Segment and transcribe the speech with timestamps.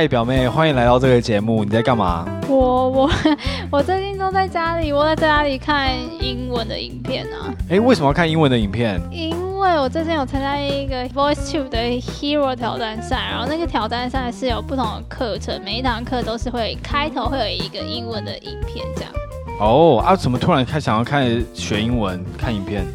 [0.00, 1.62] 嗨，表妹，欢迎来到这个节目。
[1.62, 2.24] 你在干嘛？
[2.48, 3.10] 我我
[3.70, 7.52] 我最近都在家里，我在家里看英文的影片啊。
[7.68, 8.98] 哎，为什么要看英文的影片？
[9.10, 19.12] 因为我最近有参加一个 VoiceTube 的 Hero 挑战赛，然后那个挑战赛是有不同的课程，每一堂课都是会开头会有一个英文的影片这样。
[19.60, 22.86] 哦，啊，怎么突然开想要看学英文看影片？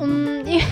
[0.00, 0.64] 嗯，因为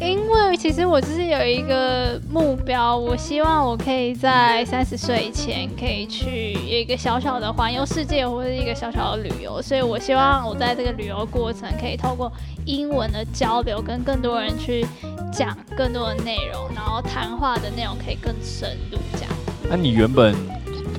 [0.00, 12.32] 因为其实我就是有一个目标，我希望我可以在三十岁以前可以去有一个小小的环游世界或者一个小小的旅游，所以我希望我在这个旅游过程可以透过
[12.64, 14.86] 英文的交流，跟更多人去
[15.32, 19.30] 讲更多的内容，然后谈话的内容可以更深入这样。
[19.68, 20.34] 那你原本？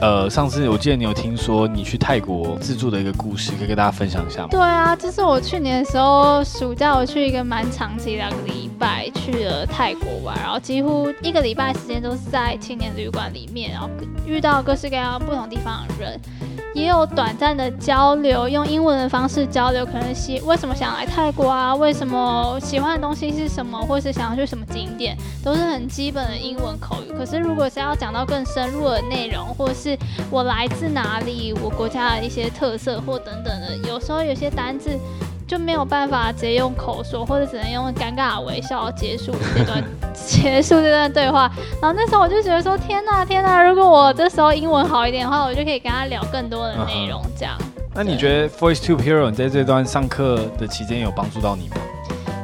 [0.01, 4.49] 呃，上次我记得你有听说你去泰国自助的一个故事，可以跟大家分享一下吗？
[4.51, 13.89] 对啊，就是我去年的时候暑假我去一个蛮长期两个礼拜去了泰国玩，然后几乎一个礼拜时间都是在青年旅馆里面，然后
[14.25, 16.19] 遇到各式各样不同地方的人。
[16.73, 21.73] 也有短暂的交流，用英文的方式交流，可能喜为什么想来泰国啊？
[21.73, 23.79] 为什么喜欢的东西是什么？
[23.83, 27.13] 或是想要去什么景点，都是很基本的英文口语。
[27.17, 29.84] 可是如果是要讲到更深入的内容，或是
[30.31, 34.97] 我来自哪里，我国家的一些特色或等等的，有时候有些单字。
[35.47, 41.41] 就没有办法直接用口说，或者只能用尴尬的微笑结束这段 结束这段对话。
[41.79, 43.63] 然后那时候我就觉得说：天哪，天哪！
[43.63, 47.21] 如果我这时候英文好一点的话，我就可以跟他聊更多的内容。
[47.37, 47.55] 这样。
[47.59, 47.91] Uh -huh.
[47.93, 51.75] 那你觉得 VoiceTube Hero 你在这段上课的期间有帮助到你吗？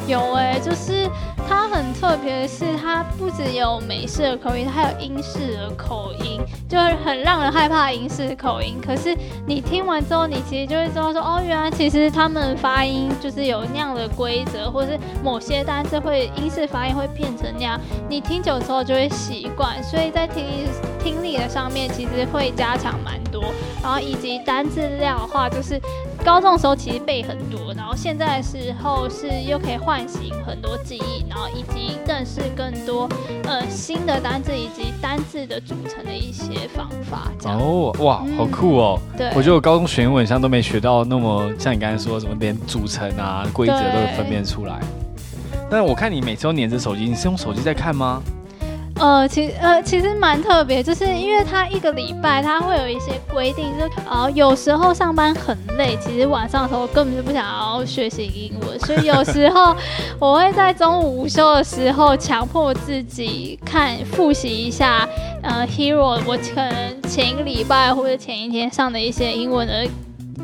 [0.08, 1.10] 有哎、就是
[1.48, 8.80] 它很特别的是，它不只有美式的口音，它还有英式的口音，就是很让人害怕英式的口音。
[8.86, 17.80] 可是你听完之后，你其实就会知道说，哦，原来其实他们发音就是有那样的规则，或是某些单词会英式发音会变成那样。
[18.10, 20.46] 你听久之后就会习惯，所以在听
[21.02, 23.44] 听力的上面其实会加强蛮多。
[23.82, 25.80] 然后以及单字量的话，就是。
[26.24, 33.10] 高中的时候其实背很多，然后现在的时候是又可以唤醒很多记忆，然后以及认识更多
[33.44, 37.32] 呃新的单字以及单字的组成的一些方法。
[37.44, 39.00] 哦，哇，好酷哦！
[39.14, 44.80] 嗯、对，我觉得我高中学英文像都没学到那么像你刚才说什么连组成啊规则都分辨出来。
[45.70, 48.22] 但是我看你每次都黏着手机，你是用手机在看吗？
[49.02, 59.76] 呃，其实呃，其实蛮特别，就是因为他一个礼拜他会有一些规定，就啊、呃，有时候上班很累，其实晚上的时候根本就不想要学习英文，所以有时候
[60.22, 65.10] 我会在中午午休的时候强迫自己看复习一下，
[65.42, 69.84] 呃，Hero，我可能前一个礼拜或者前一天上的一些英文的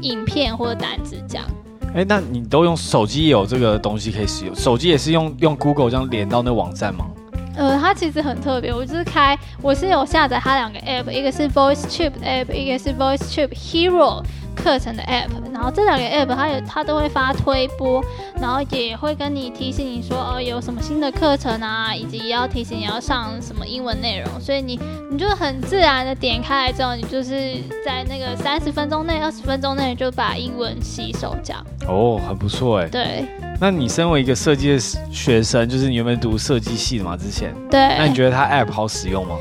[0.01, 1.45] 影片或者单词这样。
[1.93, 4.55] 哎，那你都用手机也有这个东西可以使用？
[4.55, 7.05] 手机也是用用 Google 这样连到那网站吗？
[7.57, 14.23] 呃，它其实很特别，我就是开，我是有下载它两个 app，一个是 VoiceTube app，一个是 VoiceTube Hero。
[14.57, 18.03] 课程的 app，然后这两个 app 它也它都会发推播，
[18.41, 24.77] 然后也会跟你提醒你说哦有什么新的课程啊，以及要提醒你要上什么英文内容，所以你
[25.11, 27.53] 你就很自然的点开来之后，你就是
[27.85, 31.63] 在那个三十分钟内、二十分钟内就把英文吸收这样。
[31.87, 32.89] 哦，很不错哎。
[32.89, 33.27] 对。
[33.59, 34.79] 那你身为一个设计的
[35.11, 37.17] 学生，就是你有没有读设计系的嘛？
[37.17, 37.53] 之前。
[37.71, 37.79] 对。
[37.97, 39.35] 那你觉得它 app 好使用吗？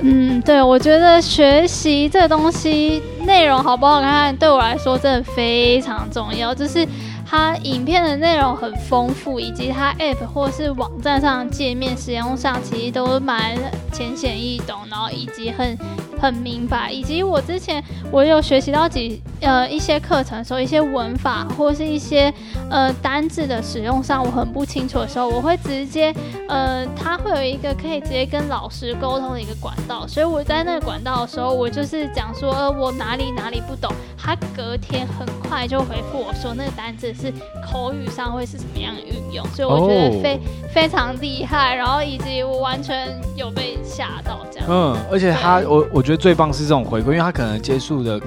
[0.00, 6.54] 嗯，对，我觉得学习这个东西内容好不好看，对我来说真的非常重要。
[6.54, 6.86] 就是
[7.28, 13.56] 它影片的内容很丰富，以及它 App 或是网站上的界面使用上，其实都蛮
[13.92, 15.76] 浅显易懂，然后以及很。
[16.20, 22.32] 很明白，以及我之前我有学习到几呃一些课程的时候，一些文法或是一些
[22.70, 26.14] 呃单字的使用上我很不清楚的时候，我会直接
[26.48, 37.32] 呃他会有一个可以直接跟老师沟通的一个管道，所以我在那个管道的时候，我就是讲说呃我哪里哪里不懂，他隔天很快就回复我说那个单字是
[37.64, 40.42] 口语上会是什么样的运用，所以我觉得非、oh.
[40.74, 44.66] 非常厉害，然后以及我完全有被吓到这样。
[44.68, 46.02] 嗯，而且他我我。
[46.08, 48.18] 觉得最棒是这种回馈，因为他可能接触的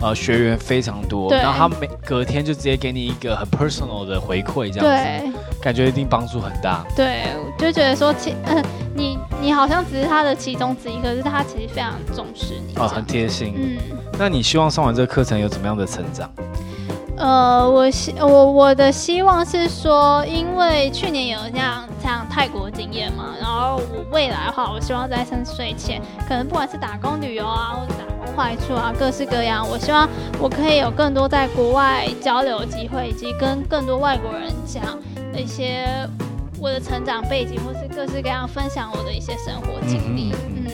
[0.00, 6.84] 呃学员非常多，然后他每隔天就直接给你一个很 personal 的回馈，这样子，对，感觉一定帮助很大。
[6.94, 7.24] 对，
[7.58, 8.62] 就觉得说其嗯、 呃，
[8.94, 13.54] 你你好像只是他的其中之一，可是他其实非常重视你，哦，很贴心。
[13.56, 13.78] 嗯，
[14.16, 16.30] 那你希望上完这个课程有怎么样的成长？
[17.16, 30.08] 呃，我希我我的希望是说，因为去年有这样像泰国经验嘛，然后我未来的话，我希望在三十岁前，可能不管是打工旅游啊，或者打工坏处啊，各式各样，我希望
[30.40, 34.82] 我可以有更多在国外交流机会，以及跟更多外国人讲
[35.36, 35.86] 一些
[36.60, 40.32] 我的成长背景，或是各式各样分享我的一些生活经历。
[40.48, 40.64] 嗯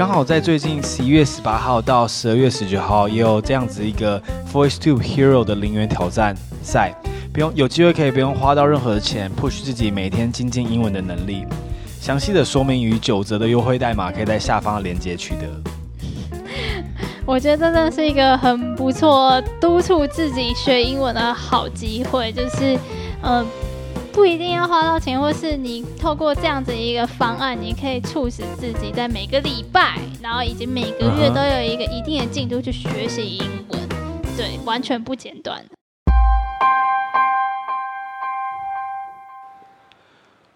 [0.00, 4.18] 刚好在最近十一月十八号到十二月十九号，也有这样子一个
[4.50, 6.94] VoiceTube Hero 的零元挑战赛，
[7.34, 11.44] 不用有机会可以不用花到任何的钱，push 自己每天精进英文的能力。
[12.00, 15.42] 详细的说明与九折的优惠代码，可以在下方的链接取得。
[17.26, 22.78] 我觉得真的是一个很不错督促自己学英文的好机会，就是，
[23.20, 23.44] 呃，
[24.12, 33.80] 不一定要花到钱，或是你透过这样子一个方案，你可以促使自己在每个礼拜，然后以及每个月都有一个一定的进度去学习英文，
[34.36, 35.64] 对，完全不间断。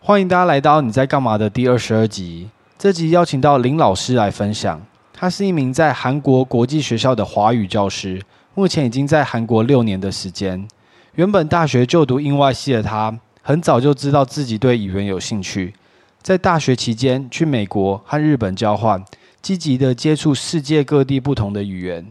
[0.01, 4.83] 欢迎大家来到你在干嘛的第二十二集，这集邀请到林老师来分享。
[5.13, 8.21] 他是一名在韩国国际学校的华语教师，
[8.55, 10.67] 目前已经在韩国六年的时间。
[11.15, 13.17] 原本大学就读英外系的他，
[13.47, 15.75] 很早就知道自己对语言有兴趣，
[16.23, 19.05] 在大学期间去美国和日本交换，
[19.43, 22.11] 积极的接触世界各地不同的语言。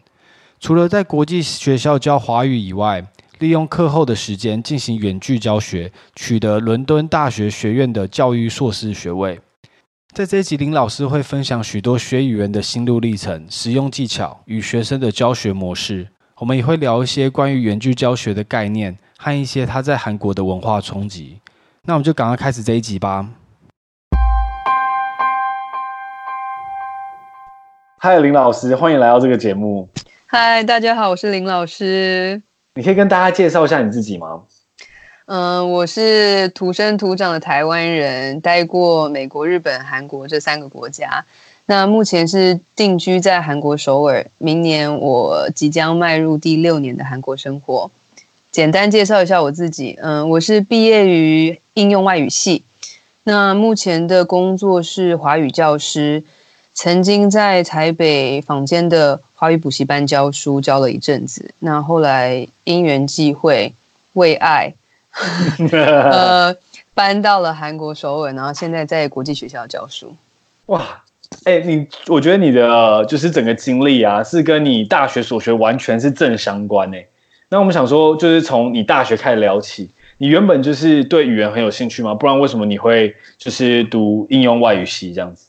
[0.59, 3.03] 除了在国际学校教华语以外，
[3.39, 9.39] 利用课后的时间进行远距教学，取得伦敦大学学院的教育硕士学位。
[10.13, 16.09] 在这一集，林老师会分享许多学语言的心路历程、实用技巧与学生的教学模式。
[16.37, 21.39] 我们也会聊一些关于远距教学的概念和一些他在韩国的文化冲击。
[21.83, 23.25] 那我们就赶快开始这一集吧。
[27.99, 29.87] 嗨，林老师，欢迎来到这个节目。
[30.25, 32.41] 嗨，大家好，我是林老师。
[32.75, 34.41] 你可以跟大家介绍一下你自己吗？
[35.27, 41.23] 嗯，我是土生土长的台湾人，待过美国、日本、韩国这三个国家。
[41.67, 44.25] 那目前是定居在韩国首尔。
[44.37, 47.89] 明年我即将迈入第六年的韩国生活。
[48.53, 52.61] 简单介绍一下我自己，嗯，我是毕业于应用外语系。
[53.23, 56.23] 那目前的工作是华语教师，
[56.75, 61.51] 曾经在台北坊间的华语补习班教书，教了一阵子。
[61.57, 63.73] 那后来因缘际会，
[64.13, 64.71] 为爱。
[65.71, 66.55] 呃，
[66.93, 70.15] 搬到了韩国首尔，然后现在在国际学校教书。
[70.67, 71.01] 哇，
[71.45, 77.07] 哎、欸，你我觉得你的就是整个经历啊，是跟你大学所学完全是正相关诶。
[77.53, 82.11] 那我们想说，就是从你大学开始聊起，你原本就是对语言很有兴趣吗？
[82.11, 85.45] 不然为什么你会就是读应用外语系这样子？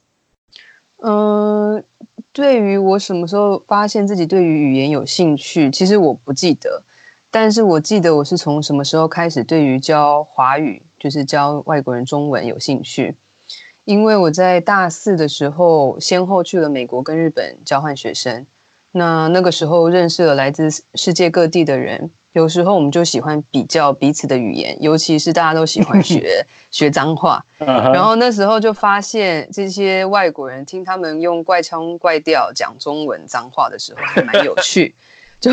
[0.99, 1.83] 嗯、呃，
[2.31, 6.83] 对于我什么时候发现自己对于语言有兴趣，其实我不记得。
[7.31, 13.15] 但是我记得我是从什么时候开始对于教华语，就是教外国人中文有兴趣，
[13.87, 18.45] 因为我在大四的时候先后去了美国跟日本交换学生，
[18.95, 34.95] 那那个时候认识了来自世界各地的人，有时候我们就喜欢比较彼此的语言，尤其是大家都喜欢学 学脏话，然后那时候就发现这些外国人听他们用怪腔怪调讲中文脏话的时候还蛮有趣，
[35.39, 35.51] 就。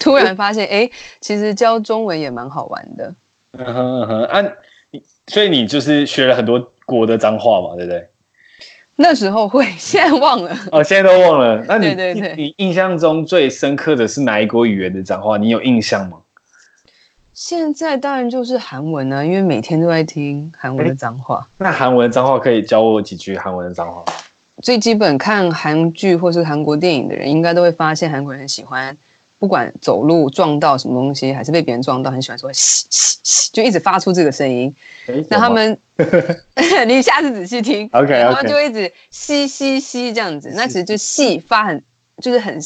[0.00, 0.88] 突然发现，哎，
[1.20, 3.12] 其实教中文也蛮好玩的。
[3.50, 4.52] 嗯哼嗯哼，啊，
[5.26, 8.06] 所以你就是学了很多国的脏话嘛，对不对？
[9.00, 10.50] 那时候会，现在忘了。
[10.72, 11.64] 哦，现在都忘了。
[11.68, 15.36] 那你对对对，你印象中最深刻的是哪一国语言的脏话？
[15.38, 16.18] 你有印象吗？
[17.32, 21.46] 现在当然就是韩文啊，因为每天都在听韩文的脏话。
[21.58, 24.02] 那韩文的脏话可以教我几句韩文的脏话？
[24.60, 28.96] 最基本看韩剧或是韩国电影的人，应该都会发现韩国人很喜欢。
[29.38, 34.74] 不管走路撞到什么东西，还是被别人撞到，很喜欢说“嘘嘘嘘”，就一直发出这个声音。
[35.28, 35.76] 那他们
[36.86, 40.52] 你下次仔细听，OK，然后就一直“嘻嘻嘻”这样子。
[40.54, 41.82] 那其实就“细”发很，
[42.20, 42.58] 就是很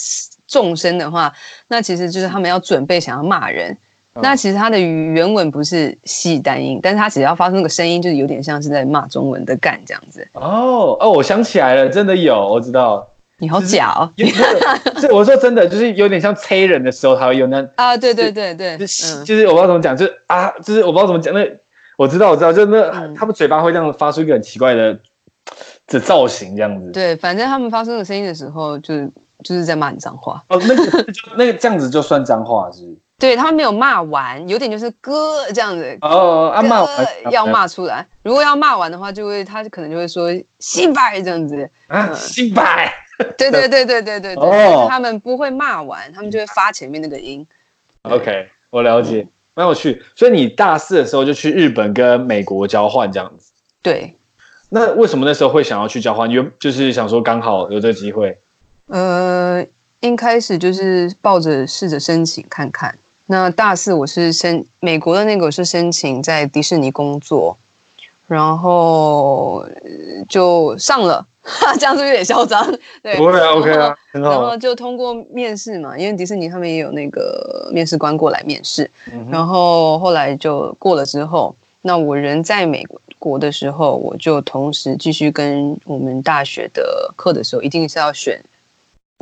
[0.47, 1.33] 重声的话，
[1.69, 3.77] 那其实就是他们要准备想要骂人。
[4.15, 10.29] 那其实它的原文不是“细”单音，但是它只要发出那个声音，就是有点像是在骂中文的“干”这样子。
[10.33, 13.09] 哦哦，我想起来了，真的有，我知道。
[13.43, 14.09] 你好假哦！
[15.01, 21.45] 这我说真的，就是有点像催人的时候，他会有那啊，对对对对，就是、嗯、就是我不知道怎么讲，就是啊，就是我不知道怎么讲，那
[21.99, 24.97] 我知道我知道，就那、嗯、他们嘴巴会这样发出一个很奇怪的
[25.89, 26.93] 的造型，这样子。
[26.93, 29.11] 对，反正他们发出那个声音的时候，就是
[29.43, 30.41] 就是在骂你脏话。
[30.47, 31.07] 哦，那个
[31.37, 32.97] 那个这样子就算脏话是，是？
[33.19, 35.99] 对，他们没有骂完，有点就是哥这样子。
[36.03, 40.31] 哦，啊骂完要骂出来，如果要骂完的话，就会他可能就会说
[40.61, 42.93] 西白这样子啊，西白。
[43.39, 47.47] 对对对对对对对，哦、他们不会骂完，他们就会发前面那个音。
[48.03, 50.03] OK，我了解，蛮有趣。
[50.15, 53.53] 所以你大四的时候就去日本跟美国交换这样子。
[53.83, 54.17] 对。
[54.71, 56.31] 那为什么那时候会想要去交换？
[56.31, 58.39] 因为就是想说刚好有这个机会。
[58.87, 59.65] 呃，
[60.01, 62.97] 一开始就是抱着试着申请看看。
[63.27, 67.57] 那大四我是申美国的那个，我是申请在迪士尼工作，
[68.27, 69.67] 然后
[70.29, 71.27] 就上了。
[71.79, 72.65] 这样是不是有点嚣张？
[73.03, 74.31] 对，不会啊，OK 啊，很好。
[74.31, 82.87] 然后就通过面试嘛，因为迪士尼他们也有那个面试官过来面试，嗯、然后后来就过了之后，那我人在美
[83.19, 88.41] 国的时候，我就同时继续跟我们大学的课的时候，一定是要选。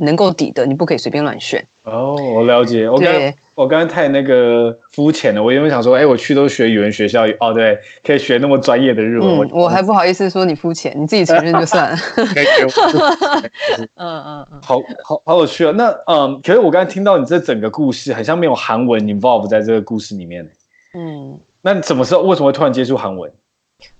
[0.00, 1.64] 能够抵的，你不可以随便乱选。
[1.84, 2.88] 哦，我了解。
[2.88, 3.12] 我刚
[3.54, 5.42] 我刚刚太那个肤浅了。
[5.42, 9.28] 我原本想说，哎，我去都学语文学校，哦，对，可以学那么专业的日文。
[9.28, 11.96] 嗯、我，我还不好意思说你肤浅，你自己承认就算了。
[13.96, 15.72] 嗯嗯嗯，好好好有趣啊。
[15.76, 20.50] 那嗯，可是我刚才听到你这整个故事，好像没有韩文 involve 在这个故事里面。
[20.94, 23.30] 嗯，那你什么时候为什么会突然接触韩文？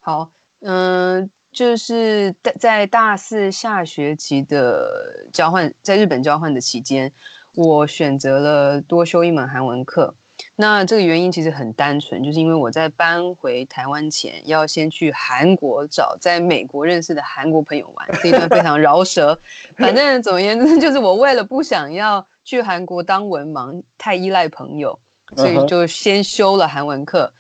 [0.01, 0.31] 好，
[0.61, 1.31] 嗯、呃。
[1.53, 7.13] 就是在在大四下学期的交换，在日本交换的期间，
[7.55, 10.15] 我选择了多修一门韩文课。
[10.57, 19.39] 那这个原因其实很单纯，就是因为我在搬回台湾前，要先去韩国找在美国认识的韩国朋友玩，这一段非常饶舌。
[19.77, 24.99] 反正总而言之， 就是我为了不想要去韩国当文盲，太依赖朋友，
[25.37, 27.33] 所以就先修了韩文课。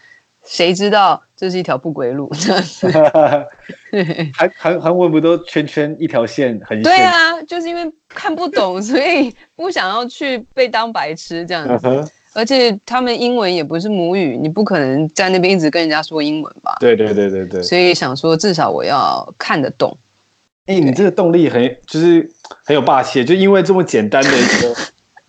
[0.44, 2.30] 谁知道这是一条不归路？
[4.34, 6.82] 韩韩韩文不都圈圈一条线很线？
[6.82, 11.86] 对啊，就是因为看不懂，所以不想要去被当白痴这样子。
[11.86, 12.08] Uh huh.
[12.32, 16.76] 而且他们英文也不是母语，你不可能在那边一直跟人家说英文吧？
[16.80, 17.62] 对对对对对。
[17.62, 19.96] 所以想说，至少我要看得懂。
[20.66, 22.30] 哎、欸，你这个动力很就是
[22.64, 24.74] 很有霸气，就因为这么简单的一个。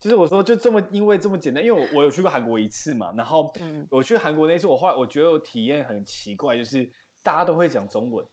[0.02, 3.54] 就是我说，就这么因为这么简单，因为我我有去过韩国一次嘛，然后
[3.88, 6.92] 我去韩国那次，我后来我觉得我体验很奇怪，就是
[7.22, 8.26] 大家都会讲中文，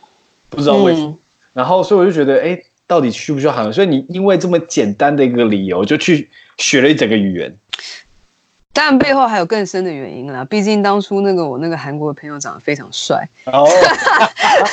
[0.48, 1.18] 不知道为什么，嗯、
[1.52, 3.72] 然后所以我就觉得，哎，到底需不需要韩文？
[3.72, 7.54] 所以你因为这么简单的一个理由，就去学了一整个语言。
[8.72, 13.28] 当然背后还有更深的原因啦，毕竟当初那个我那个韩国的朋友长得非常帅。
[13.44, 13.68] 哦。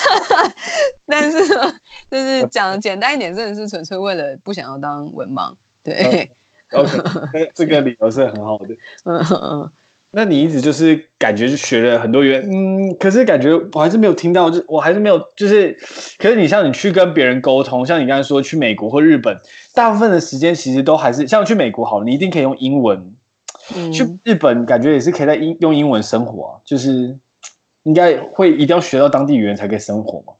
[1.06, 1.76] 但是呢，
[2.10, 6.32] 就是讲简单一点，真的是纯粹为了不想要当文盲，对。
[6.32, 6.36] 嗯
[6.72, 8.76] OK， 这个理由是很好的。
[9.06, 9.72] 嗯嗯，
[10.12, 15.78] 那你一直就是感觉就学了很多语言，嗯，可是感觉我还是没有听到，就我还是没有，就是，
[16.18, 19.38] 可是你像你去跟别人沟通，像你刚才说去美国或日本，
[19.74, 23.14] 大部分的时间其实都还是像去美国好，你一定可以用英文。
[23.76, 27.18] 嗯， 去日本感觉也是可以在英用英文生活啊，就是
[27.84, 30.34] 应该会一定要学到当地语言才可以生活嘛。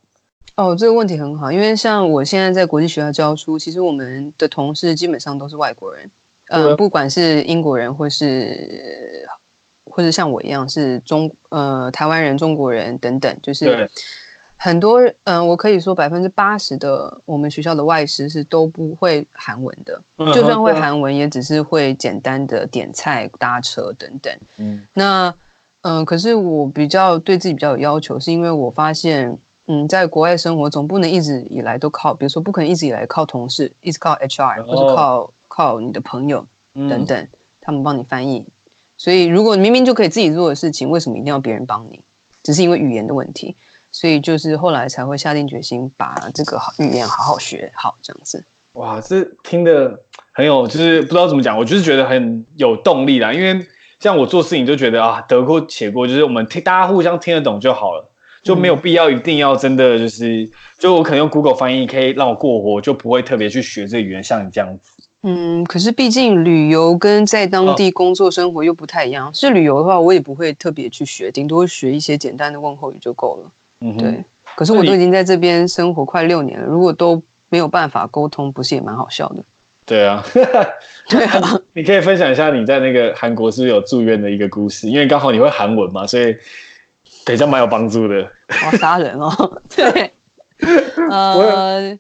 [0.56, 6.10] 哦，这个问题很好，因为像我现在在国际学校教书，其实我们的同事基本上都是外国人，
[6.48, 9.28] 呃，不管是英国人或是，
[9.84, 13.90] 或者像我一样是中呃台湾人、中国人等等，就是
[14.56, 20.02] 很多嗯、呃，我可以说百分之八十的我们学校的外师是都不会韩文的，
[20.34, 24.34] 就算会韩文，也只是会简单的点菜、搭车等等。
[24.56, 25.28] 嗯，那
[25.82, 29.38] 嗯、呃，可是我比较对自己比较有要求，是因为我发现。
[29.68, 37.28] 嗯，在国外生活总不能一直以来都靠，比如说不可能一直以来靠同事，一直靠 HR 或者靠靠你的朋友等等，
[37.60, 38.46] 他们帮你翻译。
[38.98, 42.00] 所以如果明明就可以自己做的事情，为什么一定要别人帮你？
[42.44, 43.56] 只是因为语言的问题。
[43.92, 48.44] 所以就是后来才会下定决心把这个语言好好学好，这样子。
[48.74, 49.98] 哇，这听得
[50.34, 53.32] 很有，就是不知道怎么讲，我就是觉得很有动力啦。
[53.32, 53.66] 因为
[54.02, 58.06] 像我做事情就觉得啊，得过且过，就是我们听大家互相听得懂就好了。
[58.46, 60.48] 就没有必要一定要真的就是，
[60.78, 64.92] 就我可能用 Google 翻译可以让我过活，就不会特别去学这个语言，像你这样子。
[65.24, 69.30] 嗯，可是毕竟旅游跟在当地工作生活又不太一样。
[69.30, 73.52] 哦、是旅游的话，我也不会特别去学，顶多学一些简单的问候语就够了。
[73.80, 74.24] 嗯哼，对。
[74.54, 79.44] 可是我都已经在这边生活快六年了，如果都没有办法沟通，不是也蛮好笑的？
[79.88, 80.24] 对啊，
[81.10, 81.60] 对啊。
[81.74, 84.88] 你可以分享一下你在那个韩国是不是有住院的一个故事？
[84.88, 86.36] 因为刚好你会韩文嘛，所以。
[87.26, 88.22] 等一下蛮有帮助的。
[88.22, 89.30] 哦，杀人哦，
[89.76, 90.14] 对，
[91.10, 91.98] 呃，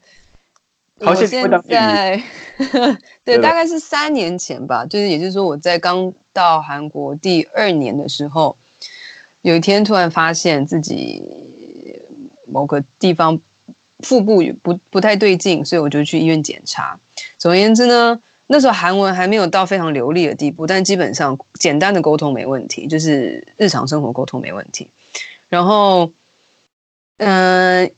[1.00, 2.22] 我现在
[3.26, 8.56] 对，大概是三年前吧，就是也就是说我在刚到韩国第二年的时候，
[9.42, 11.22] 有一天突然发现自己
[12.46, 13.38] 某个地方
[14.00, 16.98] 腹部不不太对劲，所以我就去医院检查。
[17.38, 18.22] 总而言之呢。
[18.48, 24.88] 那时候韩文还没有到非常流利的地步，但基本上简单的沟通没问题，就是日常生活沟通没问题。
[25.56, 26.12] 然后，
[27.20, 27.92] 嗯、呃，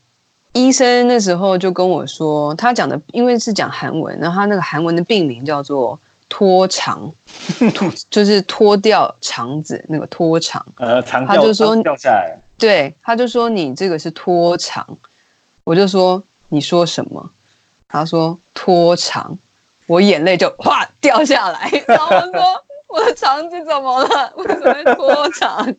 [0.53, 5.99] 医生那时候就跟我说，他讲的因为是讲韩文，然后他那个韩文的病名叫做
[6.29, 7.11] 脱肠，
[8.11, 10.63] 就是脱掉肠子那个脱肠。
[10.75, 12.37] 呃，肠，他就说掉下来。
[12.59, 14.85] 对，他就说你这个是脱肠，
[15.63, 17.27] 我就说你说什么？
[17.87, 19.35] 他说脱肠。
[19.87, 24.33] 我眼泪就哗掉下来，然后我说 我的肠子怎么了？
[24.37, 25.75] 为什么会拖肠？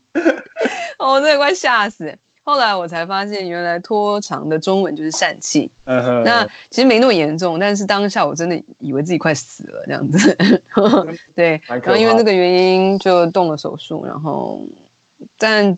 [0.99, 2.17] 我真的快吓死！
[2.43, 5.71] 后来我才发现，原来拖长的中文就是疝气。
[5.85, 10.37] 那其实没那么严重，但是当下我真的以为自己快死了这样子。
[11.35, 11.61] 对。
[11.67, 14.63] 然后因为这个原因就动了手术，然后
[15.37, 15.77] 但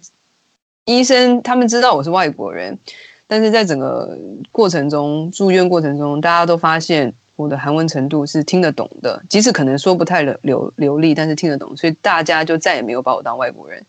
[0.84, 2.78] 医生他们知道我是外国人，
[3.26, 4.16] 但是在整个
[4.52, 13.82] 过程中住院过程中，大家都发现我的韩文程度是听得懂的，即使可能说不太流流流利，但是听得懂，所以大家就再也没有把我当外国人。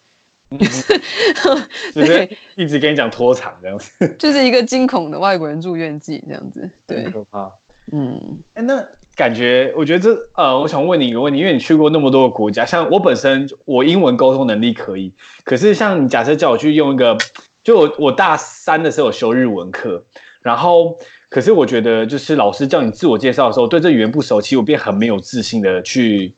[1.94, 7.52] 对，一直跟你讲拖长这样子， 就是一个惊恐的外国人住院记这样子，对，很可怕。
[7.92, 17.18] 嗯，哎，那感觉，我觉得这呃，我想问你一个问题，因为你去过那么多个国家，像我本身，我英文沟通能力可以，可是像你假设叫我去用一个，
[17.64, 20.04] 就我我大三的时候有修日文课，
[20.42, 20.98] 然后
[21.30, 26.34] 可是我觉得就是老师叫你自我介绍的时候，对这语言不熟，其实我便很没有自信的去。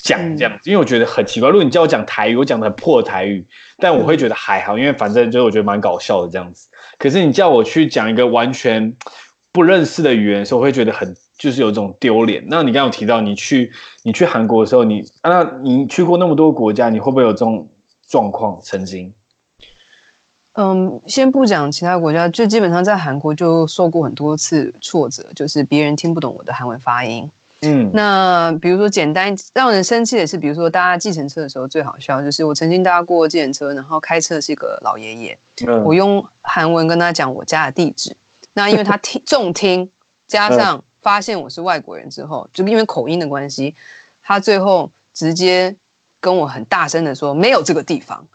[0.00, 1.48] 讲这样子，因为我觉得很奇怪。
[1.48, 3.44] 如果你叫我讲台语，我讲的很破的台语，
[3.78, 6.68] 但我会觉得还好，因为反正就是我觉得蛮搞笑的这样子。
[7.00, 8.94] 可是你叫我去讲一个完全
[9.50, 12.44] 不认识的语言的时候，我会觉得很就是有一种丢脸。
[12.46, 13.72] 那你刚刚有提到你去
[14.04, 17.68] 你去韩国的时候，你啊，那你去过那么多国家，你会不会有这种
[18.06, 18.56] 状况？
[18.62, 19.12] 曾经？
[20.60, 27.30] 嗯，先不讲其他国家，就基本上在韩国就受过很多次挫折，就是别人听不懂我的韩文发音。
[27.62, 38.16] 嗯，那比如说简单让人生气的是，比如说搭计程车的时候最好笑，就是我曾经搭过计程车，然后开车的是一个老爷爷，嗯、我用韩文跟他讲我家的地址，
[38.54, 39.88] 那因为他听重听，
[40.26, 43.76] 加上发现我是外国人之后，就因为口音的关系，
[44.24, 45.72] 他最后直接
[46.18, 48.26] 跟我很大声的说没有这个地方，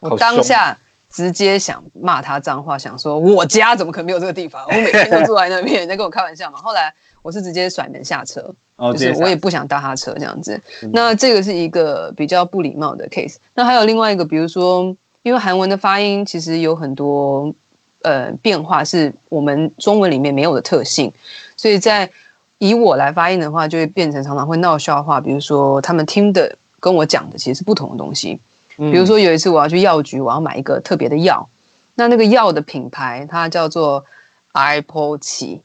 [0.00, 0.76] 我当下
[1.12, 6.92] 直接想骂他脏话，想说我家怎么可能没有这个地方，我每天都住在那边，你在跟我开玩笑嘛， 后来。
[7.22, 8.52] 我是直接甩门下车，
[8.94, 10.60] 就是我也不想搭他车这样子。
[10.92, 13.36] 那这个是一个比较不礼貌的 case。
[13.54, 14.92] 那还有另外一个，比如说，
[15.22, 17.54] 因为韩文的发音其实有很多
[18.02, 21.12] 呃变化，是我们中文里面没有的特性，
[21.56, 22.10] 所以在
[22.58, 25.20] 以我来发音的话，就会变成常常会闹笑话。
[25.20, 28.36] 比如说，他们听的跟我讲的其实是不同的东西。
[28.76, 31.48] 比如说有一次我要去药局，我要买一个特别的药，
[31.94, 34.04] 那那个药的品牌它叫做
[34.52, 35.60] iPochi。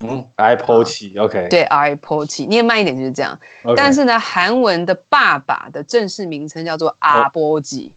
[0.00, 3.36] 嗯，iPochi，OK，对，iPochi，念慢一点就是这样。
[3.76, 7.92] 但是呢，韩文的爸爸的正式名称叫做阿波吉。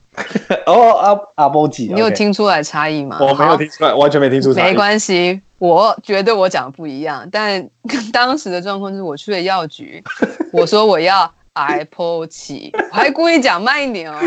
[0.66, 3.20] 哦，阿阿波吉， 你有听出来差异吗？
[3.22, 4.64] 我没有听出来，完全没听出来。
[4.64, 7.30] 没关系，我觉得我讲的不一样。
[7.32, 7.70] 但
[8.12, 10.04] 当时的状况是我去了药局，
[10.52, 14.18] 我说我要 iPochi，我还故意讲慢一点哦。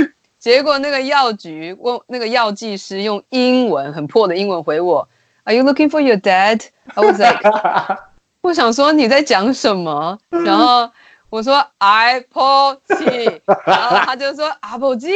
[0.44, 5.08] 结果那个药局问那个药剂师用英文很破的英文回我。
[5.44, 6.60] Are you looking for your dad?
[6.94, 7.40] I was like，
[8.42, 10.18] 我想说你在讲什么？
[10.28, 10.90] 然后
[11.30, 15.14] 我说 Apple G， 然后他就说 Apple G，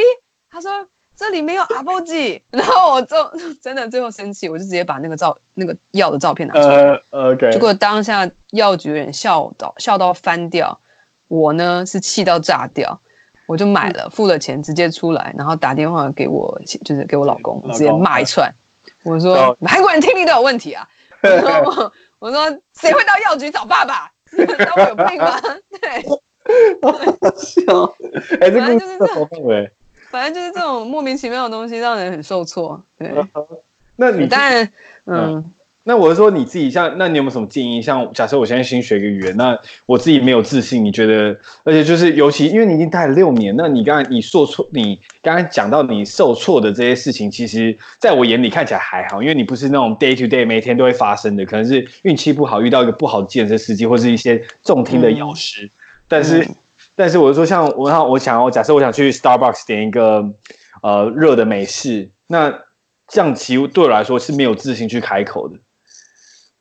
[0.49, 3.15] 他说这里没有 Apple G，然后我就
[3.61, 6.75] 真的最后生气，我就直接把那个照那个药的照片拿出来。
[7.11, 7.51] Uh, OK。
[7.51, 10.79] 结果当下药局有人笑到笑到翻掉，
[11.27, 12.99] 我呢是气到炸掉，
[13.49, 18.47] 我就买了，付了钱，直接出来，然后打电话给我，就是给我老公，直接骂一串。
[19.01, 20.87] 我说韩国人听力都有问题啊！
[21.23, 22.47] 我说我我说
[22.79, 24.11] 谁会到药局找爸爸？
[24.37, 25.41] 当我有病吗？
[25.81, 26.03] 对，
[27.35, 27.91] 笑。
[28.39, 29.27] 哎，这个就是这种，
[30.11, 32.79] 反正就是这种莫名其妙的东西，让人很受挫。
[32.99, 33.11] 对，
[33.95, 34.71] 那你当然，
[35.07, 35.51] 嗯。
[35.89, 37.81] 那我是说你自己像，那你有没有什么建议？
[37.81, 41.35] 像假设我现在新学一个语言，那我自己没有自信，你觉得？
[41.63, 55.65] 而且就是尤其因为你已经待了六年，那你刚才你受挫，你刚才讲到你受挫的这些事情，其实在我眼里看起来还好，因为你不是那种 day to day 每天都会发生的，可能是运气不好遇到一个不好的健身司机，或是一些重听的药师。
[55.65, 55.69] 嗯、
[56.07, 56.55] 但是，嗯、
[56.95, 60.23] 但是我就说，像我，我想要假设我想去 Starbucks 点一个
[60.83, 62.53] 呃热的美式，那
[63.07, 65.57] 这样其实对我来说是没有自信去开口的。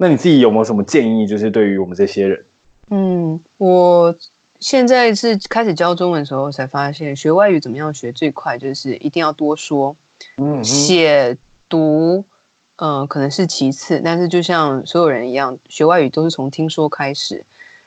[0.01, 1.27] 那你自己有没有什么建议？
[1.27, 2.45] 就是对于我们这些人，
[2.91, 4.15] 嗯，我
[4.61, 9.97] 现在是开始教中文的时候才发现，学外语怎么样学最快，就是一定要多说，
[10.37, 11.37] 嗯，写
[11.69, 12.25] 读，
[12.77, 17.45] 嗯、呃，可能是其次，但是就像所有人一样，学外语都是从听说开始。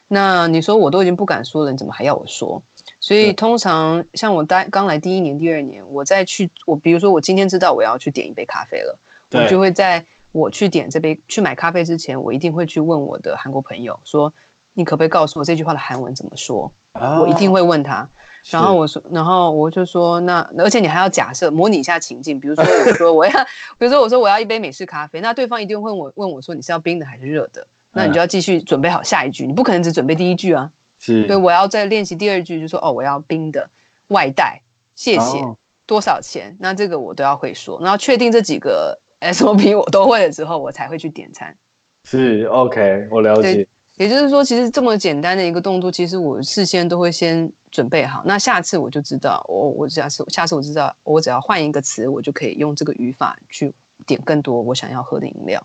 [0.10, 2.62] 那你说我都已经不敢说了，你怎么还要我说？
[3.00, 9.00] 所以通常像我刚刚来第一年、第二年，我再去，我比如说我今天知道我要去点一杯咖啡了，
[9.32, 10.06] 我就会在。
[10.32, 14.32] 我去点这杯去买咖啡之前，我一定会去问我的韩国朋友说
[14.74, 18.08] ：“你可不可以告诉我这句话的韩文怎么说？”我一定会问他。
[18.50, 23.32] 然后我说，然后我就说：“那而且你还要假设模拟一下情境，比如说我说 我要，
[23.78, 27.66] 比如说我说我要一杯美式咖啡，那对方一定会问我问我说你是要冰的还是热的？
[27.94, 30.72] 那你就要继续准备好下一句，你不可能只准备第一句啊。
[31.00, 33.70] 是，所以我要再练习第二句，就说哦我要冰的，
[34.08, 34.62] 外带，
[34.96, 35.44] 谢谢。”
[35.86, 36.56] 多少钱？
[36.60, 41.56] 那这个我都要会说，然后确定这几个 SOP 我都会了之后，我才会去点餐。
[42.04, 43.68] 是 OK，我了解。
[43.98, 48.24] 也就是说，其实这么简单的一个动作，其实我事先都会先准备好。
[48.26, 53.72] 那下次我就知道，我我下次下次我知道，我只要换一个词，我就可以用这个语法去
[54.08, 55.64] 点更多我想要喝的饮料。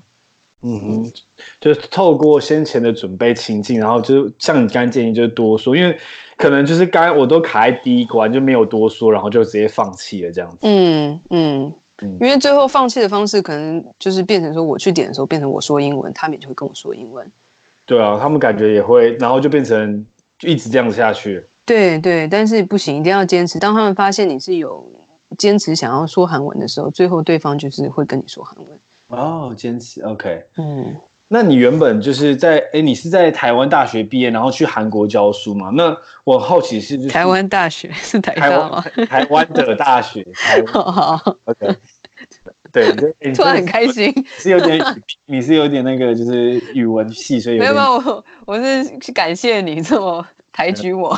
[0.62, 1.12] 嗯哼，
[1.60, 5.96] 就是透过先前的准备情境，然后就像你刚才建议，就是多说，因为
[6.36, 10.58] 可能就是刚刚我都卡在第一关，就没有多说，然后就直接放弃了这样子。
[10.62, 17.26] 嗯嗯嗯，因为最后放弃的方式，可能就是变成说我去点的时候，变成我说英文，他们也就会跟我说英文。
[17.86, 20.04] 对啊，他们感觉也会，然后就变成
[20.38, 21.42] 就一直这样子下去。
[21.64, 23.58] 对对，但是不行，一定要坚持。
[23.58, 24.86] 当他们发现你是有
[25.38, 28.78] 坚持想要说韩文的时候，最后对方就是会跟你说韩文。
[29.08, 30.44] 哦，坚持，OK。
[30.56, 30.94] 嗯，
[31.28, 35.70] 那你原本就是在哎，你是在台湾大学毕业，然后去韩国教书嘛？
[35.74, 38.80] 那我好奇是，是台湾大学是台大吗？
[39.08, 40.72] 台湾的大学，台湾。
[40.92, 41.76] 好，OK。
[42.72, 42.92] 对，
[43.34, 44.80] 突然很开心，是有点，
[45.26, 51.16] 你是有点那个，就是语文系，所以没有没有，我我是感谢你这么抬举我。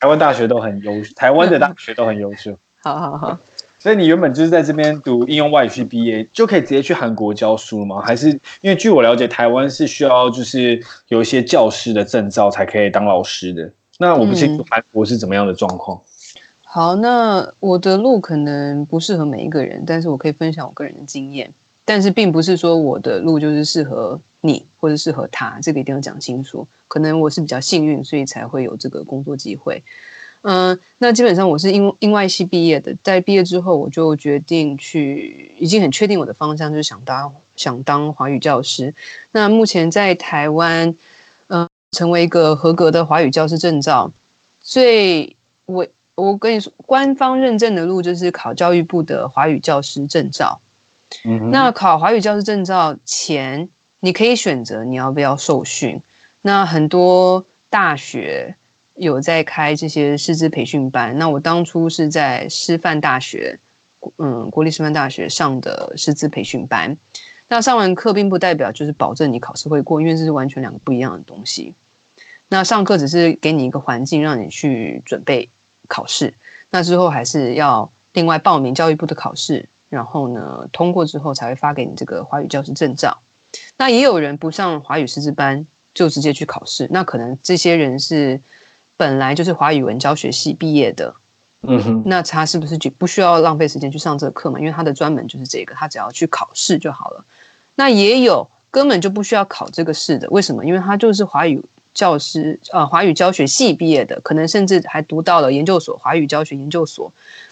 [0.00, 2.56] 台湾大学都很优秀，台湾的大学都很优秀。
[2.82, 3.38] 好好好，
[3.84, 8.00] 所以你原本就是在这边读应用外语系毕业，就可以直接去韩国教书吗？
[8.00, 8.30] 还是
[8.62, 13.70] 因为据我了解，台湾是需要就是有一些教师的证照才可以当老师的？
[13.98, 16.00] 那我不清楚韩国是怎么样的状况。
[16.62, 21.52] 好，那我的路可能不适合每一个人，但是我可以分享我个人的经验。
[21.84, 26.66] 但是并不是说我的路就是适合你或者适合他，这个一定要讲清楚。
[26.88, 29.82] 可能我是比较幸运，所以才会有这个工作机会。
[30.44, 38.94] 嗯、呃，那基本上我是英英外系毕业的，在毕业之后我就决定去，已经很确定我的方向就是想当想当华语教师。
[39.32, 40.88] 那目前在台湾，
[41.48, 44.10] 嗯、呃，成为一个合格的华语教师证照，
[44.62, 45.86] 最我。
[46.16, 50.60] 我跟你说，官方认证的路就是考教育部的华语教师证照。
[51.24, 56.00] 嗯，那考华语教师证照前，你可以选择你要不要受训。
[56.42, 58.54] 那很多大学
[58.94, 61.16] 有在开这些师资培训班。
[61.18, 63.58] 那我当初是在师范大学，
[64.18, 66.96] 嗯，国立师范大学上的师资培训班。
[67.48, 71.74] 那上完课并不代表就是保证你考试会过，因为这是完全两个不一样的东西。
[72.48, 75.48] 那上课只是给你一个环境，让你去准备。
[75.86, 76.32] 考试，
[76.70, 83.20] 那之后还是要另外报名教育部的考试，然后呢，通过之后才会发给你这个华语教师证照。
[83.76, 88.40] 那也有人不上华语师资班就直接去考试，那可能这些人是
[88.96, 91.14] 本来就是华语文教学系毕业的，
[91.62, 94.58] 嗯哼，那他是不是就不需要浪费时间去上这个课嘛？
[94.58, 97.24] 因为他的专门就是这个，他只要去考试就好了。
[97.74, 100.64] 那也有根本就不需要考这个试的，为什么？
[100.64, 101.62] 因为他就是华语。
[101.94, 107.08] 教师呃，华语教学系毕业的，可能甚至还读到了研究所，华语教学研究所，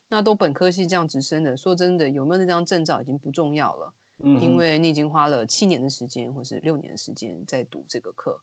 [0.09, 1.57] 那都本科系这样直升的。
[1.57, 8.43] 说真的，有没有那张证照已经不重要了，嗯，因为你已经花了七年的时间，或是六年的时间在读这个课，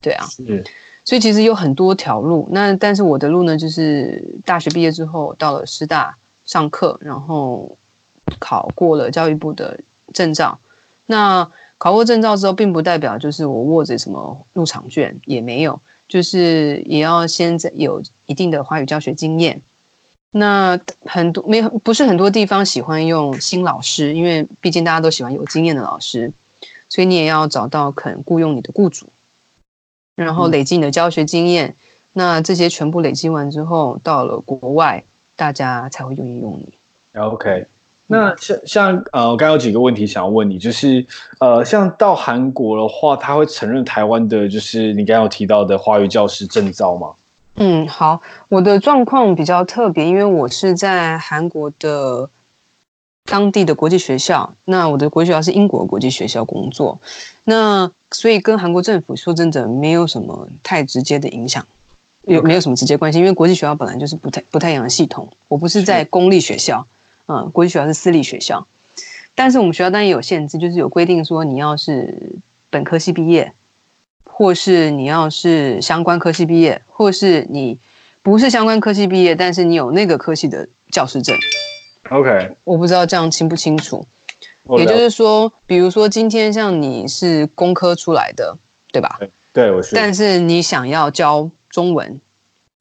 [0.00, 0.64] 对啊，是，
[1.04, 2.48] 所以其实有很多条路。
[2.50, 7.70] 那但是我的路呢，就是大学毕业之后到了师大上课，然后
[8.38, 9.78] 考过了教育部的
[10.12, 10.58] 证照，
[11.06, 11.50] 那。
[11.82, 19.60] 考过证照之后，并不代表就是我握着什么入场券，也没有，就是也要先在有一定的华语教学经验。
[20.30, 26.32] 那很多没有，不是很多地方喜欢用新老师，因为毕竟大家都喜欢有经验的老师，
[26.88, 29.06] 所以你也要找到肯雇佣你的雇主，
[30.16, 31.68] 然后累积你的教学经验。
[31.68, 31.74] 嗯、
[32.14, 35.02] 那这些全部累积完之后，到了国外，
[35.36, 36.72] 大家才会愿意用你。
[37.18, 37.66] OK。
[38.08, 41.06] 那像像呃，我刚刚有几个问题想要问你，就是
[41.38, 47.12] 呃，像到韩国的话，他会承认台湾的，就是你刚刚有提到的华语教师证照吗？
[47.54, 48.20] 嗯，好，
[48.50, 52.28] 我的状况比较特别，因为我是在韩国的
[53.24, 57.00] 当地的国际学校，那我的国际学校是英国国际学校工作，
[57.44, 61.66] 那所以跟韩国政府说真的没有什么太直接的影响，
[62.22, 63.18] 有没有什么直接关系？
[63.18, 66.86] 因为国际学校本来就是不太不太一样的系统，我不是在公立学校。
[67.28, 68.66] 嗯，国际学校是私立学校，
[69.34, 72.12] 但是我们学校当然也有限制，就是有规定说，你要是
[72.68, 73.50] 本科系毕业，
[74.24, 77.78] 或是你要是相关科系毕业，或是你
[78.22, 81.34] 不是相关科系毕业，但是你有那个科系的教师证。
[82.12, 84.06] OK，我不知道这样清不清楚。
[84.78, 88.56] 也就是说，比如说今天像你是工科出来的，
[88.92, 89.18] 对吧？
[89.52, 89.96] 对，我是。
[89.96, 92.20] 但是你想要教中文，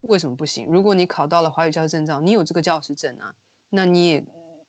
[0.02, 0.68] 为什么不行？
[0.68, 3.34] 如果你考到了华语教师证照，你有这个教师证啊。
[3.70, 4.24] 那你也，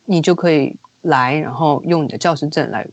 [0.06, 2.86] 你就可以来，然后用你的教师证来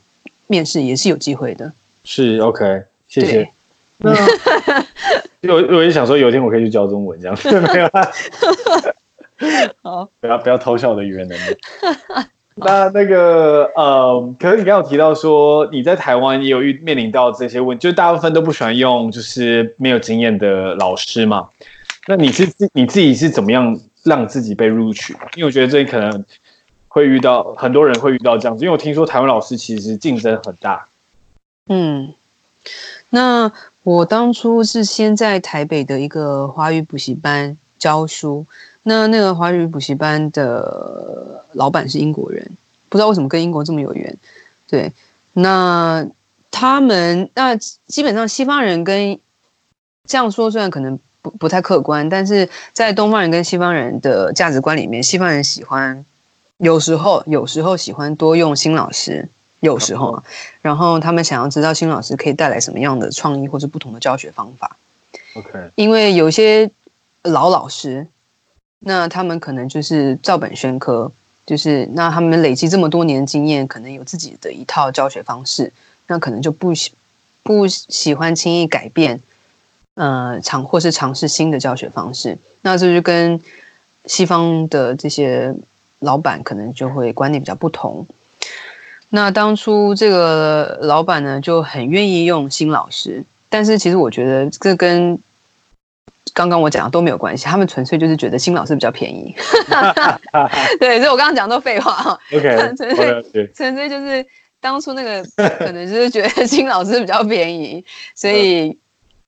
[0.47, 1.71] 面试，也是有机会的。
[2.03, 3.49] 是 OK，谢谢。
[3.99, 4.11] 那
[5.53, 7.37] 我 我也想说，有一天我可以去教中文，这样
[7.73, 7.89] 没有
[9.81, 11.57] 好，不要不要偷笑我的语言能力。
[12.61, 21.47] 那那个呃，可是你刚刚有提到说你在台湾也有遇面临到这些问题，就大部分都不喜欢用就是没有经验的老师嘛。
[22.05, 25.13] 那你是自你自己是怎么样让自己被录取？
[25.35, 26.25] 因为我觉得这可能
[26.89, 30.85] 会遇到很多人会遇到这样子，因为我听说台湾老师其实竞争很大。
[31.69, 32.13] 嗯，
[33.11, 33.49] 那
[33.83, 38.45] 我当初是先在台北的一个华语补习班教书。
[38.83, 42.49] 那那个华语补习班的老板是英国人，
[42.87, 44.17] 不知道为什么跟英国这么有缘。
[44.67, 44.91] 对，
[45.33, 46.07] 那
[46.49, 49.19] 他们那基本上西方人跟
[50.07, 56.03] 这样说虽然可能不不太客观，但是在东方人跟西方人的价值观里面，西方人喜欢
[56.57, 59.27] 有时候有时候喜欢多用新老师，
[59.59, 60.23] 有时候啊，
[60.61, 64.77] 然后他们想要知道新老师可以带来什么样的创意或是不同的教学方法。
[65.35, 66.71] OK，因为有些
[67.23, 68.07] 老老师。
[68.79, 71.11] 那他们可能就是照本宣科，
[71.45, 75.71] 就是那他们累积这么多年经验，可能有自己的一套教学方式，
[76.07, 76.91] 那可能就不喜
[77.43, 79.19] 不喜欢轻易改变，
[79.95, 82.37] 呃，尝或是尝试新的教学方式。
[82.61, 83.39] 那这就跟
[84.05, 85.53] 西方的这些
[85.99, 88.05] 老板可能就会观念比较不同。
[89.09, 95.19] 那当初这个老板呢，就很愿意用新老师，但是其实我觉得这跟
[96.33, 99.35] 刚刚我讲的都没有关系，他们纯粹就是觉得新老师比较便宜。
[100.79, 102.19] 对，所以我刚刚讲的都废话哈。
[102.31, 104.25] OK， 纯粹纯粹就是
[104.61, 105.21] 当初那个
[105.57, 107.83] 可能就是觉得新老师比较便宜，
[108.15, 108.77] 所以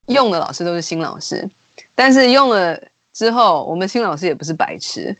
[0.05, 1.49] 用的老师都是新老师。
[1.95, 2.79] 但是用了
[3.11, 5.13] 之后，我们新老师也不是白痴，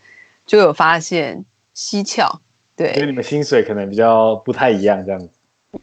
[0.45, 1.43] 就有发现
[1.75, 2.39] 蹊跷。
[2.77, 5.29] 对，所以你们薪水可能比较不太一样，这样子。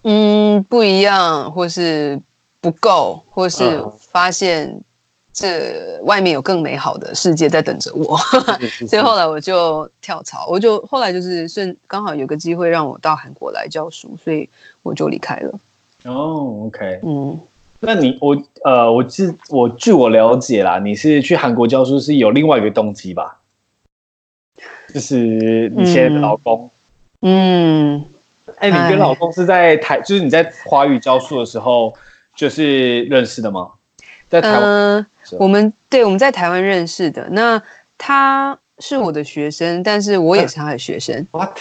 [0.04, 2.18] 嗯，不一样，或是
[2.62, 4.80] 不够，或是发现。
[5.40, 8.18] 这外面有更美好的世界在等着我，
[8.88, 14.48] 所以后来我就跳槽，我就后来就是顺刚好有个机会让我到韩国来教书，所以
[14.82, 15.60] 我就离开了。
[16.02, 17.38] 哦，OK，嗯，
[17.78, 23.38] 那你我呃，我据我据我了解啦，你是去韩国教书是有另外一个动机吧？
[24.92, 26.68] 就是你现在的老公，
[27.20, 28.04] 嗯，
[28.56, 31.94] 哎，你跟老公是在台，就是你在华语教书的时候
[32.34, 33.70] 就是认识的吗？
[34.28, 34.62] 在台湾。
[34.62, 37.26] 呃我们对，我们在台湾认识的。
[37.30, 37.60] 那
[37.96, 41.26] 他是我的学生，但是我也是他的学生。
[41.32, 41.56] What？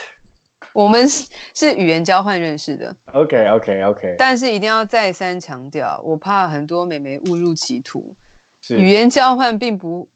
[0.74, 2.96] 我们是是语言交换认识的。
[3.14, 4.16] OK，OK，OK。
[4.18, 8.16] 但是一定要再三强调，我怕很多美眉误入歧途。
[8.70, 10.08] 语言交换并不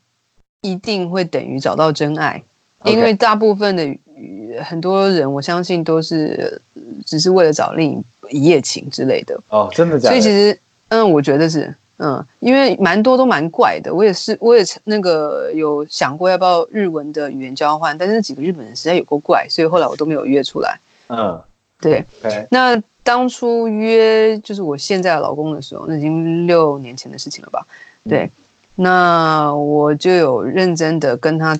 [0.61, 2.41] 一定会等于找到真爱，
[2.85, 6.61] 因为大部分的很多人，我相信都是
[7.05, 9.39] 只是为了找另一夜情之类的。
[9.49, 10.15] 哦，真的假的？
[10.15, 10.59] 所以其实，
[10.89, 11.73] 嗯，我觉得是。
[12.03, 20.79] 嗯，因为蛮多都蛮怪的，我也是，我也那个有想过要不要日文的语言交换，但是那几个日本人实在有够怪，所以后来我都没有约出来。
[21.09, 21.39] 嗯，
[21.79, 22.03] 对。
[22.49, 27.63] 那当初约就是我现在的老公的时候，那已经六年前的事情了吧？
[28.09, 28.23] 对。
[28.23, 28.31] 嗯、
[28.77, 31.55] 那我就有认真的跟他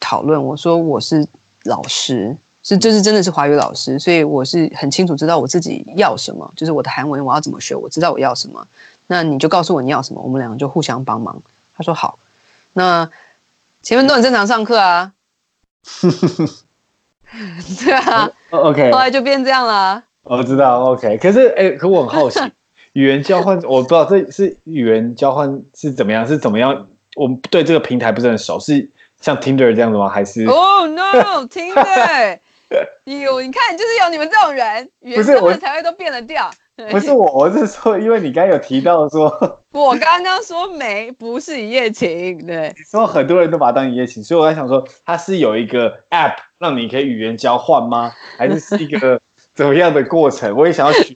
[0.00, 1.26] 讨论，我说我是
[1.64, 8.66] 老师，是就是真的是华语老师，所以我是很清楚知道我自己要什么，就是我的韩文我要怎么学，我知道我要什么。
[9.06, 11.42] 那你就告诉我你要什么，我们两个就互相帮忙。
[11.76, 12.18] 他说好，
[12.72, 13.10] 那
[13.82, 15.12] 前面都很正常上课啊，
[17.84, 20.02] 对啊，OK，后来就变这样了。
[20.22, 22.40] 我知道，OK，可是哎、欸，可我很好奇，
[22.94, 26.86] 语言交换，我不知道这是语言交换是怎么样，是怎么样？
[27.16, 28.90] 我们对这个平台不是很熟，是
[29.20, 30.08] 像 Tinder 这样的吗？
[30.08, 32.38] 还是？Oh no，Tinder，
[33.04, 36.50] 有你看，就是有你们这种人，语言交换才会都变了调。
[36.90, 39.28] 不是我，我是说，因为你刚刚有提到说，
[39.72, 48.12] 我刚刚说没，不是一夜情，对，说很多人都把它当一夜情，所以我在想说，它是有一个 app 让你可以语言交换吗？
[48.36, 49.20] 还是是一个
[49.54, 50.56] 怎么样的过程？
[50.56, 51.14] 我也想要学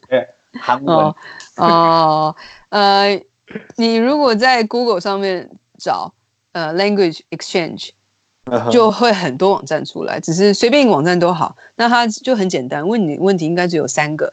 [0.61, 1.16] 韩文哦。
[1.57, 2.37] 哦，
[2.68, 3.21] 呃，
[3.75, 6.14] 你如果在 Google 上面找
[6.53, 7.90] 呃 language exchange，
[8.71, 14.33] 就会很多网站出来，只是随便一个网站都好，那它就很简单，问你问题应该只有三个。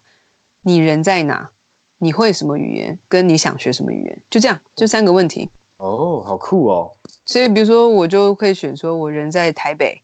[0.68, 1.52] 你人在哪？
[2.00, 2.98] 你会什么语言？
[3.08, 4.22] 跟你想学什么语言？
[4.30, 5.48] 就这样，就三个问题。
[5.78, 6.92] 哦，好酷哦！
[7.26, 10.02] 所以，比如说，我就可以选说，我人在台北，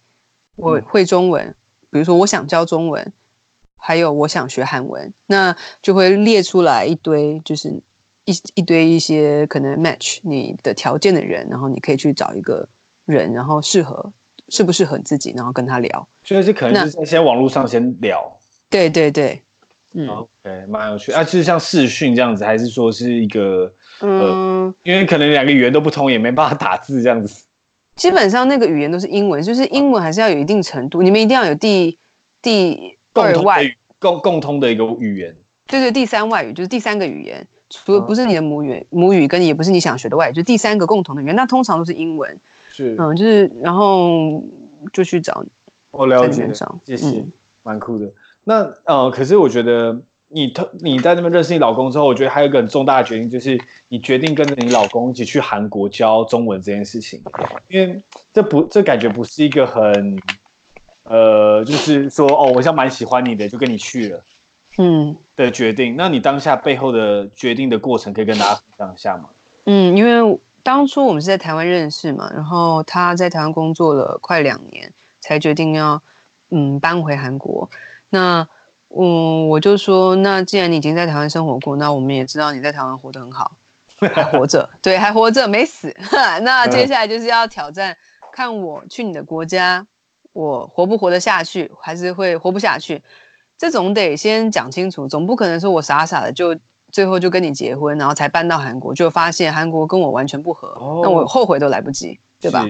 [0.56, 1.44] 我会中文。
[1.46, 1.56] 嗯、
[1.90, 3.12] 比如说，我想教中文，
[3.76, 7.70] 还有我想学韩文，那就会列出来一堆，就是
[8.26, 12.68] 一一堆一些可能 match 你的条件的人，然后你可以去找一个
[13.06, 14.12] 人，然后适合
[14.48, 16.08] 适不适合自己，然后跟他聊。
[16.24, 18.40] 所以是可能是在先网络上先聊。
[18.70, 19.42] 对对对。
[19.94, 27.44] 嗯，OK，蛮有趣啊，就是像视讯这样子，还是说是一个，嗯、呃，因为可能两个语言都不通，也没办法打字这样子。
[27.96, 31.98] 基本上那个语言都是英文，就是英文还是要有一定程度，你们一定要有第
[32.42, 33.64] 第二外
[34.00, 35.36] 共共通的一个语言。
[35.68, 42.40] 对对，第三外语就是第三个语言，除了不是你的母语，母语跟你也不是你想学的外语，就第三个共同的语言，那通常都是英文。
[42.72, 44.42] 是，嗯，就是然后
[44.94, 45.44] 就去找。
[45.92, 46.50] 我了解，
[46.86, 47.24] 谢谢，
[47.64, 48.10] 蛮酷的。
[48.44, 50.00] 那呃，可是我觉得。
[50.34, 57.22] 你特你在那边认识你老公之后，我觉得还有一个很重大的决定，就是你决定跟着你老公一起去韩国教中文这件事情。
[57.68, 58.02] 因为
[58.34, 60.18] 这不这感觉不是一个很
[61.04, 64.24] 呃，就是说哦，我像蛮喜欢你的，就跟你去了，
[64.78, 65.98] 嗯的决定。
[65.98, 69.26] 那你当下背后的决定的过程，可以跟大家分享一下吗？
[69.66, 76.02] 嗯，因为当初我们是在台湾认识嘛，然后他在台湾工作了快两年，才决定要
[76.52, 77.70] 嗯搬回韩国。
[78.12, 78.48] 那
[78.94, 83.54] 嗯，我就说，那既然你已经在台湾生活过，那我们也知道你在台湾活得很好，
[84.14, 85.96] 还活着，对，还活着，没死。
[86.44, 87.96] 那接下来就是要挑战，
[88.34, 89.88] 看我去你的国家，
[90.34, 93.02] 我活不活得下去，还是会活不下去。
[93.58, 96.54] 这总得先讲清楚，总不可能说我傻傻的就
[96.92, 102.68] 最后就跟你结婚，然后才搬到韩国，就发现韩国跟我完全不合，哦、那我后悔都来不及，对吧？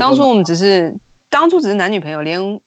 [0.00, 0.96] 当初我们只是
[1.28, 2.58] 当初只是男女朋友，连。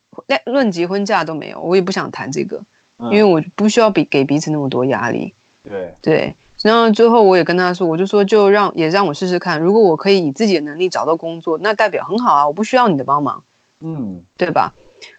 [0.45, 2.61] 论及婚嫁都没有，我也不想谈这个，
[2.97, 5.33] 因为我不需要比给彼此那么多压力。
[5.63, 13.43] 对对，然后最后我也跟他说，我就说就让也让我试试看，如果我可以以自己的能力找到工作，那代表很好啊，我不需要你的帮忙，
[13.81, 14.73] 嗯，对吧？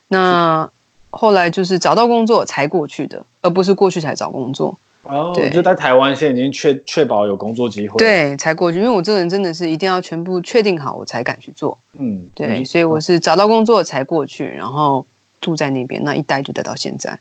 [0.08, 0.70] 那
[1.10, 4.78] 后来就是找到工作才过去的，而不是过去才找工作。
[5.04, 8.78] 哦，对，就在台湾现在已经确确保有工作机会，对，才过去。
[8.78, 11.78] 因为我这个人真的是一定要全部确定好，我才敢去做。
[11.98, 15.06] 嗯，对，所以我是找到工作才过去，然后
[15.40, 17.18] 住在那边，那一待就待到现在。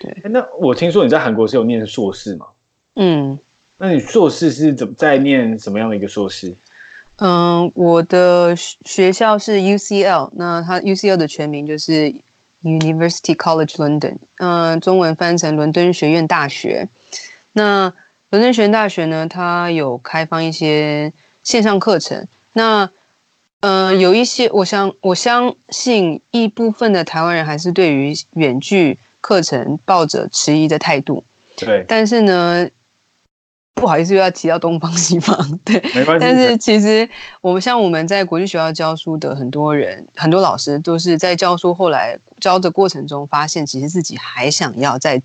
[0.00, 2.46] 对，那我听说你在韩国是有念硕士吗？
[2.96, 3.38] 嗯，
[3.78, 6.52] 那你硕士是怎么在念什么样的一个硕士？
[7.18, 12.12] 嗯，我的学校是 UCL，那它 UCL 的全名就是。
[12.62, 16.88] University College London，嗯、呃，中文翻成伦敦学院大学。
[17.52, 17.92] 那
[18.30, 22.26] 伦敦学院大学呢，它有开放一些线上课程。
[22.52, 22.90] 那，
[23.60, 31.22] 呃，有一些，我相我相信一部分的台湾人还是对于远距课程抱着迟疑的态度。
[31.56, 32.68] 对，但是呢。
[33.76, 36.20] 不好意思，又要提到东方西方， 对，没关系。
[36.20, 37.06] 但是其实
[37.42, 45.20] 我们像我们在国际学校教书的很多人，很多老师都是在教书，后来教的过程中发现，其实自己还想要再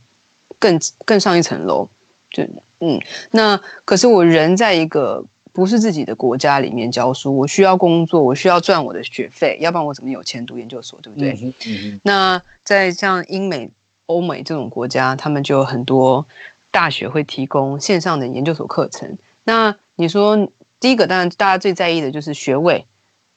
[0.59, 1.87] 更更上一层楼。
[2.29, 2.43] 就
[2.81, 2.99] 嗯，
[3.31, 11.31] 那可是我人在一个不是自己的国家里面教书，我需要工作，我需要赚我的学费，要不然我怎么有钱读研究所，对不对？
[11.41, 13.69] 嗯嗯、那在像英美、
[14.07, 16.25] 欧美这种国家，他们就有很多。
[16.71, 19.17] 大学会提供线上的研究所课程。
[19.43, 20.47] 那你说，
[20.79, 22.85] 第一个当然大家最在意的就是学位。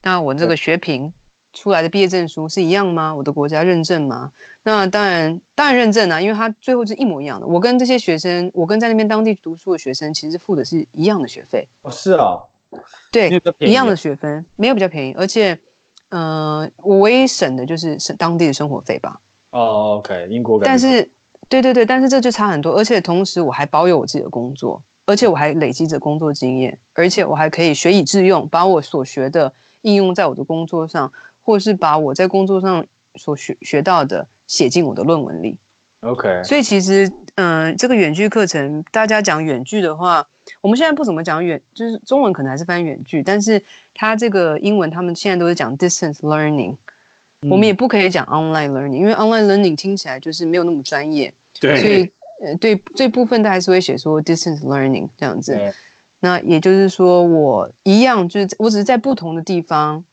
[0.02, 1.12] 那我这个学评
[1.52, 3.14] 出来的毕业证书是一样吗？
[3.14, 4.32] 我的国家认证吗？
[4.62, 7.46] 那当然，当然认证啊，因为它最后是一模一样的。
[7.46, 11.66] 我跟这些学生，我跟在那边当地读书的学生，其实付的是一样的学费。
[11.82, 12.38] 哦，是啊，
[13.10, 15.14] 对，一样的学分，没有比较便宜。
[15.14, 15.58] 而且，
[16.10, 19.20] 嗯、呃，我唯一省的就是省当地的生活费吧。
[19.50, 20.60] 哦，OK，英国。
[20.62, 21.08] 但是。
[21.54, 31.12] 对对对，但是这就差很多，而且同时我还保有我自己的工作，而且我还累积着工作经验，而且我还可以学以致用，把我所学的应用在我的工作上，
[31.44, 35.56] 或是把我在工作上所学学到的写进我的论文里。
[36.00, 40.26] OK，所以其实，嗯、呃，这个远距课程，大家讲远距的话，
[40.60, 43.62] 我们现在不怎么讲远，就是中文可能还是翻远距，但是
[43.94, 46.74] 它这个英文他们现在都是讲 distance learning。
[47.50, 55.72] 我们也不可以讲 online learning，因为 online learning 听起来就是没有那么专业，对，所以呃，对这部分他还是会写说 distance learning 这样子。
[56.20, 60.04] 那也就是说，我一样就是我只是在不同的地方，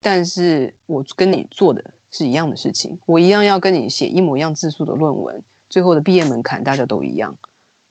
[0.00, 7.36] 但是我跟你做的是一样的事情，我一样要跟你写一模一样字数的论文，最后的毕业门槛大家都一样。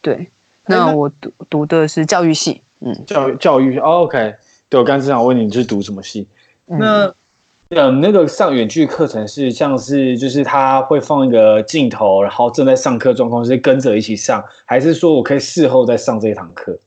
[0.01, 0.27] 对，
[0.65, 4.35] 那我读读的是教育系，嗯，教育教育、哦、OK。
[4.67, 6.27] 对，我刚才想问你，你是读什么系？
[6.65, 7.05] 那。
[7.05, 7.13] 嗯
[7.75, 16.77] 嗯，那个上远距课程是像是，就是他会放一个镜头，然后正在上课状况，是跟着一起上，还是说我可以事后再上这一堂课？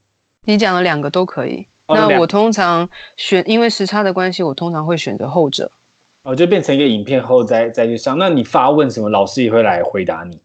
[0.45, 1.67] 你讲了两个都可以。
[1.87, 5.71] 哦、那我通常选，因为时差的关系，我通常会选择后者。
[6.25, 8.19] 哦，就变成一个影片后再再去上。
[8.19, 10.41] 那你发问什么，老师也会来回答你？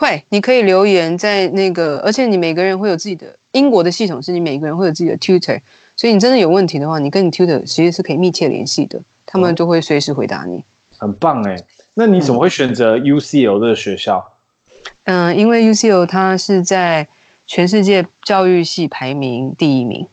[0.00, 5.60] 会，你可以留言在那个，而且你每个人会有自己的英国的系统，是你每个人会有自己的 tutor，
[5.94, 9.00] 所以你真的有问题的话，你跟你 tutor 其实是可以密切联系的。
[9.32, 10.62] 他们就会随时回答你，哦、
[10.98, 11.56] 很棒哎。
[11.94, 14.22] 那你怎么会选择 UCL 这个学校？
[15.04, 17.08] 嗯、呃，因为 UCL 它是在
[17.46, 20.06] 全世界教育系排名第一名。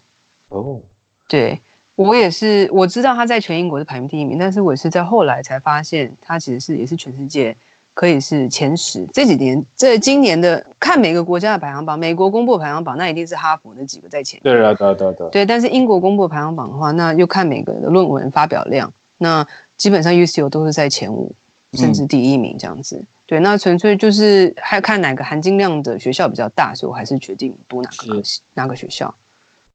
[0.48, 0.80] 哦，
[1.28, 1.60] 对，
[1.96, 7.54] 我也是，我知道它在全英国是排名第一名，但是我是在后来才发现，它其实是也是全世界
[7.94, 9.06] 可以是前十。
[9.14, 14.40] 这几年，这今年的看每个国家的排行榜，美国公布排行榜，那一定是哈佛那几个在前。
[14.44, 15.30] 对啊，对啊对对。
[15.30, 19.48] 对，但是英国公布排行榜的话，那又看每个的论文发表量，那
[19.78, 21.32] 基本上 UCL 都是在前五，
[21.74, 22.96] 甚至第一名这样子。
[22.96, 28.24] 嗯、对，那纯粹就是还看哪个含金量的学校比较大，所以我还是决定读哪个
[28.56, 29.14] 哪个学校。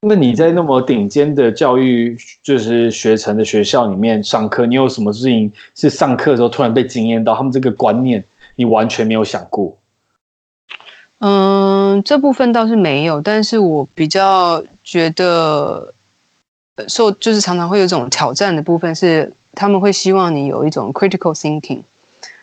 [0.00, 7.34] 那你在那么顶尖的教育就是学成的学校里面上课，你有什么事情是上课的时候突然被惊艳到？
[7.34, 8.22] 他们这个观念
[8.56, 9.76] 你完全没有想过？
[11.20, 15.94] 嗯，这部分倒是没有，但是我比较觉得
[16.88, 21.80] 受就是常常会有一种挑战的部分是，他们会希望你有一种 critical thinking。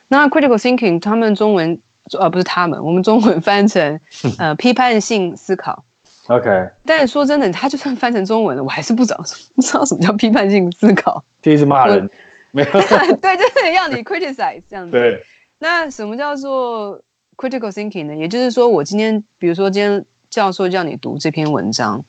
[0.08, 1.78] 那 critical thinking，他们中文
[2.18, 4.00] 呃不是他们，我们中文翻成
[4.40, 5.84] 呃批判性思考。
[6.28, 9.18] OK，但是说真的，他就算翻成中文了，我还是不知道
[9.56, 11.22] 不知道什么叫批判性思考。
[11.42, 12.10] 第一次骂人，
[12.52, 12.70] 没有
[13.22, 14.92] 对，就是要你 criticize 这样子。
[14.92, 15.22] 对，
[15.60, 17.02] 那什么叫做
[17.36, 18.16] critical thinking 呢？
[18.16, 22.04] 也就是说，我今天比如说今天教授叫你读这篇文章，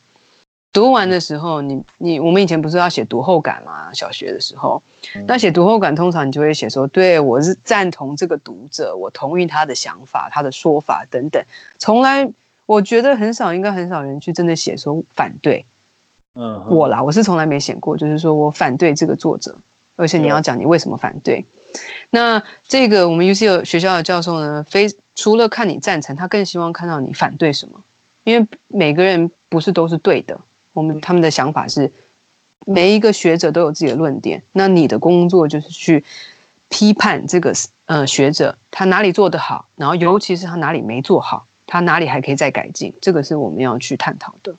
[0.72, 3.92] 读完的时候，你你我们以前不是要写读后感嘛？
[3.92, 4.82] 小学的时候，
[5.26, 11.42] 那写读后感通常你就会写说，对我是赞同这个读者，我同意他的想法、他的说法等等，
[11.78, 12.28] 从来。
[12.64, 15.62] 我觉得很少，应该很少人去真的写说反对，
[16.36, 19.54] 嗯，我啦，我是从来没写过，就是说我反对这个作者，
[19.96, 21.44] 而且你要讲你为什么反对。
[22.10, 27.82] 那这个我们 UCL 学校的教授呢，非除了看你赞成，他更希望看到你反对什么，
[28.24, 30.40] 因为每个人不是都是对的，
[30.72, 31.90] 我们他们的想法是
[32.66, 36.02] 每一个学者都有自己的论点，那你的工作就是去
[36.68, 37.52] 批判这个
[37.86, 41.44] 呃学者他哪里做得好，然后尤其是他哪里没做好。
[41.64, 42.92] 他哪里还可以再改进？
[43.00, 44.54] 这个是我们要去探讨的。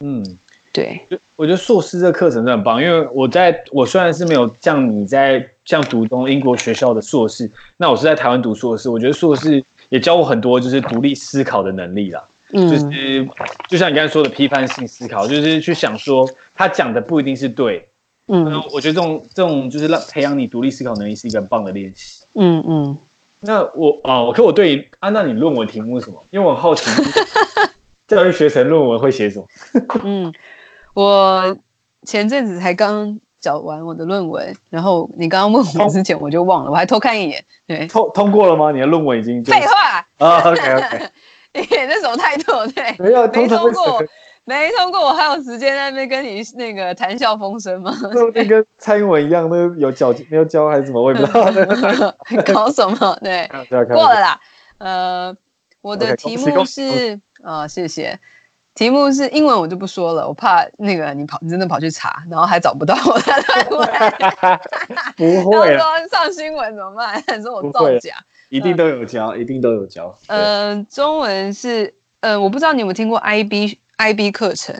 [0.00, 0.36] 嗯，
[0.72, 1.00] 对，
[1.36, 12.24] 我觉得硕士这个课程真的很棒，因为我在我虽然是没有像你在像读中英国学校的硕士，那我是在台湾读硕士，我觉得硕士也教我很多就是独立思考的能力啦。
[12.52, 13.28] 嗯，就是
[13.68, 17.88] 就像你刚才说的批判性思考，就是去想说他讲的不一定是对。
[18.28, 22.24] 嗯，我觉得这种这种就是让培养你独立思考能力是一个很棒的练习。
[22.34, 22.98] 嗯嗯。
[23.40, 26.20] 那我哦，可我对啊，那你论文题目是什么？
[26.30, 26.90] 因为我很好奇，
[28.08, 29.46] 教育学程论文会写什么？
[30.02, 30.32] 嗯，
[30.94, 31.56] 我
[32.04, 37.44] 前阵子才刚讲完我的论文，然后你刚刚问我之前我就忘了，我还偷看一眼。
[37.66, 38.72] 对，通通过了吗？
[38.72, 41.08] 你的论文已经废话啊？OK OK， 你
[41.88, 42.52] 那什么态度？
[42.74, 44.02] 对，没有没通过。
[44.48, 47.92] 没通过，我还有时间在那边跟你那个谈笑风生吗？
[48.32, 51.02] 那跟蔡英文一样，那有教没有教还是什么？
[51.02, 52.14] 我也不知道。
[52.54, 53.18] 搞什么？
[53.20, 53.50] 对，
[53.86, 54.40] 过了啦。
[54.78, 55.36] 呃，
[55.82, 58.16] 我的题目是啊，谢谢。
[58.76, 63.32] 题目是英文，我就不说了，我怕那个你跑，你真的跑去查，然后还找不到我的
[63.70, 63.88] 论文。
[65.16, 65.72] 不会。
[65.72, 67.20] 然后说上新闻怎么办？
[67.26, 68.14] 还说我造假？
[68.50, 70.16] 一定都有交，一定都有教。
[70.28, 73.78] 嗯，中文是嗯，我不知道你有没有听过 IB。
[73.98, 74.78] IB 课程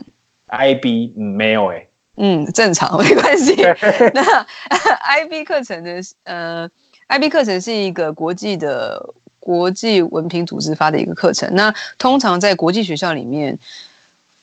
[0.48, 1.88] ，IB 没有哎、欸，
[2.18, 3.56] 嗯，正常没关系。
[4.12, 4.22] 那
[5.24, 6.02] IB 课程的？
[6.24, 6.68] 呃
[7.08, 9.02] ，IB 课程是一个国际的
[9.46, 11.48] 国际文凭组织发的一个课程。
[11.54, 13.56] 那通常在国际学校里面，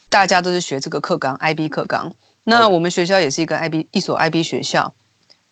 [0.07, 2.15] 大家都是学这个课纲，IB 课纲。
[2.45, 4.93] 那我们学校也是一个 IB 一所 IB 学校。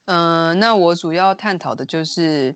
[0.05, 2.55] 嗯、呃，那我主要探讨的就是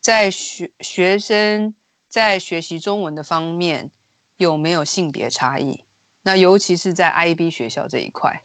[0.00, 1.74] 在学学生
[2.08, 3.90] 在学习中文的方面
[4.36, 5.82] 有没有性别差异。
[6.22, 8.40] 那尤其是在 IB 学校这一块，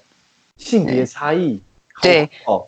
[0.57, 1.61] 性别差异，
[2.01, 2.65] 对，哦，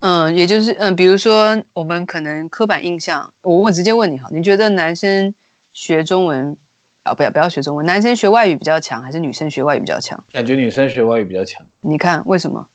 [0.00, 5.34] 嗯，也就是嗯，比如说我们可能刻板印象，我我直接问你哈，你觉得男生
[5.72, 6.56] 学中文
[7.02, 10.22] 啊，不要不要学中文，男生学外语比较强，还是女生学外语比较强？
[10.32, 11.64] 感觉女生学外语比较强。
[11.80, 12.68] 你看为什么？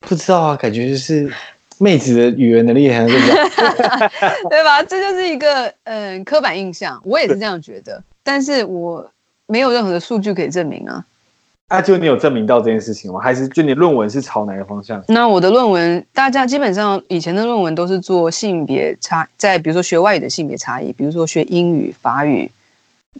[0.00, 1.30] 不知道啊，感觉就是
[1.78, 3.34] 妹子的语言能力还是比较，
[4.48, 4.82] 对吧？
[4.82, 9.10] 这就是一个嗯刻板印象，我也是这样觉得，但是我。
[9.50, 11.02] 没有任何的数据可以证明啊！
[11.68, 13.20] 啊，就你有证明到这件事情吗？
[13.20, 15.02] 还是就你论文是朝哪个方向？
[15.08, 22.50] 那我的论文，大家基本上以前的论文都是做性别差，在比如说学外语的性别差异，比如说学英语、法语，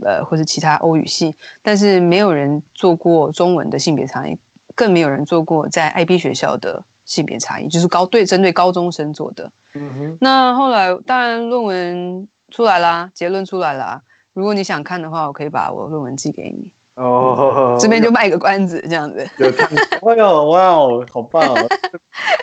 [0.02, 4.34] 呃，或是其他欧语系，但是没有人做过中文的性别差异，
[4.74, 9.52] 更没有人做过在 IB 学校的性别差异，就是高对针对高中生做的。
[9.74, 10.18] 嗯哼。
[10.22, 14.00] 那后来当然论文出来啦，结论出来啦。
[14.32, 16.72] 如果你想看的话，我可以把我论文寄给你。
[16.98, 19.26] 哦，这边就卖个关子，这样子。
[19.38, 19.68] 有看？
[20.02, 21.68] 哇哦，哇哦，好棒哦！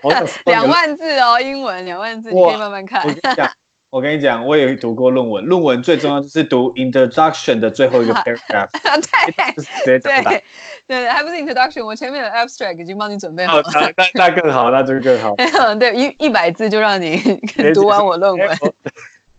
[0.45, 3.03] 两万字哦，英文两万字，你可以慢慢看。
[3.05, 3.51] 我跟你讲，
[3.89, 8.69] 我跟你讲，我也读过论文，论文最重要就是读 introduction 的最后一个 paragraph。
[9.83, 10.43] 对对对
[10.87, 13.63] 对，还不是 introduction，我前面的 abstract 已经帮你准备好了。
[13.73, 15.35] 那那那更好，那就更好。
[15.75, 17.17] 对，一一百字就让你
[17.73, 18.49] 读完我论文。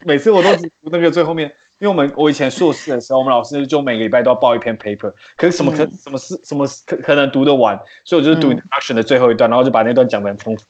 [0.05, 10.65] 每次我都只读那个最后面，因为我们我以前硕士的时候，我们老师就每个礼拜都要报一篇 paper，可是什么可、嗯、什么事什么可可能读得完，所以我就是读 introduction 的最后一段，然后就把那段讲得很丰富，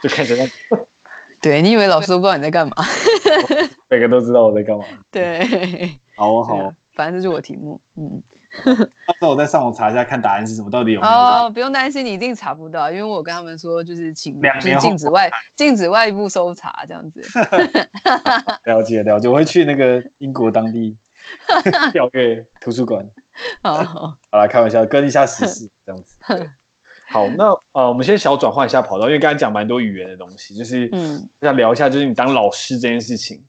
[0.00, 0.78] 就看着那。
[1.42, 2.74] 对，你以为老师都不知道你在干嘛？
[3.90, 4.84] 每个都知道我在干嘛。
[5.10, 7.80] 对，好好，反正这是我题目。
[7.96, 8.22] 嗯，
[9.06, 11.12] 到时候我再上网查一下，看答案是什么，到底有没有？
[11.12, 17.20] 哦，不用担心，你一定查不到，因为我跟他们说，就是请就是禁止外禁止外部搜查这样子。
[18.64, 20.96] 了解了解，我会去那个英国当地
[21.92, 23.04] 调阅图书馆。
[23.62, 26.16] 好，好来开玩笑，跟一下时事这样子。
[27.06, 33.44] 好，那呃，我们先小转换一下跑道，因为刚才讲蛮多语言的东西，就是嗯，想聊一下，就是你当老师这件事情，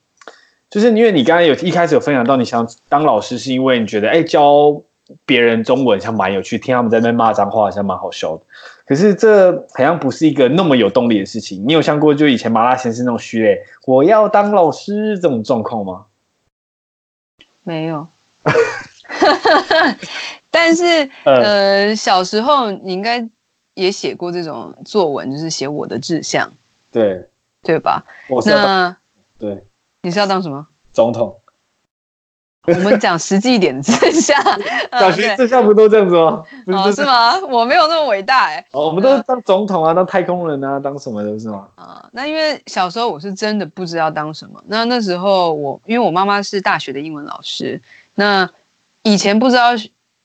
[0.76, 4.76] 就是因为你刚才有一开始有分享到，你想当老师是因为你觉得，哎，教
[5.26, 8.43] 别人中文像蛮有趣，听他们在那骂脏话好像蛮好笑的。
[8.86, 11.63] 可是这好像不是一个那么有动力的事情。
[11.65, 16.07] 你有想过，就以前麻辣先生那种虚嘞，我要当老师这种状况吗？
[17.63, 18.05] 没有。
[20.51, 23.26] 但是呃，小时候你应该。
[23.76, 26.49] 也写过这种作文，就是写我的志向，
[26.93, 27.28] 对
[27.61, 28.05] 对吧？
[28.45, 28.95] 那
[29.38, 29.61] 对，
[30.05, 30.67] 你是要当什么？
[30.93, 31.35] 总统。
[32.67, 34.35] 我们讲实际一点的志向，
[34.91, 36.43] 小学志向不都这样子吗？
[36.67, 37.39] 哦，是吗？
[37.47, 38.63] 我没有那么伟大哎。
[38.71, 41.67] 哦，我们都是当总统啊，当太空人啊，当什么的是吗？
[41.75, 44.63] 啊，那因为小时候我是真的不知道当什么。
[44.67, 47.81] 那那时候我因为我妈妈是大学的英文老师，
[48.13, 48.49] 那
[49.01, 49.71] 以前不知道。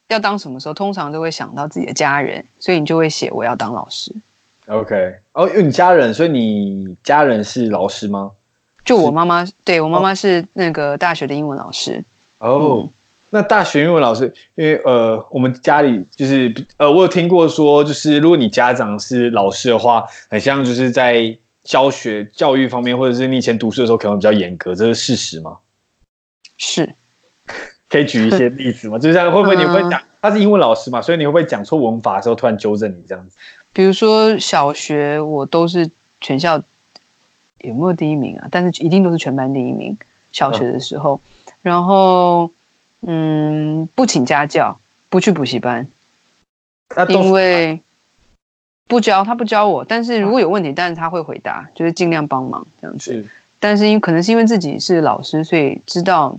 [0.09, 4.13] 要当什么时候，通常都会想到自己的家人，所以你就会写我要当老师。
[4.67, 8.33] OK，哦，因为你家人，所以你家人是老师吗？
[8.85, 12.03] 就我妈妈，对，我妈妈是那个大学的英文老师。
[12.39, 12.89] 哦，嗯、
[13.31, 25.59] 那大学英文老师，因为呃，我们家里就是呃，我有听过说，就是如果你家长是老师的话，很像就是在教学教育方面，或者是你以前读书的时候可能比较严格，这是事实吗？
[26.57, 26.95] 是。
[27.89, 28.97] 可以举一些例子吗？
[28.97, 33.37] 就像会不会你会讲他是英文老师嘛，所以你会不会讲错文法的时候突然纠正你这样子？
[33.73, 36.63] 比如说小学我都是全校
[37.63, 38.49] 有没有第一名啊？
[38.51, 39.97] 但是一定都是全班第一名。
[40.33, 41.21] 小学的时候，
[41.63, 42.51] 然后
[43.03, 45.87] 嗯，不请家教，不去补习班，
[47.09, 47.81] 因为
[48.87, 53.27] 不教他不教我，但是如果有问题，但是他会回答，就是尽量帮忙这样子。
[53.59, 56.37] 但是因为可能是因为自己是老师，所以知道。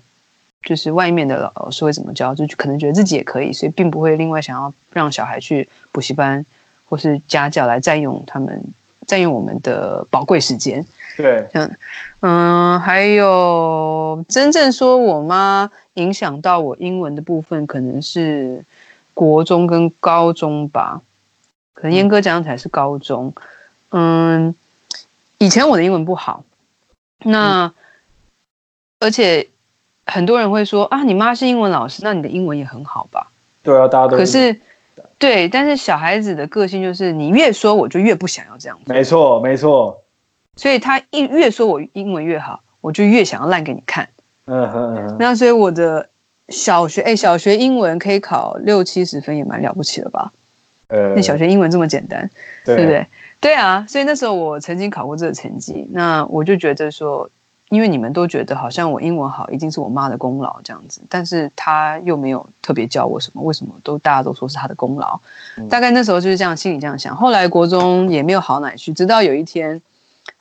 [0.64, 6.46] 就是外面的老师会怎么教，就可能觉得自己也可以，所以并不会另外想要让小孩去补习班
[6.88, 8.64] 或是家教来占用他们
[9.08, 10.86] 占用我们的宝贵时间。
[11.22, 11.78] 对，嗯
[12.22, 18.64] 嗯，还有真正说我妈影响到我英文的部分，可能是
[19.14, 21.02] 国中跟高中吧，
[21.74, 23.34] 可能严格讲起来是高中。
[23.92, 24.56] 嗯，
[25.38, 26.44] 以前我的英文不好，
[27.24, 27.74] 那、嗯、
[29.00, 29.48] 而且。
[30.08, 33.28] 很多人会说啊，你妈是英文老师，那你的英文也很好吧？
[33.64, 34.18] 对啊，大家都。
[34.18, 34.60] 可是，
[35.18, 38.92] 对，但是小孩子的个性就是，你越说我就越不想要这样子。
[38.92, 40.01] 没错，没错。
[40.56, 44.08] 所以他一越说我英文越好，我就越想要烂给你看。
[44.46, 45.18] 嗯哼嗯哼。
[45.20, 46.08] 那所以我的
[46.50, 50.32] 小学，哎，小学英文可以考六七十分，也蛮了不起了吧？
[50.88, 52.30] 呃，那小学英文这么简单，
[52.66, 53.08] 对，对不对？
[53.40, 57.30] 对啊，所以那时候我曾经考过这个成绩，那我就觉得说。
[57.72, 65.18] 因为你们都觉得好像我英文好，一定是我妈的功劳这样子，但是她又没有特别教我什么，为什么都大家都说是她的功劳？
[65.56, 67.16] 嗯、大概那时候就是这样，心里这样想。
[67.16, 69.82] 后来国中也没有好哪去，直到有一天，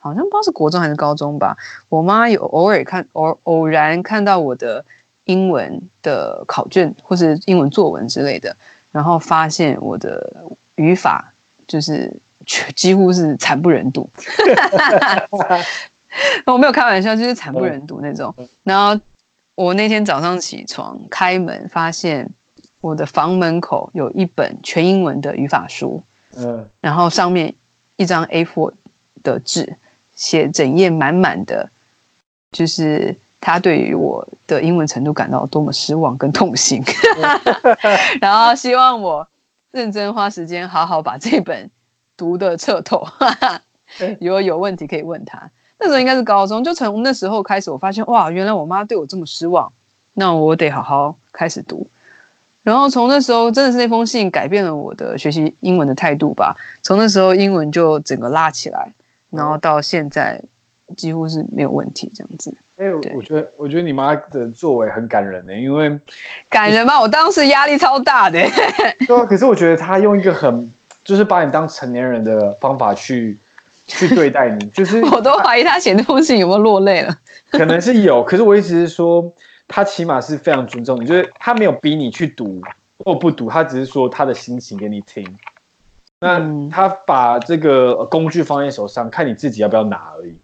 [0.01, 1.55] 好像不知道是国中还是高中吧，
[1.87, 4.83] 我妈有偶尔看偶偶然看到我的
[5.25, 8.55] 英文的考卷或是英文作文之类的，
[8.91, 10.33] 然后发现我的
[10.75, 11.31] 语法
[11.67, 12.11] 就是
[12.75, 14.09] 几乎是惨不忍睹。
[16.45, 18.35] 我没有开玩笑，就是惨不忍睹那种。
[18.63, 18.99] 然后
[19.55, 22.27] 我那天早上起床开门，发现
[22.81, 26.03] 我的房门口有一本全英文的语法书，
[26.35, 27.53] 嗯，然后上面
[27.95, 28.73] 一张 A4
[29.23, 29.77] 的纸，
[30.21, 31.67] 写整页满满的，
[32.51, 36.79] 就是他对于我的英文程度感到多么失望跟痛心
[38.21, 39.27] 然后希望我
[39.71, 41.67] 认真花时间好好把这本
[42.15, 43.03] 读的彻透，
[44.21, 45.49] 如果有问题可以问他。
[45.79, 49.73] 那时候应该是高中，就从那时候开始，我发现哇，原来我妈对我这么失望，
[50.13, 51.87] 那我得好好开始读。
[52.61, 56.55] 然后从那时候，真的是那封信改变了我的学习英文的态度吧。
[56.83, 58.93] 从那时候，英文就整个拉起来，
[59.31, 60.39] 然后到现在，
[60.95, 62.53] 几乎是没有问题这样子。
[62.77, 65.99] 哎、欸，我觉得我觉得你妈的作为很感人呢、欸，因为
[66.49, 66.99] 感人吗？
[66.99, 68.49] 我当时压力超大的、欸。
[69.07, 70.71] 对啊，可是我觉得她用一个很
[71.03, 73.37] 就是把你当成年人的方法去
[73.87, 77.15] 去对待你，就是 我都怀疑她写那封信有没有落泪了。
[77.51, 79.31] 可能是有，可是我意思是说，
[79.67, 82.59] 她起码是非常尊重你，就是她没有逼你去读
[83.05, 85.23] 或不读，她只是说她的心情给你听。
[86.21, 90.39] 那他把这个工具放在手上，看你自己要不要拿而已。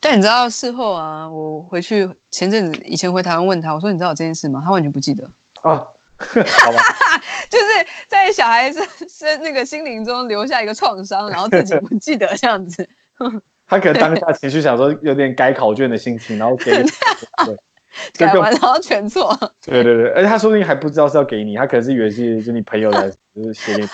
[0.00, 4.60] 但你知道事后啊，我回去前阵子以前回台湾问他，我说你知道有这件事吗？
[4.64, 5.24] 他完全不记得
[5.62, 5.86] 啊，
[6.18, 6.82] 好吧，
[7.48, 7.64] 就是
[8.08, 12.88] 在小孩子是那个心灵中留下一个创伤，然后自己不记得这样子。
[13.68, 16.90] 他可能当下情绪想说有点改考卷的心情，然后给你
[17.46, 17.56] 对
[18.26, 19.36] 改完然后全错。
[19.62, 23.88] 对对对，而且他说不定还不知道是要给你，他可能是以为是就你朋友来就是写给你。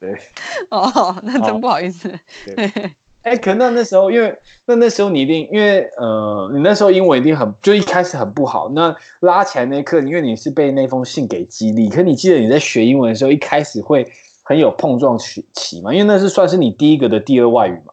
[0.00, 0.18] 对，
[0.70, 2.08] 哦，那真不好意思。
[2.46, 2.96] 对。
[3.22, 4.34] 哎，可能那那时候，因为
[4.64, 8.70] 那那时候你一定，因为呃，你那时候英文一定很，就一开始很不好。
[8.70, 11.90] 那拉起来那一刻，因为你是被那封信给激励。
[11.90, 14.10] 可你记得你在学英文的时候，一开始会
[14.42, 15.44] 很有碰撞期
[15.82, 15.92] 嘛？
[15.92, 17.92] 因为那是算是你第一个的第二外语嘛。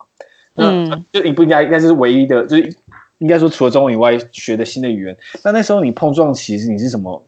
[0.55, 2.73] 嗯，就你不应该应该是唯一的，就是
[3.17, 5.17] 应该说除了中文以外学的新的语言。
[5.43, 7.21] 那那时候你碰撞期是你是什么？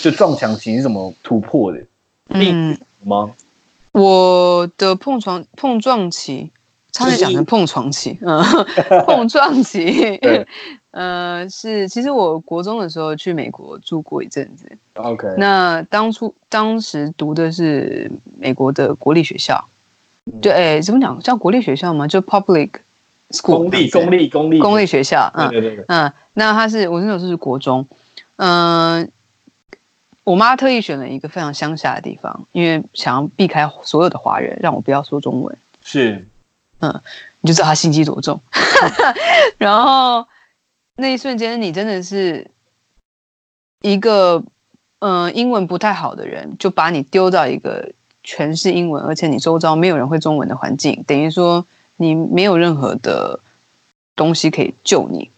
[0.00, 1.78] 就撞墙期是怎么突破的？
[2.30, 2.74] 嗯
[3.04, 3.30] 吗？
[3.92, 6.50] 我的碰撞碰撞期。
[6.94, 8.44] 差点讲成碰床期，嗯，
[9.06, 10.20] 碰撞期，
[10.92, 19.64] 呃，是，其实我国中的时候去美国住过一阵子，OK，那当初当时读的是美国的国立学校，
[20.42, 22.06] 对，哎，怎么讲叫国立学校吗？
[22.06, 22.68] 就 public
[23.30, 27.86] school，公立公立公立公立学校，嗯，对对对，嗯，那他是我那时候是国中，
[28.36, 29.10] 嗯，
[30.24, 36.24] 我妈特意选了一个非常乡下的地方，因为想要避开所有的华人，让我不要说中文，是。
[36.80, 37.00] 嗯，
[37.40, 38.40] 你就知道她心机多重。
[39.58, 40.26] 然后
[40.96, 42.48] 那一瞬间，你真的是
[43.82, 44.42] 一个
[45.00, 47.92] 嗯、呃、英文不太好的人，就把你丢到一个
[48.22, 51.64] 全是英文，而且你周遭没有人会中文的环境，等于说
[51.96, 53.38] 你没有任何的
[54.14, 55.30] 东西可以救你。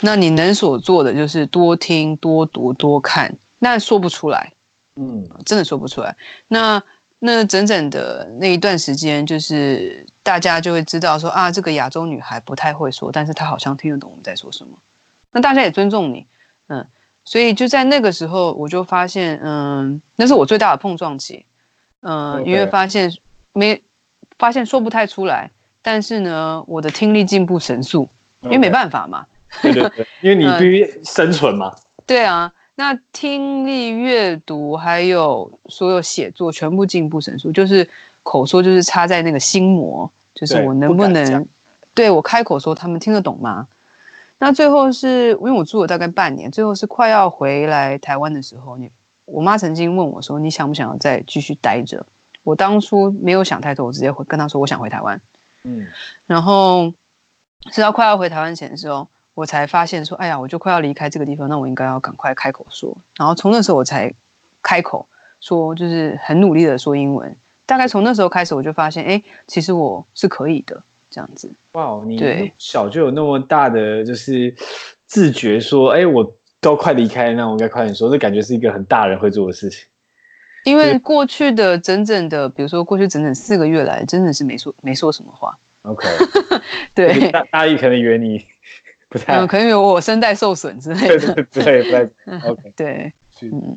[0.00, 4.52] 那你能所做的就是多听、多读、多看，那说不出来，
[4.96, 6.16] 嗯，真的说不出来。
[6.48, 6.82] 那。
[7.18, 14.76] 那整整的那一段时间，就是大家就会知道说啊，这个亚洲女孩不太会说，但是她好像听得懂我们在说什么。
[15.32, 16.26] 那大家也尊重你，
[16.68, 16.86] 嗯，
[17.24, 21.46] 所以就在那个时候，我就发现，嗯，那是我最大的碰撞期，
[22.00, 23.10] 嗯，因为发现
[23.54, 23.82] 没
[24.38, 25.50] 发现说不太出来，
[25.80, 28.06] 但是呢，我的听力进步神速，
[28.42, 29.26] 因为没办法嘛，
[29.62, 31.74] 对对对，因为你 必须生存嘛，
[32.06, 32.52] 对啊。
[32.78, 37.88] 那听力、阅读还有所有写作全部进步神速，就是
[38.22, 41.48] 口说就是插在那个心魔，就是我能不能对，
[41.94, 43.66] 对我开口说他们听得懂吗？
[44.38, 48.90] 那最后是因为我住了大概半年，最后是快要回来台湾的时候，你
[49.24, 52.04] 我妈曾经问我说：“你想不想要再继续待着？”
[52.44, 55.18] 我当初没有想太多，我直接回跟她说：“我想回台湾。”
[55.64, 55.86] 嗯，
[56.26, 56.92] 然后
[57.72, 59.08] 是到快要回台湾前的时候。
[59.36, 62.96] 我才发现说，哎呀，我就快要离开这个地方，那我应该要赶快开口说。
[63.18, 64.10] 然后从那时候我才
[64.62, 65.06] 开口
[65.42, 67.36] 说，就是很努力的说英文。
[67.66, 71.50] 大概从那时候开始，我就发现，哎，其实我是可以的，这样子。
[71.72, 74.54] 哇，你小就有那么大的就是
[75.04, 78.08] 自觉，说，哎，我都快离开了，那我应该快点说。
[78.08, 79.84] 这感觉是一个很大人会做的事情。
[80.64, 85.54] 因为过去的整整的，比如说过去整整四个月来，真的是没说没说什么话。
[85.82, 86.08] OK，
[86.94, 88.42] 对，大大意可能以为你。
[89.16, 92.10] 不太嗯，可能有我声带受损之类的，对对对，
[92.50, 93.12] OK， 对，
[93.42, 93.76] 嗯。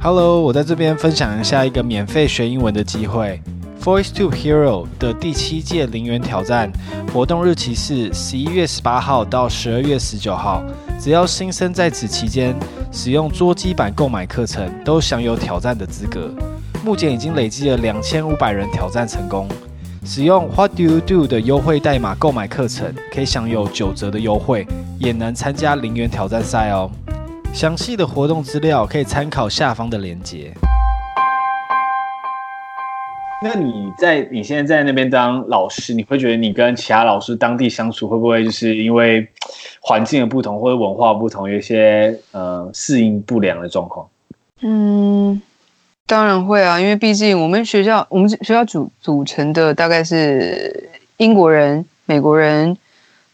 [0.00, 3.40] Hello，我在这边分享一下一个免费学英文的机会
[3.82, 6.70] ，VoiceTube Hero 的第七届零元挑战
[7.12, 10.62] 活动日期是十一月十八号到十二月十九号，
[11.00, 12.54] 只要新生在此期间
[12.92, 16.30] 使用桌机版购买课程，都享有挑战的资格。
[16.84, 19.48] 目前已经累积了两千五百人挑战成功。
[20.10, 24.66] 使用 What do you do 的优惠代码购买课程，可以享有九折的优惠，
[24.98, 26.90] 也能参加零元挑战赛哦。
[27.52, 30.50] 详细的活动资料可以参考下方的链接。
[33.42, 39.28] 那你在你现在在那边当老师，你会觉得你跟其他老师当地相处会不会就是因为
[39.80, 44.08] 环境的不同或者文化不同，有一些呃适应不良的状况？
[44.62, 45.42] 嗯。
[46.08, 50.88] 当然会啊，因为毕竟我们学校，我们学校组组成的大概是
[51.18, 52.70] 英国人、美国人、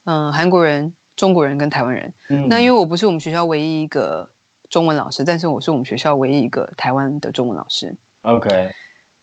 [0.05, 2.13] 嗯、呃，韩国人、中国人跟台湾人。
[2.29, 4.29] 嗯，那因为我不是我们学校唯一一个
[4.69, 7.95] 中文老师，但是我是我们学校唯一一个台湾的中文老师。
[8.23, 8.75] OK，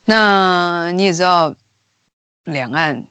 [0.06, 1.54] 那你也知道，
[2.46, 3.04] 两岸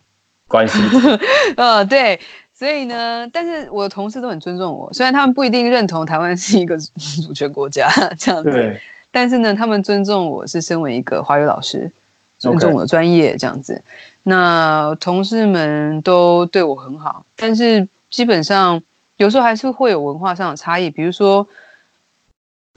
[0.49, 0.79] 关系。
[1.57, 2.19] 呃，对，
[2.55, 6.79] 所以呢，但是我的同事都很尊重我，虽然他们不一定认同台湾是一个
[7.27, 8.81] 主权国家这样子，对，
[9.11, 11.91] 但是呢，他们尊重我是身为一个华语老师，
[12.39, 13.81] 尊重我的专业这样子。
[14.23, 18.83] 那同事们都对我很好，但是基本上
[19.17, 21.47] 有时候还是会有文化上的差异，比如说，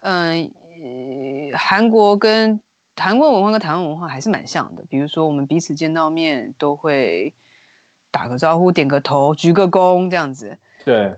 [0.02, 0.52] 嗯、
[1.52, 2.60] 呃，韩国跟。
[2.96, 7.34] 韩国文化跟台湾文化还是蛮像的，比如说我们彼此见到面都会
[8.12, 10.56] 打个招呼、点个头、鞠个躬这样子。
[10.86, 11.12] 对。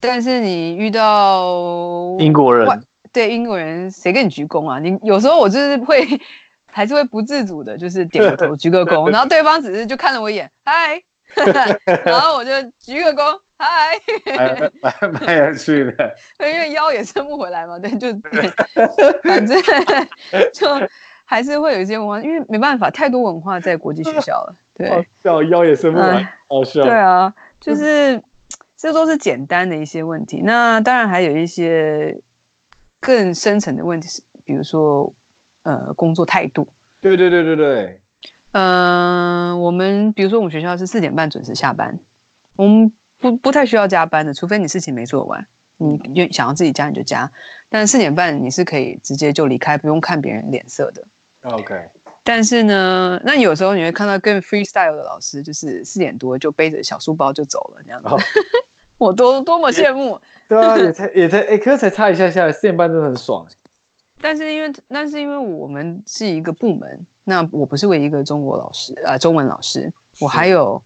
[0.00, 2.66] 但是你遇到英国人，
[3.14, 4.78] 对英国人，谁跟你鞠躬啊？
[4.78, 6.06] 你有时候我就是会，
[6.70, 11.02] 还是会不自主的，就是点个头、 鞠个躬，然后对方只是就看了我一眼，嗨，
[12.04, 13.96] 然后我就鞠个躬，嗨，
[14.82, 16.14] 蛮蛮有趣的。
[16.40, 18.50] 因为腰也伸不回来嘛，对，就对，
[19.22, 19.58] 反正
[20.52, 20.68] 就。
[21.26, 24.54] 还是会有一些文化，因为没办法，太多文化在国际学校了。
[24.74, 26.82] 对，笑腰也伸不来，好笑。
[26.82, 28.22] 对啊，就是
[28.76, 30.42] 这都是简单的一些问题。
[30.44, 32.20] 那当然还有一些
[33.04, 35.12] 更深层的问题，是比如说
[35.62, 36.66] 呃，工作态度。
[37.02, 38.00] 对对对对对。
[38.52, 41.98] 嗯、呃，我们比如说我们学校是四点半准时下班，
[42.56, 45.46] 我们不不太需要加班的，除非你事情没做完，
[45.76, 47.30] 你愿想要自己加你就加。
[47.68, 51.04] 但四点半你是可以直接就离开，不用看别人脸色的。
[51.42, 51.88] OK，
[52.22, 58.08] 但是呢，那有时候你会看到更 freestyle 的老师，就是四点多就背着小书包就走了，那样子。
[58.08, 58.18] Oh.
[59.04, 60.20] 我多多么羡慕。
[60.48, 63.46] 对啊， 也才也才哎，可是才差一下下来，四点半真的很爽。
[64.20, 70.82] 但是因为那是因为我们是一个部门，那我不是唯一一个中国老师啊、呃，中文老师，我还有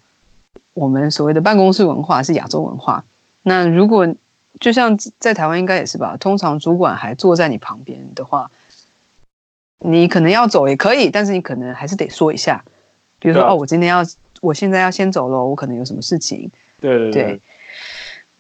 [0.75, 3.05] 我们所谓的办公室文化是亚洲文化。
[3.43, 4.07] 那如果
[4.61, 8.51] 就像在台湾应该也是吧，通常主管还坐在你旁边的话。
[9.81, 12.61] 你可能要走也可以，但是你可能还是得说一下，
[13.21, 14.05] 比如说、啊、哦，我今天要，
[14.41, 16.51] 我现在要先走了，我可能有什么事情。
[16.81, 17.41] 对对对，对。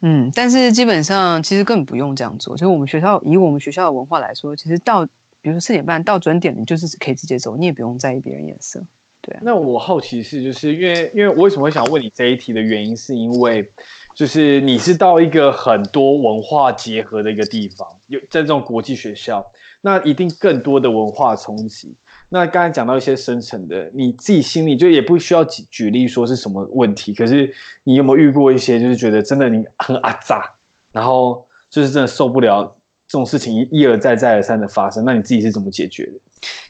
[0.00, 2.56] 嗯，但是基本上其实根本不用这样做。
[2.56, 5.04] 就是我们学校以我们学校的文化来说，其实到
[5.40, 8.82] 比如说四点半到准点，你就是可以直接走，你也不用在意别人眼色。
[9.20, 13.68] 对、那我好奇是，就是因为因为我为什么会想问你这一题的原因，是因为
[14.14, 19.44] 就是你是到一个很多文化结合的一个地方，有在这种国际学校。
[19.80, 21.94] 那一定更多的文化冲击。
[22.30, 27.14] 那刚才讲到一些深层的，你自己心里就也不需要举举例说是什么问题。
[27.14, 27.52] 可是
[27.84, 30.50] 你有没有遇过一些，就是觉得真的你很阿扎，
[30.92, 32.64] 然后就是真的受不了
[33.06, 35.04] 这种事情一而再再而三的发生？
[35.04, 36.12] 那你自己是怎么解决的？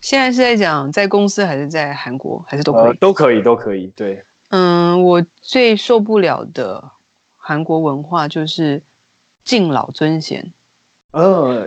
[0.00, 2.88] 现在是在讲在公司还是在韩国，还是都可以？
[2.88, 3.86] 呃，都可以，都可以。
[3.96, 6.82] 对，嗯，我最受不了的
[7.36, 8.80] 韩国文化就是
[9.44, 10.52] 敬老尊贤。
[11.10, 11.66] 呃。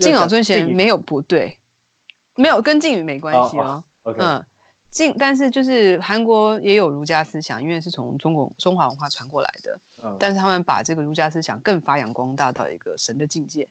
[0.00, 1.58] 敬老尊贤没有不对，
[2.34, 3.82] 没有跟敬语没关系哦。
[4.02, 4.24] Oh, oh.
[4.24, 4.46] 嗯，
[4.90, 9.78] 敬，但是就是韩国也有儒家思想，因为是从中国中华文化传过来的。
[10.02, 10.16] Oh.
[10.18, 13.68] 但是他们把这个儒家思想更发扬光大到一个神的境界。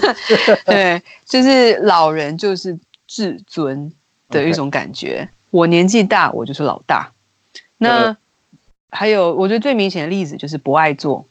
[0.64, 3.92] 对，就是老人就是至尊
[4.30, 5.28] 的一种感觉。
[5.50, 7.10] 我年纪大，我就是老大。
[7.78, 8.16] 那、uh.
[8.90, 11.24] 还有，我觉得最明显的例子就是不爱坐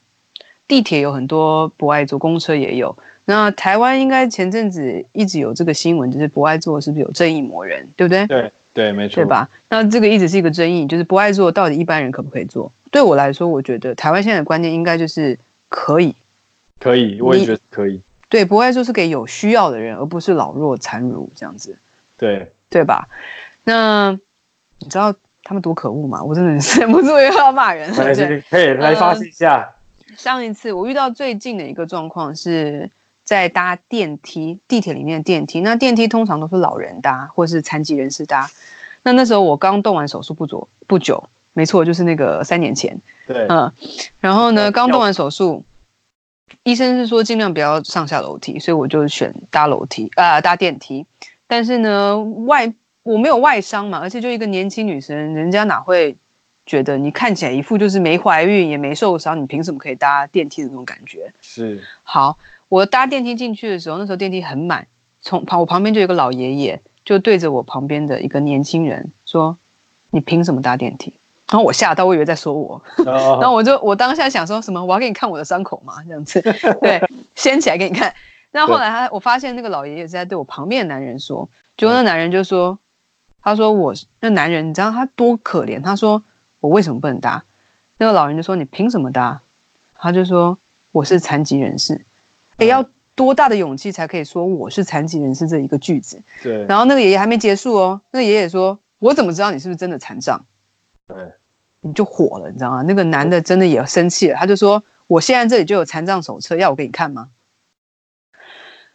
[0.74, 2.96] 地铁，有很多不爱坐，公车也有。
[3.26, 8.26] 那台湾应该前阵子一直有这个新闻，就是不爱坐是不是有正义魔人，对不对？
[8.26, 9.48] 对对，没错，对吧？
[9.70, 12.72] 那这个一直是一个争议，就是不爱坐到底一般人可不可以坐？
[12.90, 15.38] 对我来说，我觉得台湾现在的观念应该就是
[15.70, 16.16] 可以，
[16.80, 18.02] 可以，我也觉得可以。
[18.30, 21.78] 对，不爱坐是给有需要的人，而不是老弱残孺这样子。
[22.18, 23.08] 对，对吧？
[23.64, 24.10] 那
[24.80, 25.14] 你知道
[25.44, 26.24] 他们多可恶吗？
[26.24, 28.42] 我真的是忍不住又要骂人了。
[28.50, 29.70] 可以来发泄一下。
[30.18, 32.89] 上一次我遇到最近的一个状况是。
[33.26, 38.49] 在搭电梯，地铁里面的电梯，那电梯通常都是老人搭，或是残疾人士搭。
[39.03, 42.93] 那那时候我刚动完手术不久，不久，没错，就是那个三年前。
[43.26, 43.72] 对，嗯，
[44.20, 45.64] 然后呢，刚动完手术，
[46.64, 51.05] 医生是说尽量不要上下楼梯，所以我就选搭楼梯啊、呃，搭电梯。
[51.47, 56.14] 但是呢，外我没有外伤嘛，而且就一个年轻女生，人家哪会
[56.66, 61.32] 觉得你看起来一副就是没怀孕也没受伤，你凭什么可以搭电梯的那种感觉？
[61.41, 62.38] 是，好。
[62.70, 64.88] 我搭电梯进去的时候，那时候电梯很满，
[65.22, 69.55] 从旁我旁边就有个老爷爷，就对着我旁边的一个年轻人说
[70.09, 71.14] ：“你凭什么搭电梯？”
[71.51, 76.01] 然后我吓到，我以为在说我，然后我就我当下想说什么，我要给你看我的伤口吗？
[76.07, 76.41] 这样子，
[76.82, 76.99] 对，
[77.36, 78.11] 掀起来给你看。
[78.49, 81.47] 那后来他我发现那个老爷爷是在对我旁边的男人说，
[81.78, 82.80] 结果那男人就说
[83.43, 85.80] ：“他说我那男人，你知道他多可怜？
[85.84, 86.24] 他说
[86.64, 87.43] 我为什么不能搭？”
[87.99, 89.41] 那个老人就说：“你凭什么搭？”
[89.99, 90.57] 他就说
[90.93, 91.99] ：“我是残疾人士。”
[92.55, 92.86] 得要
[93.16, 96.22] 多大的勇气才可以说我是残疾人士这一个句子？
[96.41, 96.66] 对。
[96.66, 100.43] 然后那个爷爷还没结束哦，那个爷爷说：“我怎么知道你是不是真的残障？”
[101.05, 101.18] 对，
[101.82, 102.82] 你就火了，你知道吗？
[102.84, 107.30] 那个男的真的也生气了，他就说：“我现在这里就有残障手册，要我给你看吗？”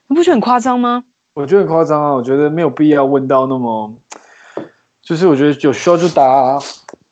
[0.09, 1.05] 你不觉得很夸张吗？
[1.35, 2.13] 我觉得很夸张啊！
[2.15, 3.95] 我觉得没有必要问到那么，
[5.03, 6.59] 就是我觉得有需要就答啊。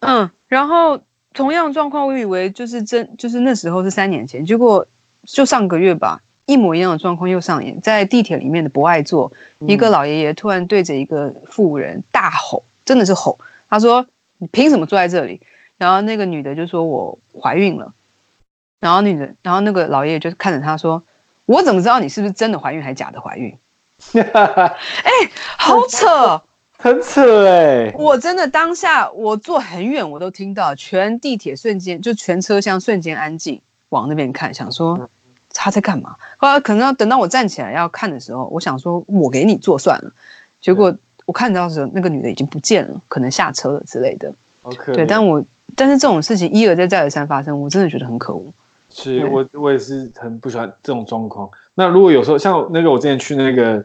[0.01, 1.01] 嗯，然后
[1.33, 4.87] 同样状况，我以为就是真，就是那时候是三年前，结果
[5.25, 9.31] 就上个月吧，一模一样的状况又上演在地铁里面的博爱座，
[9.61, 13.39] 嗯、一个老爷爷突然对着一个妇人大吼，真的是吼，
[13.69, 14.07] 他说
[14.39, 15.41] ：“你凭什么坐在这里？”
[15.79, 17.93] 然后那个女的就说：“我怀孕了。”
[18.81, 21.03] 然后女的，然后那个老爷爷就看着他说。
[21.47, 23.57] 我怎么知道你是不是真的怀孕还是假的怀孕？
[24.19, 26.43] 哎、欸，好扯，
[26.79, 27.93] 很扯哎！
[27.97, 35.09] 我真的当下我坐很远，我都听到全地铁瞬间就全车厢瞬间安静，往那边看，想说
[35.53, 36.15] 他在干嘛？
[36.37, 40.13] 后来可能要等到我站起来要看的时候，我想说我给你坐算了。
[40.61, 44.33] 结果我看到的时候，那个女的已经不见了，可能下车了之类的。
[44.63, 45.43] OK，对，但我
[45.75, 48.45] 但是这种事情一而再再而三发生，我真的觉得很可恶。
[48.91, 51.49] 是我我也是很不喜欢这种状况。
[51.75, 53.85] 那如果有时候像那个我之前去那个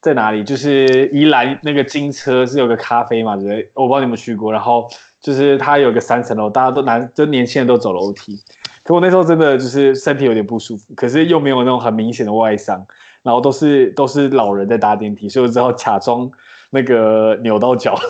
[0.00, 3.70] 在哪里，就是宜兰那个金车是有个咖啡嘛，对不对？
[3.74, 4.52] 我不知道你们去过。
[4.52, 4.88] 然后
[5.20, 8.40] 就是它有个三层楼，大家都男就年轻人都走楼梯。
[8.84, 12.86] 可我那时候真的就是身体有点不舒服，可是又没有那种很明显的外伤，
[13.22, 16.30] 然后都是都是老人在搭电梯，所以我只好假装
[16.70, 17.98] 那个扭到脚。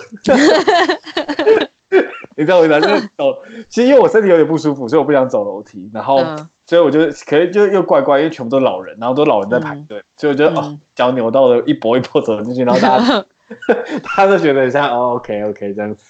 [2.37, 3.37] 你知道我在那走，
[3.69, 5.91] 其实因为我身体有点不舒服，所以我不想走楼梯。
[5.93, 6.23] 然后，
[6.69, 13.25] 所以我就可能就又怪怪，因为全部都是老人，然后都老人在排队，所以我觉得哦，脚扭到了，一波一波走进去，然后大家，
[14.05, 16.05] 他就觉得很像哦，OK OK 这样子，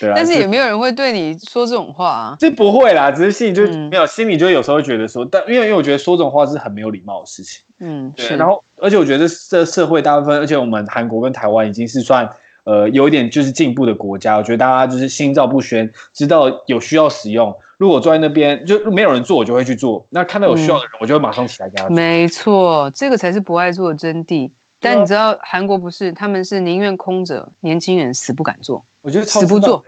[0.00, 0.14] 对啊。
[0.16, 8.36] 但是也没有人会对你说这种话啊，这不会啦，只是心里就没有，心里就有时候会觉得说，但因为因为我觉得说这种话是很没有礼貌的事情，嗯，对。
[8.36, 12.28] 然后，而且我觉得这社会大部分，而且我们韩国跟台湾已经是算。
[12.64, 17.52] 呃，有一点就是进步的国家，我觉得大家就是心照不宣，知道有需要使用。
[17.76, 20.06] 如果坐在那边就没有人做，我就会去做。
[20.10, 21.96] 那看到有需要的人，嗯、我就会马上起来给他做。
[21.96, 24.48] 没错，这个才是不爱做的真谛。
[24.78, 28.84] 但你知道韩国不是，他们是宁愿空着，年轻人死不敢做。
[29.00, 29.84] 我觉得死不做。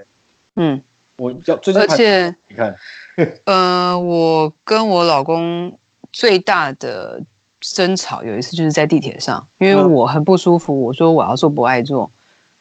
[0.56, 0.80] 嗯，
[1.16, 2.76] 我要最近而且你看，
[3.44, 5.72] 呃，我跟我老公
[6.12, 7.20] 最大的
[7.60, 12.10] 争吵有一次就是在地铁上，因为我很不舒服，我说我要做不爱座。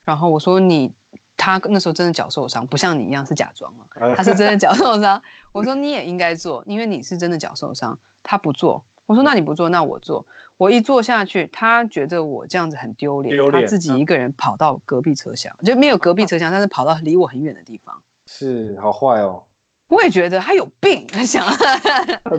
[0.04, 0.92] 然后我说你，
[1.38, 3.86] 他那时候真的脚受伤，不像你一样是假装嘛，
[4.16, 5.22] 他是真的脚受伤。
[5.52, 7.98] 我说你也应该做，因为你是真的脚受伤。
[8.22, 10.26] 他不做，我说那你不做，那我做。
[10.58, 18.02] 我一坐下去，他觉得我这样子很丢脸，丢脸他自己一个人跑到隔壁车厢，就没有隔壁车厢，但是跑到离我很远的地方。
[18.28, 19.44] 是，好坏哦。
[19.90, 21.46] 我也觉得他有病，他想。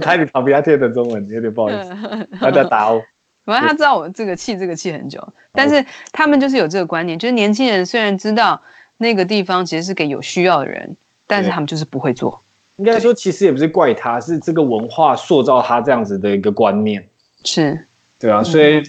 [0.01, 1.95] 他你旁边，他听得懂中文，有点不好意思，
[2.41, 3.01] 他在打我。
[3.45, 8.61] 反正他知道我这个气，这个气很久，但是他们就是有这个观念，就是年轻人虽然知道
[8.97, 12.41] 那个地方其实是给有需要的人，但是他们就是不会做。
[12.77, 17.07] 应该说，其实也不是怪他，是这个文化塑造他这样子的一个观念。
[17.45, 17.79] 是，
[18.19, 18.83] 对啊，所以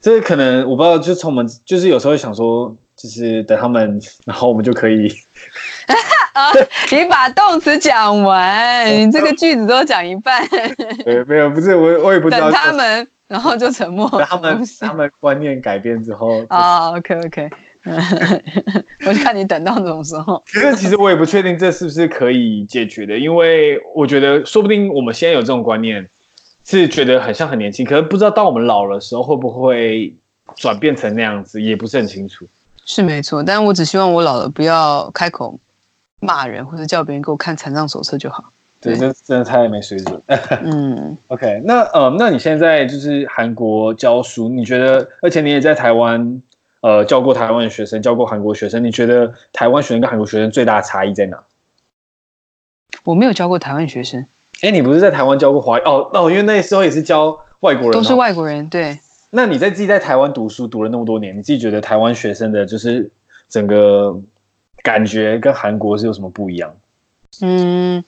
[0.00, 5.12] 这可能我不知道，就从我们就是有时候想说，就是等他们，然后我们就可以。
[6.32, 6.50] 啊！
[6.90, 10.48] 你把动词讲完， 你这个句子都讲一半。
[11.04, 12.48] 对，没有，不是我，我也不知道。
[12.48, 13.06] 等他们。
[13.32, 14.06] 然后就沉默。
[14.26, 17.50] 他们他们观念改变之后啊，OK OK，
[19.06, 20.42] 我就看你等到什么时候。
[20.46, 26.06] 其实其实我也不确定这是不是可以解决的，因为我觉得说不定我们现在有这种观念，
[26.62, 30.14] 是觉得很像很年轻，可是不知道当我们老了的时候会不会
[30.54, 32.46] 转变成那样子，也不是很清楚。
[32.84, 35.58] 是没错，但我只希望我老了不要开口
[36.20, 38.44] 骂人或者叫别人给我看残障手册就好。
[38.82, 40.20] 对，这真的太没水准。
[40.64, 46.42] 嗯，OK，那呃，那你现在就是韩国教书，你觉得，而且你也在台湾
[46.80, 51.40] 呃教过台湾的学生，教过韩国学生，你觉得台湾学生跟韩国学生最大的差异在哪？
[53.04, 54.26] 我没有教过台湾学生。
[54.62, 58.68] 哎，你不是在台湾教过华哦哦，因为那时候也是教外国人，都是外国人。
[58.68, 58.98] 对。
[59.30, 63.08] 那你在自己在台湾读书读了那么多年，你自己觉得台湾学生的就是
[63.48, 64.20] 整个
[64.82, 66.76] 感觉跟韩国是有什么不一样？
[67.42, 68.02] 嗯。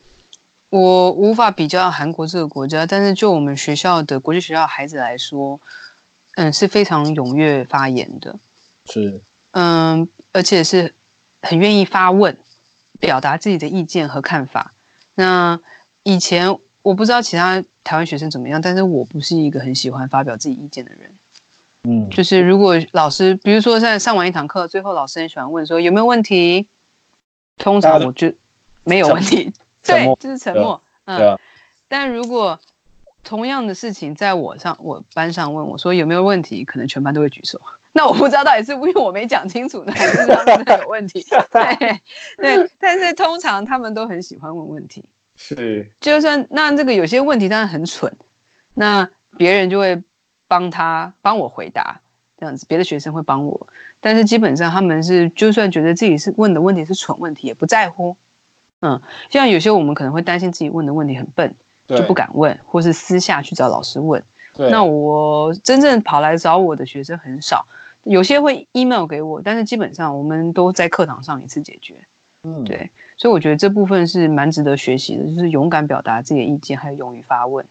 [0.75, 5.61] 我无法比较韩国这个国家，但是就我们学校的国际学校孩子来说，
[6.35, 8.37] 嗯，是非常踊跃发言的，
[8.87, 9.21] 是，
[9.53, 10.93] 嗯，而且是
[11.43, 12.37] 很愿意发问，
[12.99, 14.73] 表达自己的意见和看法。
[15.15, 15.61] 那
[16.03, 21.19] 以前我不知道其他台湾学生怎么样，但是我不是一个很喜欢发表自己意见的人，
[21.85, 26.67] 嗯，就是如果老师，比如说在上完一堂课，最后老师很喜欢问说有没有问题，
[27.59, 28.35] 通常我就
[28.83, 29.53] 没有问题。
[29.85, 30.81] 对，就是沉默。
[31.05, 31.39] 嗯，对啊。
[31.89, 32.59] 但如果
[33.23, 37.61] 同样的事情在我上我班上问我说有没有问题，可能全班都会举手。
[37.97, 41.25] 那我不知道到底是因为我没讲清楚呢，还是他们有问题？
[41.53, 42.01] 对
[42.37, 45.05] 对，但是通常他们都很喜欢问问题。
[45.37, 48.13] 是，就算那这个有些问题当然很蠢，
[48.75, 50.03] 那别人就会
[50.49, 52.01] 帮他帮我回答，
[52.37, 53.67] 这样子，别的学生会帮我，
[54.01, 58.17] 但是基本上他们是就算觉得自己是问的问题是蠢问题，也不在乎。
[58.85, 61.55] 嗯，像有些我们可能会担心自己问的问题很笨，
[61.89, 64.23] 就不敢问，或是私下去找老师问。
[64.71, 67.65] 那我真正跑来找我的学生很少，
[68.03, 71.95] 有些会 email 给我，但是基本上我们都在课堂上一次解决。
[72.43, 77.65] 嗯，对，所以我觉得这部分是蛮值得学习的，就是勇敢表达自己的意见，还有勇于发问。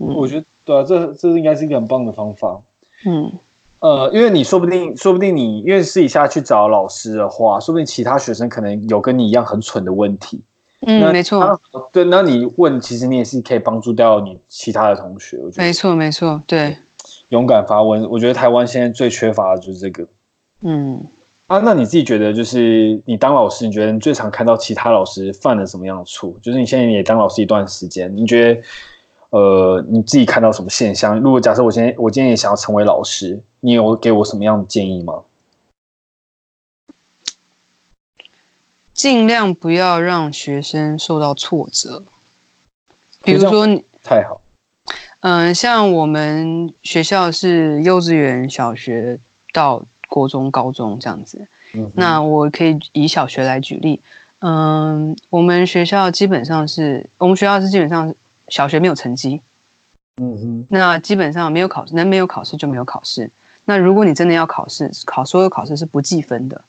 [0.00, 2.58] 嗯，我觉得对啊，这这应该是一个很棒的方法。
[3.04, 3.30] 嗯，
[3.80, 10.42] 呃，因为你说不定，说不定你因为私底下去找老师的话，说不定其他学生可能有跟你一样很蠢的问题。
[10.80, 11.60] 嗯，没错。
[11.92, 15.36] 对，那你问，其实你也是可以帮助到你其他的同学。
[15.38, 16.76] 我觉得没错，没错，对。
[17.30, 20.06] 勇敢发问，我觉得台湾现在最缺乏的就是这个。
[20.62, 21.00] 嗯。
[21.48, 26.34] 啊，那你自己觉得，就是你当老师，你觉得你最常看到其他老师犯了什么样的错？
[26.42, 28.60] 就是你现在也当老师一段时间，你觉得，
[29.30, 31.18] 呃，你自己看到什么现象？
[31.20, 35.22] 如果假设我今天我今天也想要成为老师，你有给我什么样的建议吗？
[38.94, 42.02] 尽量不要让学生受到挫折，
[43.22, 44.40] 比如说你太好，
[45.20, 49.18] 嗯、呃，像我们学校是幼稚园、小学
[49.52, 49.84] 到。
[50.10, 54.00] 国中、高中这样子，嗯，那我可以以小学来举例。
[54.38, 58.12] 嗯，我们学校基本上是我们学校是基本上
[58.48, 59.38] 小学没有成绩，
[60.16, 63.30] 嗯哼，那基本上没有考试，那没有考试就没有考试。
[63.68, 66.64] 那如果你真的要考试，考所有考试是不计分的，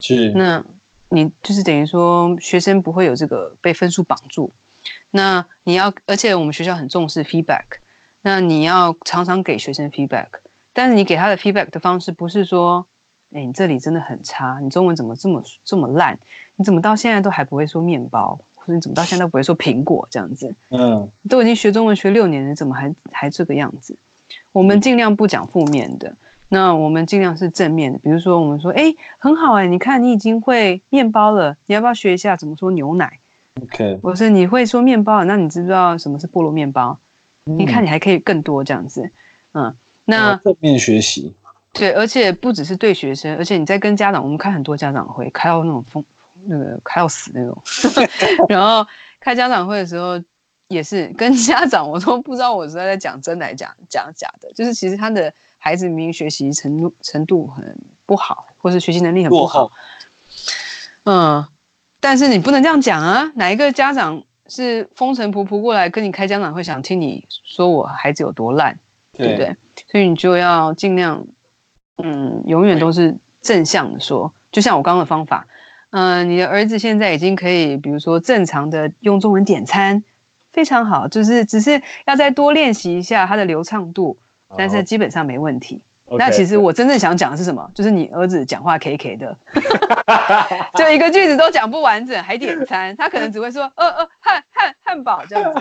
[0.00, 0.28] 是。
[0.32, 0.62] 那
[1.08, 4.52] 你就是等于说学生不会有这个被分数绑住。
[5.12, 7.64] 那你要，而且我们学校很重视 feedback，
[8.20, 10.26] 那你要常常给学生 feedback。
[10.74, 12.84] 但是你给他的 feedback 的方式不是说，
[13.32, 16.18] 哎，你这里真的很差，你中文怎么这么这么烂？
[16.56, 20.54] 你怎么到现在都还不会说面包，或者你怎么到现在都不会说苹果这样子？
[20.68, 23.96] 嗯，都已经学中文学六年了，怎么还还这个样子？
[24.52, 26.14] 我们尽量不讲负面的，
[26.48, 27.98] 那我们尽量是正面的。
[27.98, 33.18] 比如说，我们说，哎，很好哎，你看你已经会面包了，你要不要学一下怎么说牛奶
[33.62, 36.98] ？OK，我说你会说面包了，那你知不知道什么是菠萝面包？
[37.44, 39.10] 你看你还可以更多这样子，
[39.52, 39.74] 嗯。
[40.10, 41.30] 那正面学习，
[41.74, 46.02] 对，而且不只是对学生，而且你在跟家长，我们开很多家长会，开到那种疯，
[46.46, 47.62] 那个开到死那种。
[48.48, 48.86] 然后
[49.20, 50.18] 开家长会的时候，
[50.68, 54.50] 也是跟家长，我都不知道我是在讲真来讲讲假的。
[54.54, 59.70] 就是其实他的孩子明明学习程度程度很不好，或是学习能力很不好。
[61.04, 61.46] 嗯，
[62.00, 63.32] 但是你不能这样讲啊！
[63.34, 68.78] 哪一个家长是风尘仆仆过来跟你开家长会，想听你说我孩子有多烂？
[69.16, 69.56] 对不对？
[69.90, 71.26] 所以你就要尽量，
[71.96, 74.32] 嗯，永远都是正向的说。
[74.52, 75.46] 就像我刚刚的方法，
[75.90, 80.04] 嗯、呃，你的儿子现在已经可以，比如说正常的用中文点餐，
[80.58, 84.18] 非常好，就是只是要再多练习一下它的流畅度，
[84.56, 85.80] 但是基本上没问题。
[86.08, 87.70] Okay, 那其实我真正想讲的是什么？
[87.72, 89.38] 就是你儿子讲话 K K 的，
[90.74, 95.60] 就一个句子都讲不完整，还点餐，他可能只会说 呃呃汉汉汉堡这样子，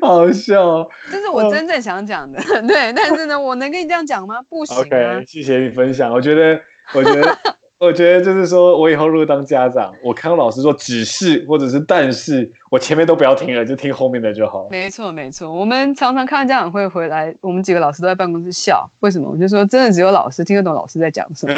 [0.00, 0.88] 好笑哦。
[1.10, 2.92] 这是我真正想讲的，对。
[2.92, 4.40] 但是呢，我能跟你这样讲吗？
[4.48, 4.80] 不行啊。
[4.82, 6.12] OK，谢谢你分享。
[6.12, 6.60] 我觉得，
[6.94, 7.36] 我觉得。
[7.82, 14.68] 我觉得就是说，我以后如果当家长，我看到老师说只是或者是但是，我前面都不要听了，就听后面的就好。
[14.70, 15.50] 没错，没错。
[15.52, 18.88] 我们常常看家长会回来，我们几个老师都在办公室笑。
[19.00, 19.28] 为什么？
[19.28, 21.52] 我就说，真的只有老师听得懂老师在讲什么。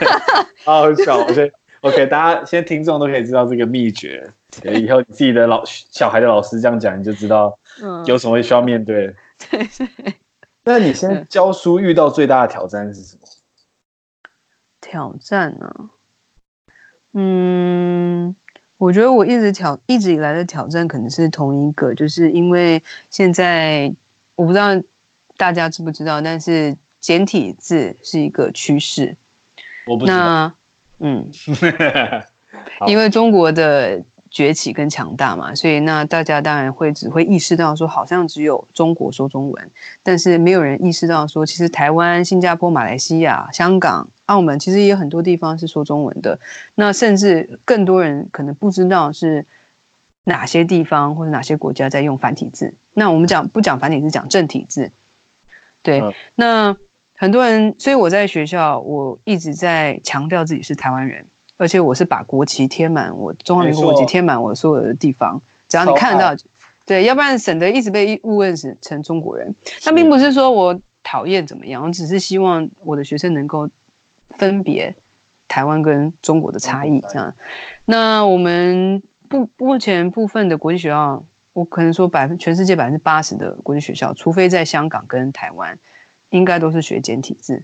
[0.64, 1.18] 好好笑。
[1.18, 1.52] OK，OK，、
[1.82, 4.26] okay, okay, 大家现在听众都可以知道这个秘诀。
[4.64, 7.58] 以后你自己的老小孩的老师这样讲，你就知道
[8.06, 9.14] 有什么需要面对。
[9.50, 10.14] 对、嗯、对。
[10.64, 13.27] 那你现在教书遇到最大的挑战是什么？
[14.88, 15.90] 挑战呢、啊？
[17.12, 18.34] 嗯，
[18.78, 23.92] 我觉得我一直挑一直以来的挑战可能是同一个，就是因为现在
[24.34, 24.68] 我不知道
[25.36, 29.14] 大家知不知道，但是简体字是一个趋势。
[29.86, 30.16] 我不知道。
[30.16, 30.54] 那
[31.00, 31.30] 嗯，
[32.86, 34.02] 因为中国的。
[34.30, 39.70] 崛起跟强大嘛，所以那大家当然会只会意识到说，好像只有中国说中文，
[40.02, 46.38] 但是没有人意识到说，其实台湾、新加坡、马来西亚、香港、澳门，其实也有很多地方是说中文的。
[46.76, 49.44] 那甚至更多人可能不知道是
[50.24, 52.72] 哪些地方或者哪些国家在用繁体字。
[52.94, 54.90] 那我们讲不讲繁体字，讲正体字。
[55.82, 56.02] 对，
[56.34, 56.76] 那
[57.16, 61.24] 很多人，所以我在学校，我一直在强调自己是台湾人。
[61.56, 66.42] 而且我是把国旗贴满，我中华民国国旗贴满我所有的地方，只要你看得到，
[66.86, 69.52] 对，要不然省得一直被误认成成中国人。
[69.84, 70.72] 那并不是说我
[71.02, 73.68] 讨讨厌怎么样，我只是希望我的学生能够
[74.36, 74.94] 分别
[75.46, 77.00] 台湾跟中国的差异。
[77.08, 77.34] 这样，
[77.86, 81.22] 那我们不目前部分的国际学校，
[81.52, 85.78] 我可能说百分全世界百分之八十的国际学校，除非在香港跟台湾，
[86.30, 87.62] 应该都是学简体字，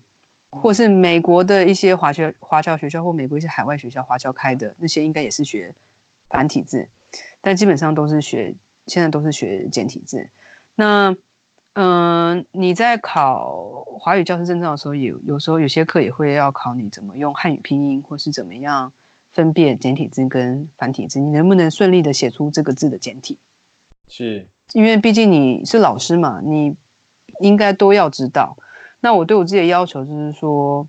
[0.51, 5.75] 或是美国的一些华侨华侨学校或美国一些海外学校华侨开的那些，应该也是学
[6.29, 6.89] 繁体字，
[7.41, 8.55] 但基本上都是学
[8.87, 10.27] 现在都是学简体字。
[10.75, 11.15] 那
[11.75, 18.93] 嗯、呃，你在考华语教师证照的时候，有有时候有些课也会要考你怎么用汉语拼音，或是怎么样
[19.33, 23.37] 分辨简体字跟繁体字，你能不能顺利的写出这个字的简体？
[24.09, 26.77] 是，因为毕竟你是老师嘛，你
[27.41, 28.57] 应该都要知道。
[29.01, 30.87] 那我对我自己的要求就是说，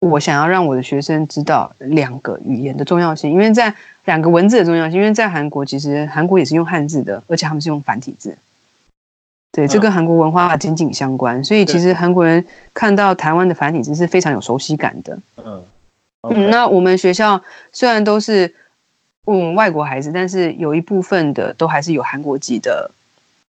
[0.00, 3.72] 我想要让我的学生知道两个语言的重要性，因为在
[4.06, 8.36] 两个文字的重要性，因为在韩国其实韩国也是用汉字的，而且他们是用繁体字。
[9.52, 15.18] 对，这跟韩国文化紧紧相关，所以其实韩国人看到台湾的繁体字是非常有熟悉感的。
[15.44, 15.64] 嗯.
[16.22, 17.42] 嗯，那我们学校
[17.72, 18.54] 虽然都是
[19.26, 22.88] 嗯外国孩子，但是有一部分的都还是有韩国籍的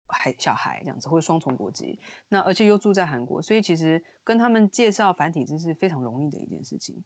[0.07, 1.99] 孩小孩这样子，或者双重国籍，
[2.29, 7.03] 那而且又住在韩国，所以其实跟他们介绍繁体字是非常容易的一件事情。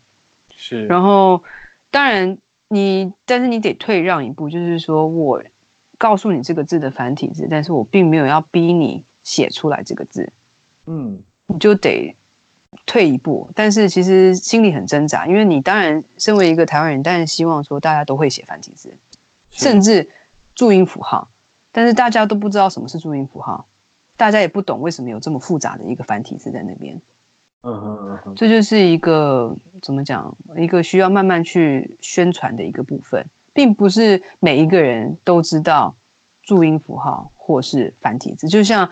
[0.55, 1.43] 是，然后
[1.91, 2.37] 当然
[2.69, 5.43] 你，但是你得退让一步，就是说我。
[6.05, 10.31] 告诉你这个字的繁体字，但是我并没有要逼你写出来这个字，
[10.85, 12.15] 嗯，你就得
[12.85, 13.49] 退一步。
[13.55, 18.93] 但是其实心里很挣扎，因为你当然身为一个台湾人，当然希望说大家都会写繁体字，
[19.49, 20.07] 甚至
[20.53, 21.27] 注音符号，
[21.71, 23.65] 但是大家都不知道什么是注音符号，
[24.15, 27.01] 大家也不懂为什么有这么复杂的一个繁体字在那边。
[27.63, 29.51] 嗯哼嗯哼，这就是一个
[29.81, 33.25] 怎么讲，一个需要慢慢去宣传的一个部分。
[33.55, 35.95] 并不是每一个人都知道
[36.43, 38.87] 注音符号或是繁体字，就像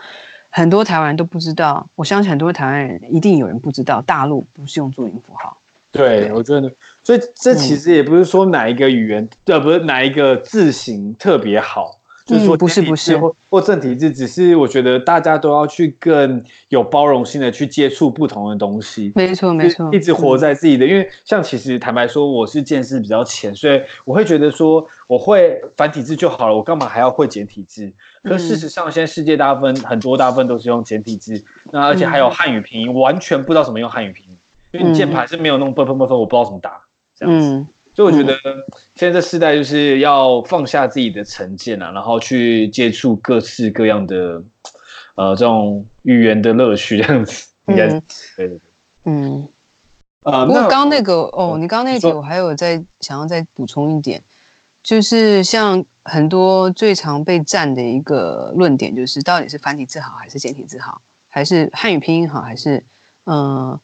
[0.49, 1.85] 很多台湾人都不知道。
[1.95, 5.57] 我相信很多台湾人一定有人不知道，大陆不是用注音符号。
[5.91, 6.71] 对，对我真的，
[7.03, 11.99] 所以这其实也不是说哪一个语言，呃、嗯，不是哪一个字形特别好。
[12.25, 19.11] 就是说，不是不是，或或正体字，只是我觉得大家都要去更有包容性的去接触不同的东西。
[19.13, 27.91] 没错没错，一直活在自己的，因为像其实坦白说，我是见识比较浅，所以我会觉得说，我会繁体字就好了，我干嘛还要会简体字？
[28.23, 34.37] 可事实上，现在世界大部分很多大部分都是用简体字，那而且还有汉语拼音，完全不知道怎么用汉语拼音，
[34.71, 36.81] 因为你键盘是没有那种啵啵啵啵，我不知道怎么打
[37.17, 37.65] 这样子。
[37.95, 38.35] 所以我觉得
[38.95, 44.41] 现在这世代就是要放下自己的成见啊，然后去接触各式各样的
[45.13, 48.01] 呃这种语言的乐趣，这样子应该是
[48.35, 48.55] 对的。
[49.05, 49.47] 嗯，
[50.23, 54.19] 呃，不过刚刚那个哦，你刚刚那题我还有在想要再补充一点，
[54.81, 62.83] 就是像很多最常被占的一个论点，就是到底是繁体字好还是简体字好，还是汉语拼音好还是
[63.25, 63.35] 嗯。
[63.35, 63.79] 呃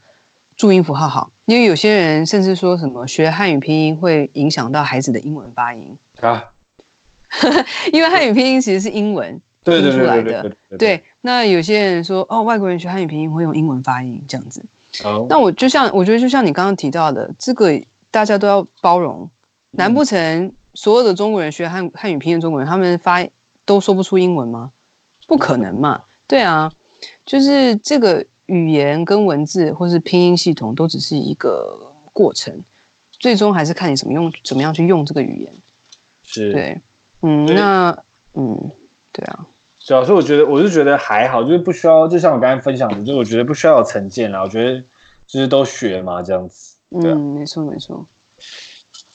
[0.60, 6.44] 注音符号好，因为有些人甚至说什么学汉语拼音会影响到孩子的英文发音啊，
[7.94, 10.54] 因为汉语拼音其实是英文拼出来的。
[10.78, 14.62] 对，那有些人说哦，外国人学汉语拼音会用英文发音这样子。
[15.06, 17.82] 哦，那我就像我觉得就像你刚刚提到的，这个
[18.12, 19.30] 大家都要包容。
[19.72, 23.26] 难不成所有的中国人学汉汉语拼音的中国人，他们发
[23.64, 24.74] 都说不出英文吗？
[25.26, 26.02] 不可能嘛。
[26.28, 26.70] 对啊，
[27.26, 28.26] 就是这个。
[28.50, 31.78] 语言跟文字或是拼音系统都只是一个
[32.12, 32.54] 过程，
[33.20, 35.54] 最终还是看你怎么用，怎么样去用这个语言。
[36.24, 36.78] 是，对，
[37.22, 37.98] 嗯，那，
[38.34, 38.60] 嗯，
[39.14, 39.46] 对啊。
[39.84, 44.42] 主要是我觉得，我是觉得还好，就是不需要，就像我刚才分享的，就是我觉得不需要有成见啦。
[44.42, 44.82] 我觉得
[45.28, 46.76] 就是都学嘛，这样子。
[46.90, 48.06] 嗯，没错没错。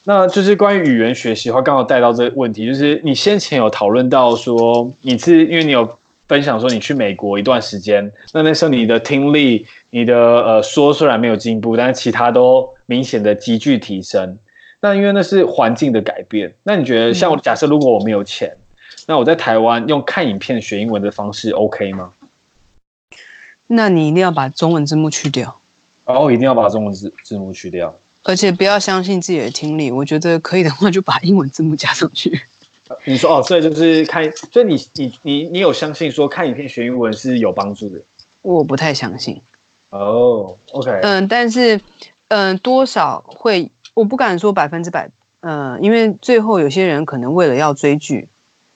[0.05, 5.99] 那就是关于语言学习的话，刚好带到这个问题，就是你先前有讨论到说，你是因为你有。
[6.27, 14.39] 分享说你去美国一段时间，那那时候你的听力、你的呃说虽然没有进步，但是其他都明显的急剧提升。
[14.81, 16.55] 那因为那是环境的改变。
[16.63, 18.55] 那你觉得，像我假设如果我没有钱，
[19.07, 22.13] 那我在台湾用看影片学英文的方式 OK 吗？
[23.67, 25.59] 那你一定要把中文字幕去掉。
[26.05, 27.95] 哦，一定要把中文字字幕去掉，
[28.25, 29.91] 而且不要相信自己的听力。
[29.91, 32.43] 我觉得可以的话，就把英文字幕加上去。
[33.05, 37.99] 你说哦，所以就是看，所以你你你你有相信说看影片学英文是有帮助的？
[38.43, 39.41] 我不太相信。
[39.89, 41.81] 哦，OK，嗯，但是
[42.29, 45.09] 嗯，多少会，我不敢说百分之百，
[45.41, 48.29] 嗯，因为最后有些人可能为了要追剧，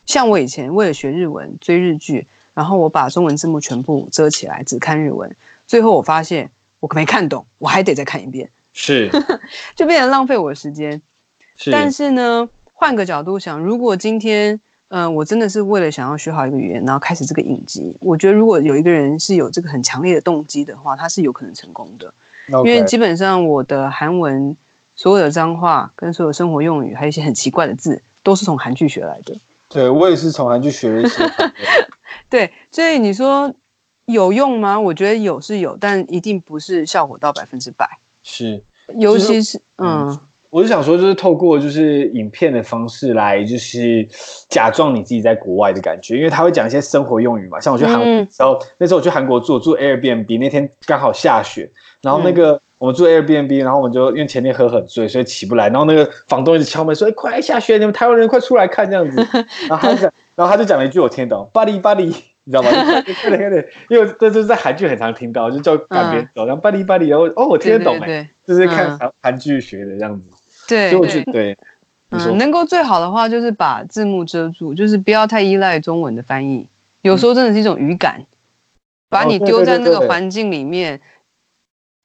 [0.07, 5.31] 像我以前为了学日文追日剧，然后我把中文字幕全部遮起来，只看日文，
[5.67, 9.11] 最后我发现我没看懂，我还得再看一遍，是，
[9.77, 11.03] 就变成浪费我的时间。
[11.57, 12.49] 是，但是呢。
[12.81, 14.55] 换个角度想，如果今天
[14.91, 17.97] 嗯、呃，我真的是为了想要学好一个语言，然后开始这个影集。
[17.99, 22.15] 我觉得如果有一个人是有这个很强烈的动机的话，他是有可能成功的。
[22.47, 24.57] 因为基本上我的韩文
[24.95, 29.35] 所有的脏话跟所有生活用语，还有一些很奇怪的字，都是从韩剧学来的。
[29.69, 31.29] 对，我也是从韩剧学一些。
[32.31, 33.53] 对，所以你说
[34.05, 34.79] 有用吗？
[34.79, 37.99] 我觉得有是有，但一定不是效果到百分之百。
[38.23, 38.63] 是，
[38.95, 40.11] 尤其是嗯。
[40.11, 44.07] 嗯我是想说，就是透过就是影片的方式来，就是
[44.49, 47.61] 假装你自己在国外的感觉，因为他会讲一些生活用语嘛。
[47.61, 51.71] 像我去韩国的时候，嗯、那时候我去韩国住住 Airbnb，那天刚好下雪，
[52.01, 55.69] 然后那个、嗯、我们住 Airbnb，然后我们就因为前天喝很醉，所以起不来。
[55.69, 59.17] 然后那个房东一直敲门说：“哎，快来下雪，你们台湾人快出来看这样子。
[59.69, 62.15] ”然后他就讲，然后他就讲了一句我听懂：“buddy buddy”，
[62.45, 62.71] 你知道吗？
[63.03, 70.31] 对对对，因为这就是在韩剧很常听到，就叫赶别人走，然后 buddy buddy，然后哦，我听得懂哎，就是看韩韩剧学的这样子。
[70.69, 71.59] 对，对，对，
[72.11, 76.69] 嗯，能够最好的话就是把字幕遮住，就是不要太依赖中文的翻译。
[77.03, 78.25] 有时候真的是一种语感，
[79.09, 81.01] 把你丢在那个环境里面，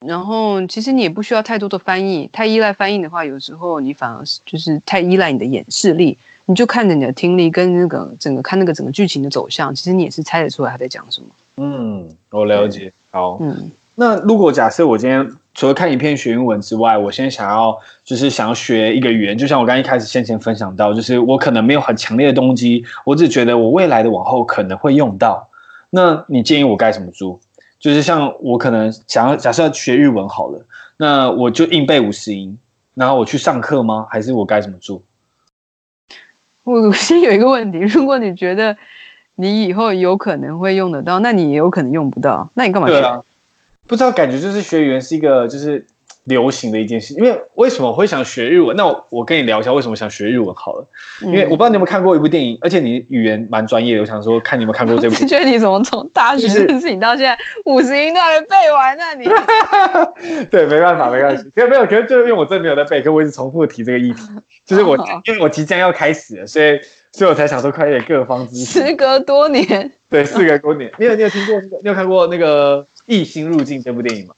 [0.06, 2.30] 然后其实你也不需要太多的翻译。
[2.32, 11.28] 太依赖翻译的话，有时候你反而是就是太依赖你的眼视力，你就看着你的听力跟那个整个看那个整个剧情的走向，其实你也是猜得出来他在讲什么。
[11.58, 12.92] 嗯，我了解。
[13.12, 15.32] 好，嗯，那如果假设我今天。
[15.56, 25.48] 除了看影片学英文之外，我现在想要就是想要学一个语言，就像我刚一开始先前分享到，就是我可能没有很强烈的动机，我只觉得我未来的往后可能会用到。
[25.92, 27.40] 那你建议我该怎么做？
[27.80, 30.66] 就是像我可能想要假设要学日文好了，
[30.98, 32.58] 那我就硬背五十音，
[32.96, 34.08] 然后我去上课吗？
[34.10, 35.00] 还是我该怎么做？
[36.64, 38.76] 我先有一个问题，如果你觉得
[39.36, 43.22] 你以后有可能会用得到，那你也有可能用不到，那你干嘛学？
[43.88, 45.86] 不知道，感觉就是学语言是一个就是
[46.24, 47.14] 流行的一件事。
[47.16, 48.76] 因为为什么我会想学日文？
[48.78, 50.88] 那我我跟你聊一下为什么想学日文好了。
[51.22, 55.16] 因为我不知道你有没有看过一部电影，而且你语言蛮专业的，我想说看你有没有看过这部。
[55.22, 59.04] 你觉得你怎么从大学认识你到现在五十音都还没背完呢？
[59.18, 59.26] 你
[60.50, 61.50] 对，没办法，没关系。
[61.54, 64.22] 可没有，可是就是因为我真的没有在背，可我一直重复提这个议题。
[64.66, 64.96] 就是我
[65.26, 66.80] 因为我即将要开始了，所以
[67.12, 68.82] 所以我才想说快一点各方知识。
[68.82, 71.78] 时隔多年，对，事隔多年，你有你有听过那个？
[71.84, 72.86] 你有看过那个？
[73.06, 74.36] 异星入境这部电影吗？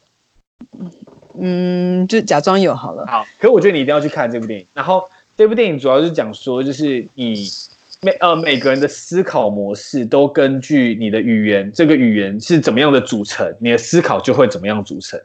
[1.37, 3.05] 嗯，就假装有好了。
[3.07, 4.65] 好，可是我觉得你一定要去看这部电影。
[4.73, 5.03] 然后
[5.37, 7.45] 这部电影主要是讲说，就是你
[8.01, 15.19] 每呃每个人的思考模式都根据你的语言，这个语言是怎么样的组成，你的思考就会怎么样组成。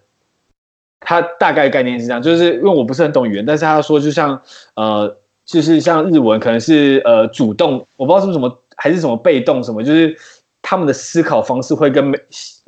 [0.98, 4.42] 它大概概念是这样，就是因为我不是很懂语言，但是他说就像
[4.74, 10.16] 呃，就是像日文可能是呃主动，我不知道是什么还是什么被动什么，就是。
[10.62, 12.18] 他们的思考方式会跟美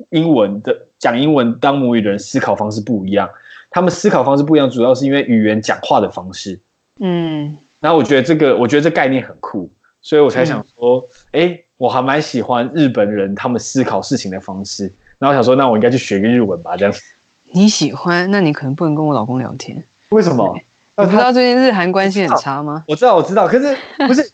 [0.09, 3.29] 英文的讲英文当母语的人思考方式不一样。
[3.71, 6.59] 他们思考方式不一样，主要是因为语言讲话的方式。
[6.99, 9.67] 嗯，然后我觉得这个，我觉得这概念很酷，
[10.01, 14.91] 所以我才想说，哎、嗯，我还蛮喜欢日本人他们思考事情的方式。
[15.17, 16.93] 然后想说，那我应该去学个日文吧，这样。
[17.51, 18.29] 你喜欢？
[18.29, 19.83] 那你可能不能跟我老公聊天。
[20.09, 20.55] 为什么？
[20.97, 22.83] 你知道最近日韩关系很差吗？
[22.87, 23.75] 我知道，我知道，可是
[24.05, 24.29] 不是。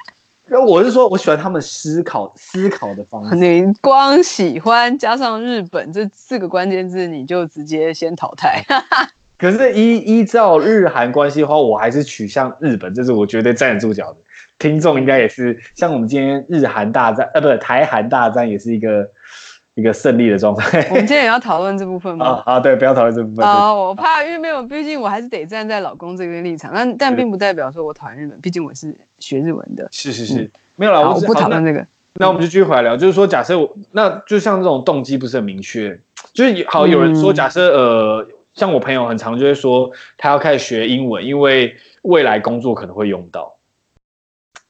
[0.57, 3.35] 我是说，我喜欢他们思考思考的方式。
[3.37, 8.63] 你光喜欢加上日本这四个关键字，你就直接先淘汰。
[9.37, 14.17] 可是依依照日韩关系的话，我还是取向日本，这是我绝对站得住脚的。
[14.57, 19.09] 听众应该也是，像我们今天日韩大战，呃，不是台韩大战，也是一个。
[19.79, 20.85] 一个胜利的状态。
[20.89, 22.43] 我们今天也要讨论这部分吗？
[22.45, 23.45] 啊啊，对，不要讨论这部分。
[23.45, 26.71] 啊，我怕，因为没有，毕竟我还是得站在老公这边立场。
[26.73, 29.87] 但但并不代表说我讨厌日本，毕竟我是学日文的。
[29.91, 31.85] 是是是，没有啦，我不讨论这个。
[32.15, 35.97] 那我们就继续回来聊，就是说，假设我，那就像这种动机不是很明确，
[36.33, 43.55] 就是好有人说，假设呃，像我朋友很常就会说，他要开始学英文，因为未来工作可能会用到。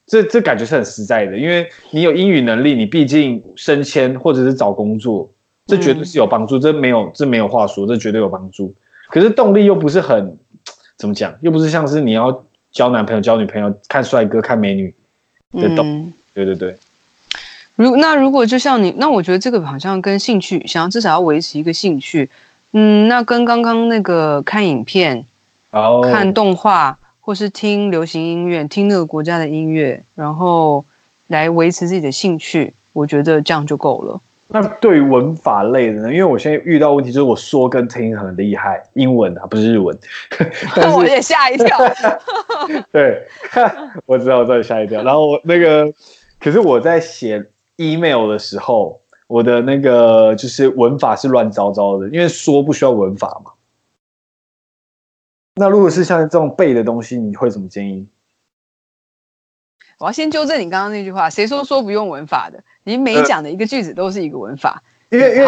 [0.10, 5.30] 这这感觉是很实在的，因为你有英语能力，你毕竟升迁或者是找工作，
[5.68, 8.74] 这绝对是有帮助，这没有这没有话说，这绝对有帮助。
[9.08, 10.36] 可是动力又不是很
[10.98, 14.92] 怎么讲，又不是像是你要交男朋友、交女朋友、看帅哥、看美女
[15.52, 15.88] 的动。
[15.88, 16.76] 嗯、对对对。
[17.76, 22.28] 如那如果就像你，那我觉得这个好像跟兴趣，想要至少要维持一个兴趣，
[22.72, 25.24] 嗯，那跟刚刚那个看影片、
[25.70, 26.98] 哦、看动画。
[27.30, 30.84] 或是听流行音乐，听那个国家的音乐，然后
[31.28, 34.20] 来维持自己的兴趣，我觉得这样就够了。
[34.48, 36.12] 那对于文法类的呢？
[36.12, 39.96] 因为我现在遇到问题就是我说跟听很厉害，英文啊不是日文，
[40.98, 41.78] 我也吓一跳。
[42.92, 43.22] 对，
[44.08, 45.04] 我知道，我知道吓一跳。
[45.04, 45.88] 然后我那个，
[46.40, 47.46] 可是我在写
[47.76, 53.52] email 的时候，我的那个就是文法是乱糟糟的，因为说不需要文法嘛。
[55.60, 58.08] 那如果是像这种背的东西，你会怎么建议？
[59.98, 62.64] 我要先纠正你刚刚那句话，谁说说不用文法的？
[62.86, 64.82] 你每讲的一个句子都是一个文法。
[65.10, 65.48] 因为因为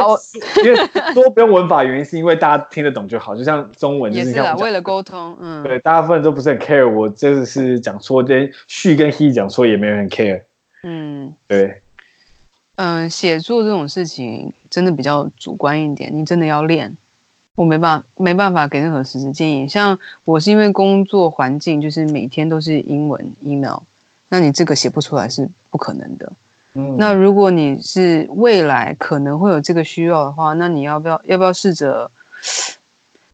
[0.65, 4.57] 因为说不用文法，原因是因为大家听得懂就好，就像中文就是这样。
[4.57, 6.89] 为了沟通，嗯，对，大部分都不是很 care。
[6.89, 10.41] 我这是是讲错，跟 she 跟 he 讲错也没有人 care。
[10.83, 11.81] 嗯，对，
[12.75, 16.97] 嗯，写作这种事情真的比较主观一点，你真的要练。
[17.61, 19.67] 我没办法，没办法给任何实质建议。
[19.67, 23.77] 像我是因为工作环境就是每天都是英文 email，
[24.29, 26.33] 那你这个写不出来是不可能的。
[26.73, 32.09] 嗯，那如果你是未来可能会有这个需要的话，那你要不要要不要试着？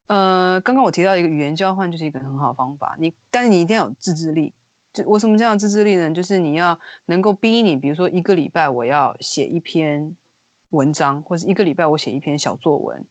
[0.07, 4.51] 呃，刚刚我提到一个语言交换就是一个很好的方法，你但是你一定要有自制力。
[4.91, 6.11] 就我什么叫自制力呢？
[6.13, 10.17] 就是你要能够逼你，比如说一个礼拜我要写一篇
[10.71, 13.05] 文章，或者一个礼拜我写一篇小作文，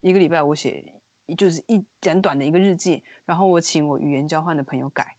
[0.00, 1.00] 一个礼拜我写
[1.36, 5.16] 就是一简短的一个日记，然后我请我语言交换的朋友改。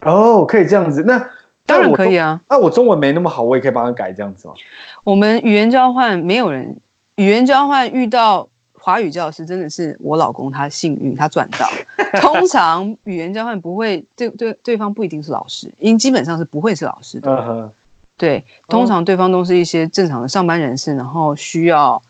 [0.00, 1.30] 哦，可以这样子那。
[1.68, 2.40] 当然可以啊！
[2.48, 4.54] 那我中文没那么好，我也可以帮他改这样子吗？
[5.02, 6.76] 我们语言交换没有人
[7.16, 11.68] 语言交换遇到华语教师，真的是我老公他幸运，他赚到。
[12.22, 17.32] 通常语言交换不会对对对方不一定是老师，因基本上是不会是老师的。
[17.32, 17.70] Uh huh.
[18.16, 22.00] 对，通常对方都是一些正常的上班人士，然后需要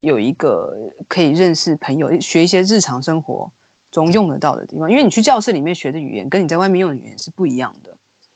[0.00, 0.76] 有一个
[1.08, 3.50] 可以认识朋友、学一些日常生活
[3.90, 4.90] 中用得到的地方。
[4.90, 7.92] 因为你去教室里面学的语言，跟你在外面用的语言是不一样的。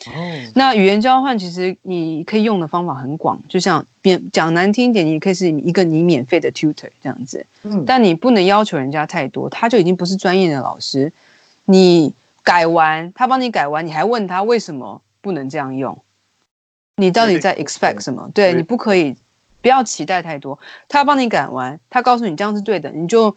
[0.06, 0.10] 哦，
[0.56, 11.12] 那语言交换其实你可以用的方法很广，就像变讲难听一点，你可以是一个你免费的 tutor 这样子，嗯，但你不能要求人家太多，他就已经不是专业的老师。
[11.66, 12.12] 你
[12.42, 15.96] 改完，他帮你改完，你还问他为什么不能这样用？
[16.96, 18.28] 你到底在 expect 什么？
[18.34, 19.14] 对，你不可以，
[19.62, 20.58] 不要期待太多。
[20.88, 23.34] 他帮你改完，他告诉你这样是对的，你就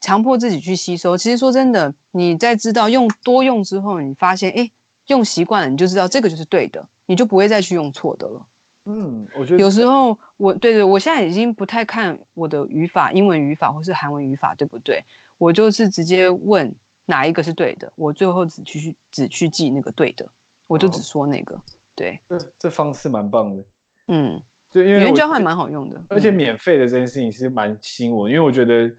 [0.00, 1.16] 强迫自己去吸收。
[1.16, 4.70] 其实说真的，你在知道用多用之后，你发现哎。
[5.08, 8.46] 用习惯了，你就知道这个就是对的，你就不会再去用错的了。
[8.84, 15.02] 嗯，我觉得有时候我对对，我现在已经不太看我的语法，英文语法或是韩文语法对不对？
[15.38, 16.70] 我就是直接问
[17.06, 20.28] 哪一个是对的，我最后只去只去记那个对的，
[20.66, 21.54] 我就只说那个。
[21.56, 21.62] 哦、
[21.94, 23.64] 对，这这方式蛮棒的。
[24.08, 24.38] 嗯，
[24.70, 28.90] 就因为语言交换蛮好用的，而且免费的这件事情是蛮吸引我，因为我觉得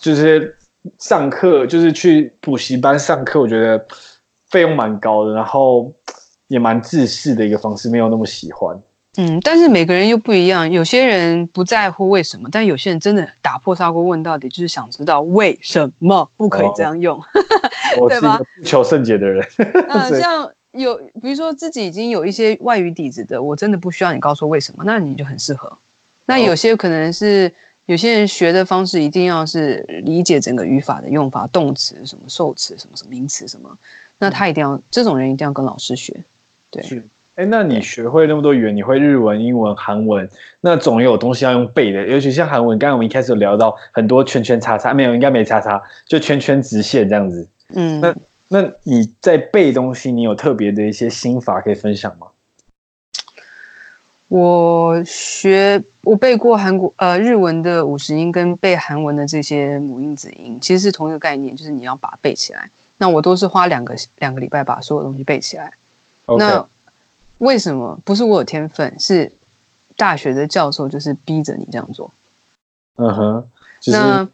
[0.00, 0.56] 就是
[0.98, 3.86] 上课就是去补习班上课，我觉得。
[4.50, 5.92] 费用蛮高的，然后
[6.46, 8.74] 也蛮自私的一个方式，没有那么喜欢。
[9.18, 17.18] 嗯，但是每个人又不一样，有些人不在乎为什么，但有些人真的打破砂锅问到底，就是想知道为什么不可以这样用，
[18.00, 18.38] 哦、 对吧？
[18.38, 19.46] 我是一个不求甚解的人。
[19.90, 25.72] 啊，像有比如说自己已经有一些外语底子的，我真的不需要你告诉我为什么，那你就很适合。
[26.26, 27.52] 那有些可能是
[27.86, 33.76] 有些人学的方式一定要是理解整个语法的用法，动词什么受词什么什么名词什么。
[34.18, 36.12] 那他一定要，这种人一定要跟老师学，
[36.70, 36.82] 对。
[36.82, 37.02] 是，
[37.36, 40.28] 哎，那你学会那么多语言，你会日文、英文、韩文，
[40.60, 47.48] 那总有东西要用背的，尤其像韩文，刚刚我们一开始有聊到很多圈圈叉叉，没有，应该没叉叉，就圈圈直线这样子。
[47.74, 48.12] 嗯，那
[48.48, 52.26] 那你在背东西，你有特别的一些心法可以分享吗？
[54.28, 62.70] 我学，我背过韩国呃日文的五十音，跟背韩文的这些母音子音，其实是同一个概念，就是你要把它背起来。
[62.98, 65.72] 那我都是花两个两个礼拜把所有东西背起来。
[66.26, 66.66] 那
[67.38, 68.98] 为什么不是我有天分？
[69.00, 69.32] 是
[69.96, 72.10] 大学的教授就是逼着你这样做。
[72.96, 73.50] 嗯哼。
[73.86, 74.28] 那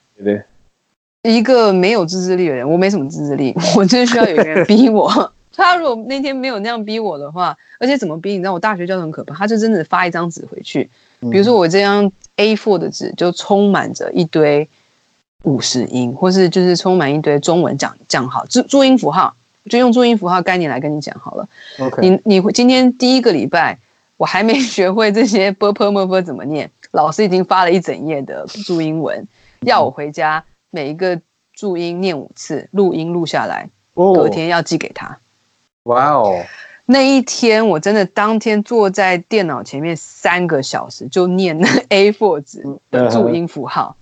[1.24, 5.10] 一个没有自制力的人，我没什么自制力， 我就是需要有一个人逼我。
[5.56, 8.32] 他如果那天没有那样逼我的话，而且怎么逼？
[8.32, 10.88] 你知道我大学教授很可怕，他就真的发一张纸回去，
[11.32, 14.68] 比如说我这张 A4 的纸就充满着一堆。
[15.44, 19.34] 五十音，或是就是充满一堆中文讲讲好注注音符号，
[19.68, 21.46] 就用注音符号概念来跟你讲好了。
[21.78, 22.00] Okay.
[22.00, 23.78] 你你会今天第一个礼拜，
[24.16, 29.22] 我还没 学会这些 b p m p 怎么念，老师已经发了一整页的注音文，
[29.66, 30.42] 要我回家
[30.74, 31.20] 每一个
[31.52, 35.16] 注音念五次，录音录下来，隔天要寄给他。
[35.84, 36.44] 哇哦！
[36.86, 43.96] 那一天我真的当天坐在电脑前面三个小时，就念那 A4 纸的注音符号。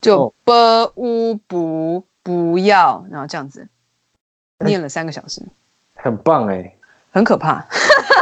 [0.00, 0.52] 就 b
[0.96, 3.68] u 不不要，然后这样子
[4.58, 5.40] 念了三个小时，
[5.94, 6.74] 很棒哎，
[7.12, 7.64] 很可怕，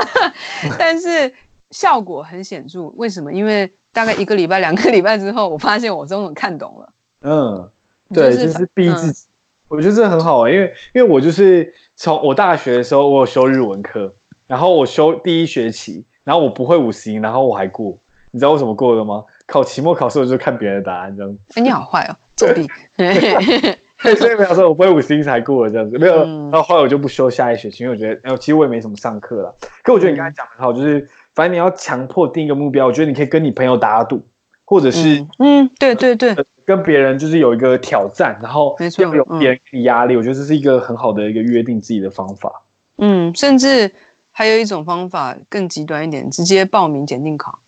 [0.78, 1.35] 但是
[1.70, 2.89] 效果很显著。
[2.97, 3.32] 为什么？
[3.32, 6.93] 因为大概一个礼拜、两个礼拜之后，我发现我终于看懂了。
[7.24, 7.68] 嗯，
[8.12, 9.26] 对，就是逼自己。
[9.68, 14.12] 我觉得这很好玩，因为因为我就是从我大学的时候，我有修日文课，
[14.46, 17.98] 然后我修第一学期，然后我不会五十音，然后我还过。
[18.30, 19.24] 你知道为什么过的吗？
[19.46, 21.38] 考期末考试我就看别人的答案这样子。
[21.55, 22.68] 哎，你好坏哦，作弊。
[24.18, 26.16] 所以没有说我不会五十音才过了这样子，没有。
[26.51, 29.55] 然后后来我就不修下一学期，因为我觉得，哎，其实我也没什么上课了。
[29.82, 34.20] 可我觉得你刚才讲的很好，就是反正你要强迫定一个目标，我觉得你可以跟你朋友打赌，
[34.64, 42.62] 或者是嗯，对对对，跟别人就是有一个挑战，然后要有别人压力，我觉得这是一个很好的一个约定自己的方法。
[42.99, 43.91] 嗯，甚至
[44.31, 47.59] 还有一种方法更极端一点，直接报名检定考。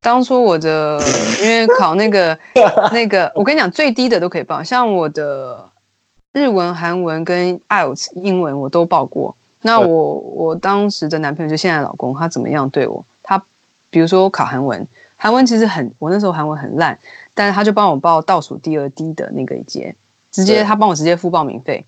[0.00, 1.02] 当初我的
[1.42, 2.38] 因为考那个
[2.92, 5.68] 那个，我跟你讲，最低的都可以报，像我的
[6.32, 9.34] 日文、韩文跟 IELTS 英文我都报过。
[9.62, 13.04] 那我我当时的男朋友就现在老公，他怎么样对我？
[13.22, 13.42] 他
[13.90, 14.86] 比如说我考韩文，
[15.16, 16.96] 韩文其实很，我那时候韩文很烂，
[17.36, 19.94] 但是他就帮我报倒数第二低的那个一阶，
[20.32, 21.84] 直接他帮我直接付报名费。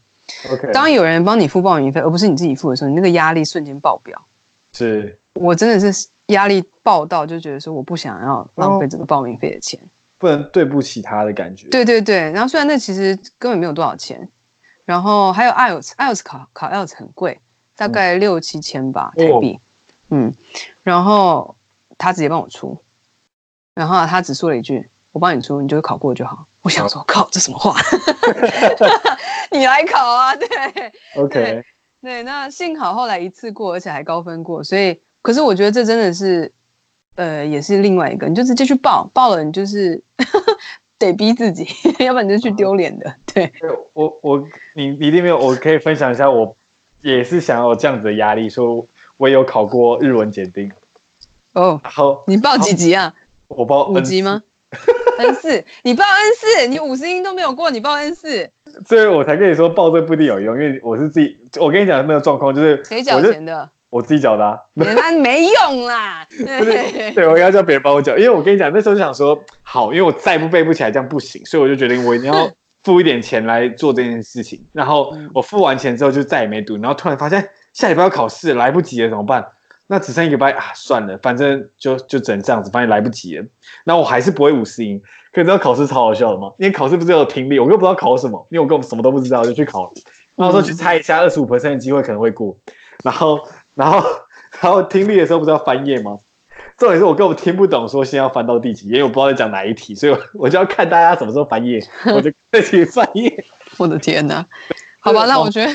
[0.48, 4.22] OK，当有人帮你付报名费，而不是你自己付的时候，你那个压力瞬间爆表。
[4.72, 6.08] 是我真的是。
[6.28, 9.80] 压力爆到，就觉得说我不想要浪费这个报名费的钱，
[10.18, 11.66] 不能对不起他的感觉。
[11.70, 14.28] 对对对，然后虽然那其实根本没有多少钱，
[14.84, 17.40] 然后还有 IELTS，IELTS 考考 IELTS 很贵，
[17.78, 19.58] 大概六七千吧台币，
[20.10, 20.30] 嗯，
[20.82, 21.56] 然后
[21.96, 22.76] 他直接帮我出，
[23.74, 24.86] 然后他只说了一句
[25.18, 27.74] ：“我帮你出，你就考过就好。”我想说，靠，这什么话？
[29.50, 30.36] 你来考啊？
[30.36, 30.48] 对
[31.16, 31.64] ，OK，
[32.00, 34.98] 对，那幸好后来一次过，而且还高分过，所以。
[35.20, 36.50] 可是我觉得这真的是，
[37.16, 40.00] 呃，也是另外一个，你就直接去报，报了你就是
[40.96, 41.66] 得逼自己，
[41.98, 43.12] 要不然你就去丢脸的。
[43.26, 43.52] 对，
[43.92, 46.56] 我我你你一定没有，我可以分享一下，我
[47.02, 48.86] 也是想要有这样子的压力，说
[49.16, 50.70] 我有考过日文检定。
[51.52, 53.12] 哦，好，你报几级啊？
[53.48, 54.42] 我报五级吗
[55.18, 58.50] ？N 四， 你报 N 四，你五十音都没有过，你报 N 四，
[58.86, 63.68] 所以我才跟你说报这不一定有用，因为我是自己，我跟你讲那个状况就是谁缴钱的？
[63.90, 66.26] 我自己缴的、啊， 那没用啦。
[66.30, 72.50] 对，对，我要叫别人帮我缴，因为我跟你讲，那时候就想说，好，因为我再不背不起来，这样不行，所以我就决定我一定要
[72.82, 74.62] 付一点钱来做这件事情。
[74.74, 79.42] 然后我付完钱之后就再也没读，然后突然发现下礼拜要考试，来不及了，怎么办？
[79.88, 83.44] 那只剩一个拜啊，算了，反正就就只能这样子，反正来不及了。
[83.82, 85.02] 那我还是不会五十音，
[85.32, 86.52] 可你知道考试超好笑的吗？
[86.58, 89.92] 因为考试不是有听力，我又不知道考什么，因为我根本什么都不知道就去考了。
[90.36, 92.56] 然后说去猜一下，二十五 percent 的机会可能会过，
[93.02, 93.40] 然后。
[93.74, 94.02] 然后，
[94.60, 96.18] 然后听力的时候不是要翻页吗？
[96.76, 101.80] 重点是我根本听不懂，说先要翻到第几页，因为我不知道在讲哪一题，所以我我就要看大家什么时候翻页，
[102.12, 103.44] 我就 自己翻页。
[103.76, 104.44] 我的天哪！
[104.98, 105.72] 好吧，那我觉得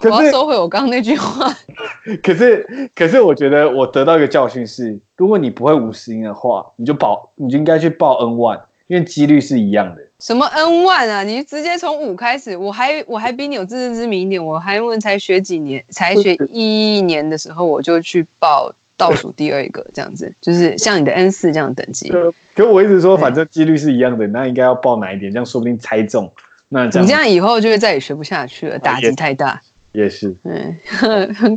[0.00, 1.54] 我要收回我刚刚那句话。
[2.22, 10.02] 可是，可是我觉得我得到一个教训是，如果你不会五十音的话，你就报，你就应该去报 N one，因为几率是一样的。
[10.20, 11.22] 什么 N one 啊？
[11.22, 14.42] 你直接从五开始，我还我还比你有自知之明一点。
[14.42, 22.12] 我还文才学几年，才学一年的时候，我就去报倒数第二个，这样子，就是像你的 N 四这样的等级。
[22.54, 25.30] 可我一直说，反正几率是一样的，那应该要报哪一点？
[25.32, 26.32] 这样说不定猜中。
[26.68, 29.60] 那这样你这样以后就会再也学不下去了，打击太大。
[29.94, 30.76] 也是，嗯，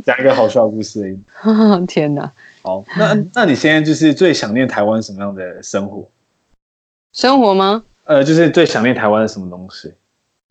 [0.06, 1.18] 讲一个好笑的故事。
[1.88, 2.30] 天哪！
[2.62, 6.08] 好，那 那你现在就是最想念台湾什么样的生活？
[7.12, 7.82] 生活吗？
[8.04, 9.92] 呃，就是最想念台湾的什么东西？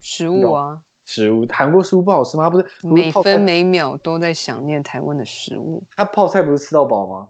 [0.02, 1.48] 食物啊，食物。
[1.50, 2.50] 韩国食物不好吃吗？
[2.50, 5.82] 不是，不是每分每秒都在想念台湾的食物。
[5.96, 7.30] 他泡菜不是吃到饱吗？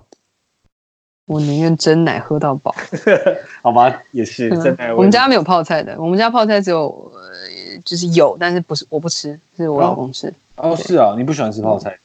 [1.27, 2.73] 我宁愿真奶喝到饱。
[3.61, 4.93] 好吧，也是真奶。
[4.93, 10.33] 我们家没有泡菜的，我们家泡菜只有，呃，就是有，但是不是我不吃，是我老公吃。
[10.55, 11.95] 哦，是啊，你不喜欢吃泡菜？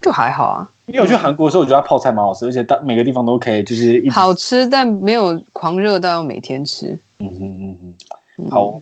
[0.00, 0.70] 就还好啊。
[0.86, 6.98] 因为我去韩国的时候，我觉得它泡菜蛮好吃，而且每个地方都可以，就是好吃，但没有狂热到要每天吃。
[7.18, 7.94] 嗯嗯嗯
[8.38, 8.80] 嗯，好，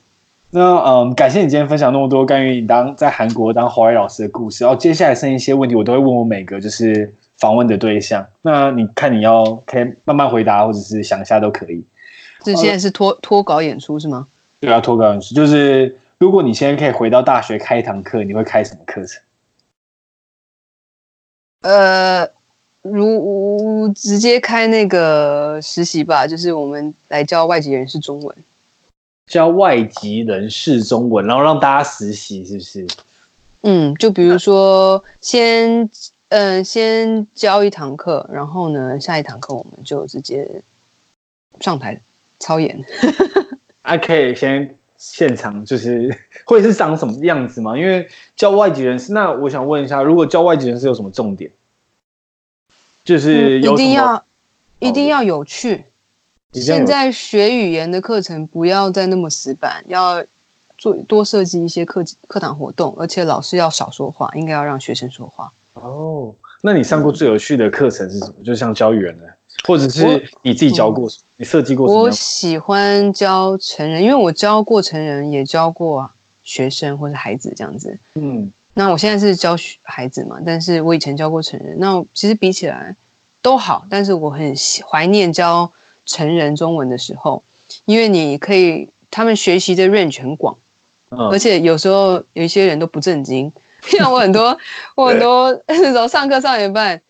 [0.51, 4.65] 那嗯，感谢你今天分享那么多关于你当在韩国当华语老师的故事。
[4.65, 8.27] 然后接下来剩一些问题，我都会问我每个就是访问的对象。
[8.43, 11.83] 那你看你要可以慢慢回答，或者是想一下都可以。
[12.45, 14.27] 这现在是脱脱稿演出是吗？
[14.61, 19.21] 对啊，脱稿演出就是如果你现在可以回到大学开一堂课，你会开什么课程？
[21.63, 22.29] 呃，
[22.83, 28.37] 如直接开那个实习吧，就是我们来教外籍人士中文，
[29.27, 32.87] 教外籍人士中文，然后让大家实习，是不是？
[33.63, 35.91] 嗯，就比如说先，
[36.31, 40.47] 嗯、呃，先教一堂课，然后呢，下一堂课我们就直接
[41.61, 41.99] 上台
[42.39, 42.85] 操演。
[43.83, 46.15] 还 可以先现场，就是
[46.45, 47.79] 会是长什么样子吗？
[47.79, 48.07] 因为
[48.37, 51.51] 教外籍人士，那我想问一下，如果教外籍人士有什么重点？
[53.05, 54.23] 就是一定要，
[54.81, 55.87] 一定要有趣。
[56.53, 60.23] 现在学语言的课程不要再那么死板，要
[60.77, 65.51] 做多设计一些课课堂活动，而且老师要少说话，应该要让学生说话。
[65.83, 68.35] 哦，那你上过最有趣的课程是什么？
[68.39, 69.25] 嗯、就像教语言的
[69.67, 71.87] 或者是你自己教过，你设计过？
[71.87, 76.09] 我喜欢教成人，因为我教过成人，也教过
[76.45, 77.99] 学生或者孩子这样子。
[78.15, 82.95] 嗯，那我现在是教孩子嘛，但是我以前教过成人，那其实比起来
[83.43, 84.55] 都好，但是我很
[84.89, 85.71] 怀念教
[86.07, 87.43] 成人中文的时候，
[87.85, 90.57] 因为你可以他们学习的 range 很广，
[91.09, 93.53] 而且有时候有一些人都不正经，
[93.87, 94.57] 像我很多
[94.97, 97.01] 我很多那时候上课上一半。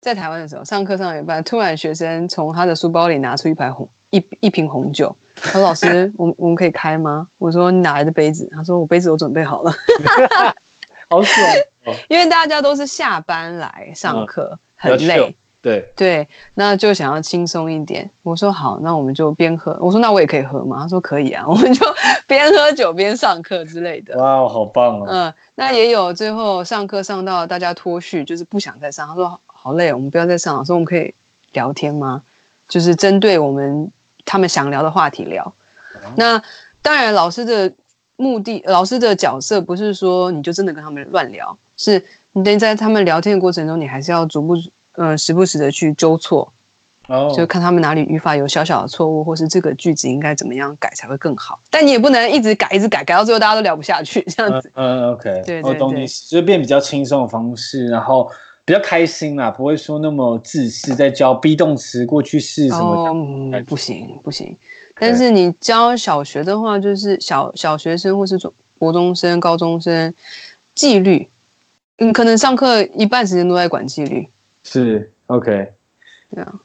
[0.00, 9.72] 在台湾的时候，上课上一半，突然学生从他的书包里拿出一排红一一瓶红酒，他说：“老师， 我们我们可以开吗？”我说：“你哪来的杯子？”他说：“我杯子都准备好了。”
[11.08, 11.56] 好爽，
[12.08, 15.36] 因为大家都是下班来上课，嗯、很累。
[15.62, 18.10] 对对，那就想要轻松一点。
[18.24, 19.78] 我说好，那我们就边喝。
[19.80, 20.82] 我说那我也可以喝嘛？
[20.82, 21.86] 他说可以啊， 我们就
[22.26, 24.18] 边喝酒边上课之类的。
[24.18, 25.06] 哇，好棒哦。
[25.08, 29.06] 嗯，那也有最后上课上到大家脱序，就是不想再上。
[29.06, 30.64] 他说好累，我们不要再上了。
[30.64, 31.14] 说我们可以
[31.52, 32.20] 聊天吗？
[32.68, 33.88] 就是针对我们
[34.24, 35.54] 他们想聊的话题聊。
[35.94, 36.42] 嗯、那
[36.82, 37.72] 当然，老师的
[38.16, 44.56] 目的，老师的角色不是说你就真的跟他们乱聊，是你等于在他们聊天的过程中，你还是要逐步。
[44.94, 46.52] 呃，时不时的去纠错，
[47.08, 51.58] 哦，就看他们哪里语法有小小的错误，或是这个句子应该怎么样改才会更好。
[51.70, 54.70] 但你也不能一直改，一直改，改到最后大家都聊不下去这样子。
[54.74, 58.30] 嗯，嗯，OK，对，我懂你，就是变比较轻松的方式，然后
[58.64, 63.10] 比较开心啦，不会说那么自私，在教 be 动词、过去式什么的。
[63.10, 64.56] 哦，嗯，不行不行。
[64.96, 70.14] 但是你教小学的话，就是小小学生或是中国中生、高中生，
[70.74, 71.26] 纪律，
[71.96, 74.28] 嗯，可能上课一半时间都在管纪律。
[74.62, 75.72] 是 OK，
[76.30, 76.60] 对啊。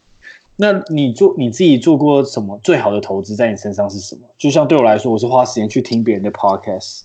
[0.59, 4.21] 那你做你自己做过什么最好的投资在你身上是什么？
[4.37, 7.01] 就像对我来说，我是花时间去听别人的 Podcast，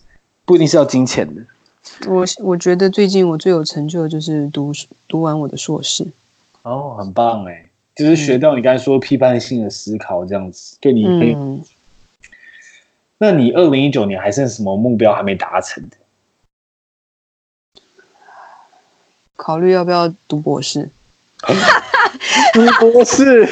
[0.46, 1.42] 不一定是要金钱的。
[2.08, 4.72] 我我觉得最近我最有成就的就是读
[5.06, 6.06] 读完我的硕士。
[6.62, 11.34] 哦，很棒哎，就是学到你刚才说批判性的思考这样子，对你可以。
[11.34, 11.62] 嗯。
[13.18, 15.96] 那你二零一九年还剩什么目标还没达成的？
[19.42, 20.88] 考虑要不要读博士？
[22.54, 23.48] 读博士，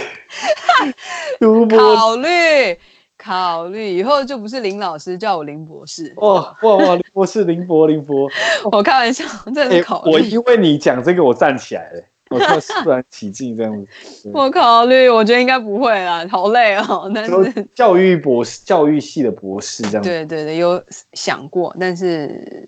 [1.40, 2.78] 读博士，考虑
[3.18, 6.12] 考虑，以后就不是林老师，叫我林博士。
[6.18, 6.94] 哇哇哇！
[6.94, 8.30] 林博士，林博林博，
[8.70, 10.14] 我开玩笑，真的考虑、欸。
[10.14, 12.00] 我因为你讲这个，我站起来了，
[12.30, 14.30] 我突然突然起劲这样子。
[14.32, 17.10] 我考虑，我觉得应该不会啦，好累哦。
[17.12, 20.08] 但是教育博士，教育系的博士这样子。
[20.08, 20.80] 对对对，有
[21.14, 22.64] 想过，但是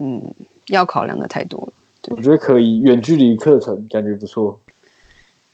[0.00, 0.20] 嗯，
[0.66, 1.72] 要考量的太多了。
[2.10, 4.60] 我觉得可以，远距离课程感觉不错。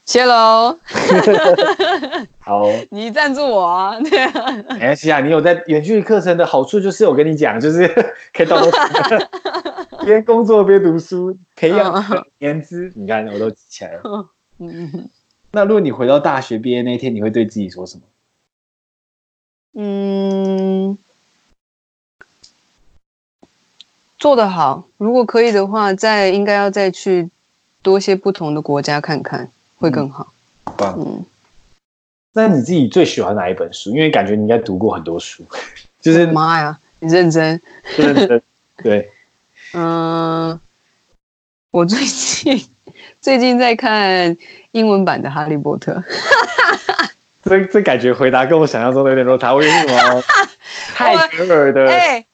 [0.05, 0.77] 谢喽。
[2.39, 3.97] 好， 你赞助我啊？
[4.03, 4.51] 对啊。
[4.69, 7.87] 没关系啊，你有在远距离课程的好处就是我跟你讲，就是
[8.33, 8.61] 可以到
[10.05, 12.03] 边工作边读书，培养
[12.39, 12.91] 年资。
[12.95, 14.29] 你看，我都记起来了。
[14.59, 15.09] 嗯。
[15.51, 18.03] 那如果你回到大学毕业那天，你会对自己说什么？
[19.75, 20.97] 嗯。
[24.23, 27.29] 做得好，如果可以的话，再应该要再去
[27.81, 29.49] 多些不同的国家看看，
[29.81, 30.31] 会更好。
[30.79, 31.25] 嗯，
[32.31, 33.89] 那你自己最喜欢哪一本书？
[33.91, 35.43] 因为感觉你应该读过很多书，
[35.99, 37.59] 就是妈呀，你认真，
[37.97, 38.41] 认真，
[38.81, 39.11] 对。
[39.73, 40.57] 嗯，
[41.71, 42.65] 我最近
[43.19, 44.37] 最近在看
[44.71, 45.91] 英文版的《哈利波特》。
[47.43, 50.23] 这这感觉回答跟我想象中的有点落差，为什么？
[50.93, 51.87] 泰戈尔的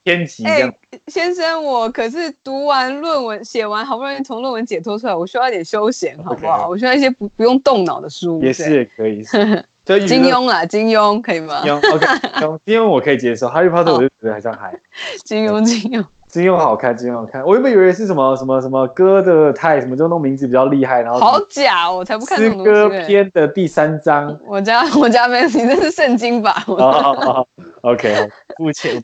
[0.04, 1.00] 天集这样、欸欸。
[1.08, 6.68] 先生，我可是读完论文，写完，好不容易从论文解脱出来，我需要一点休闲，好不好？Okay.
[6.70, 8.40] 我需要一些不不用动脑的书。
[8.42, 9.22] 也是也可以，
[9.84, 11.62] 就金庸啦，金庸可以吗？
[11.62, 13.48] 金庸 OK，金庸我可以接受。
[13.48, 14.72] 哈利波特我就觉得还像还。
[15.24, 16.04] 金庸，金庸。
[16.30, 17.44] 金庸好看，金庸好看。
[17.44, 21.02] 我原本以为是什么什么什么歌的太什么，就那种名字比较厉害。
[21.02, 22.38] 然后好假，我才不看。
[22.38, 26.52] 诗歌篇的第三章，我家我家没有，你这是圣经吧？
[26.64, 27.48] 好好好
[27.80, 29.02] ，OK，目前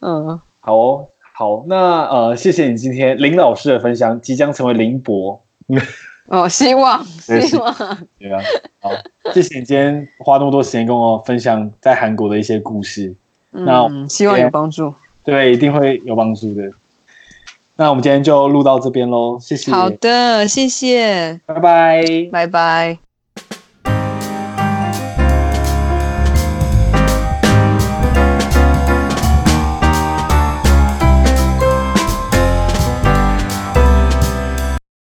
[0.00, 5.38] 嗯，好哦，好，那呃，谢谢你今天林老师的分享，即将成为林博。
[6.28, 7.74] 哦，希望 希望
[8.18, 8.40] 对啊，
[8.80, 8.90] 好，
[9.34, 13.14] 谢谢你今天花那么多时间跟我分享在韩国的一些故事。
[13.52, 14.94] 嗯、那希望有帮助。
[15.24, 16.70] 对，一定会有帮助的。
[17.76, 19.72] 那我们今天就录到这边喽，谢谢。
[19.72, 23.11] 好的，谢谢，拜拜，拜拜。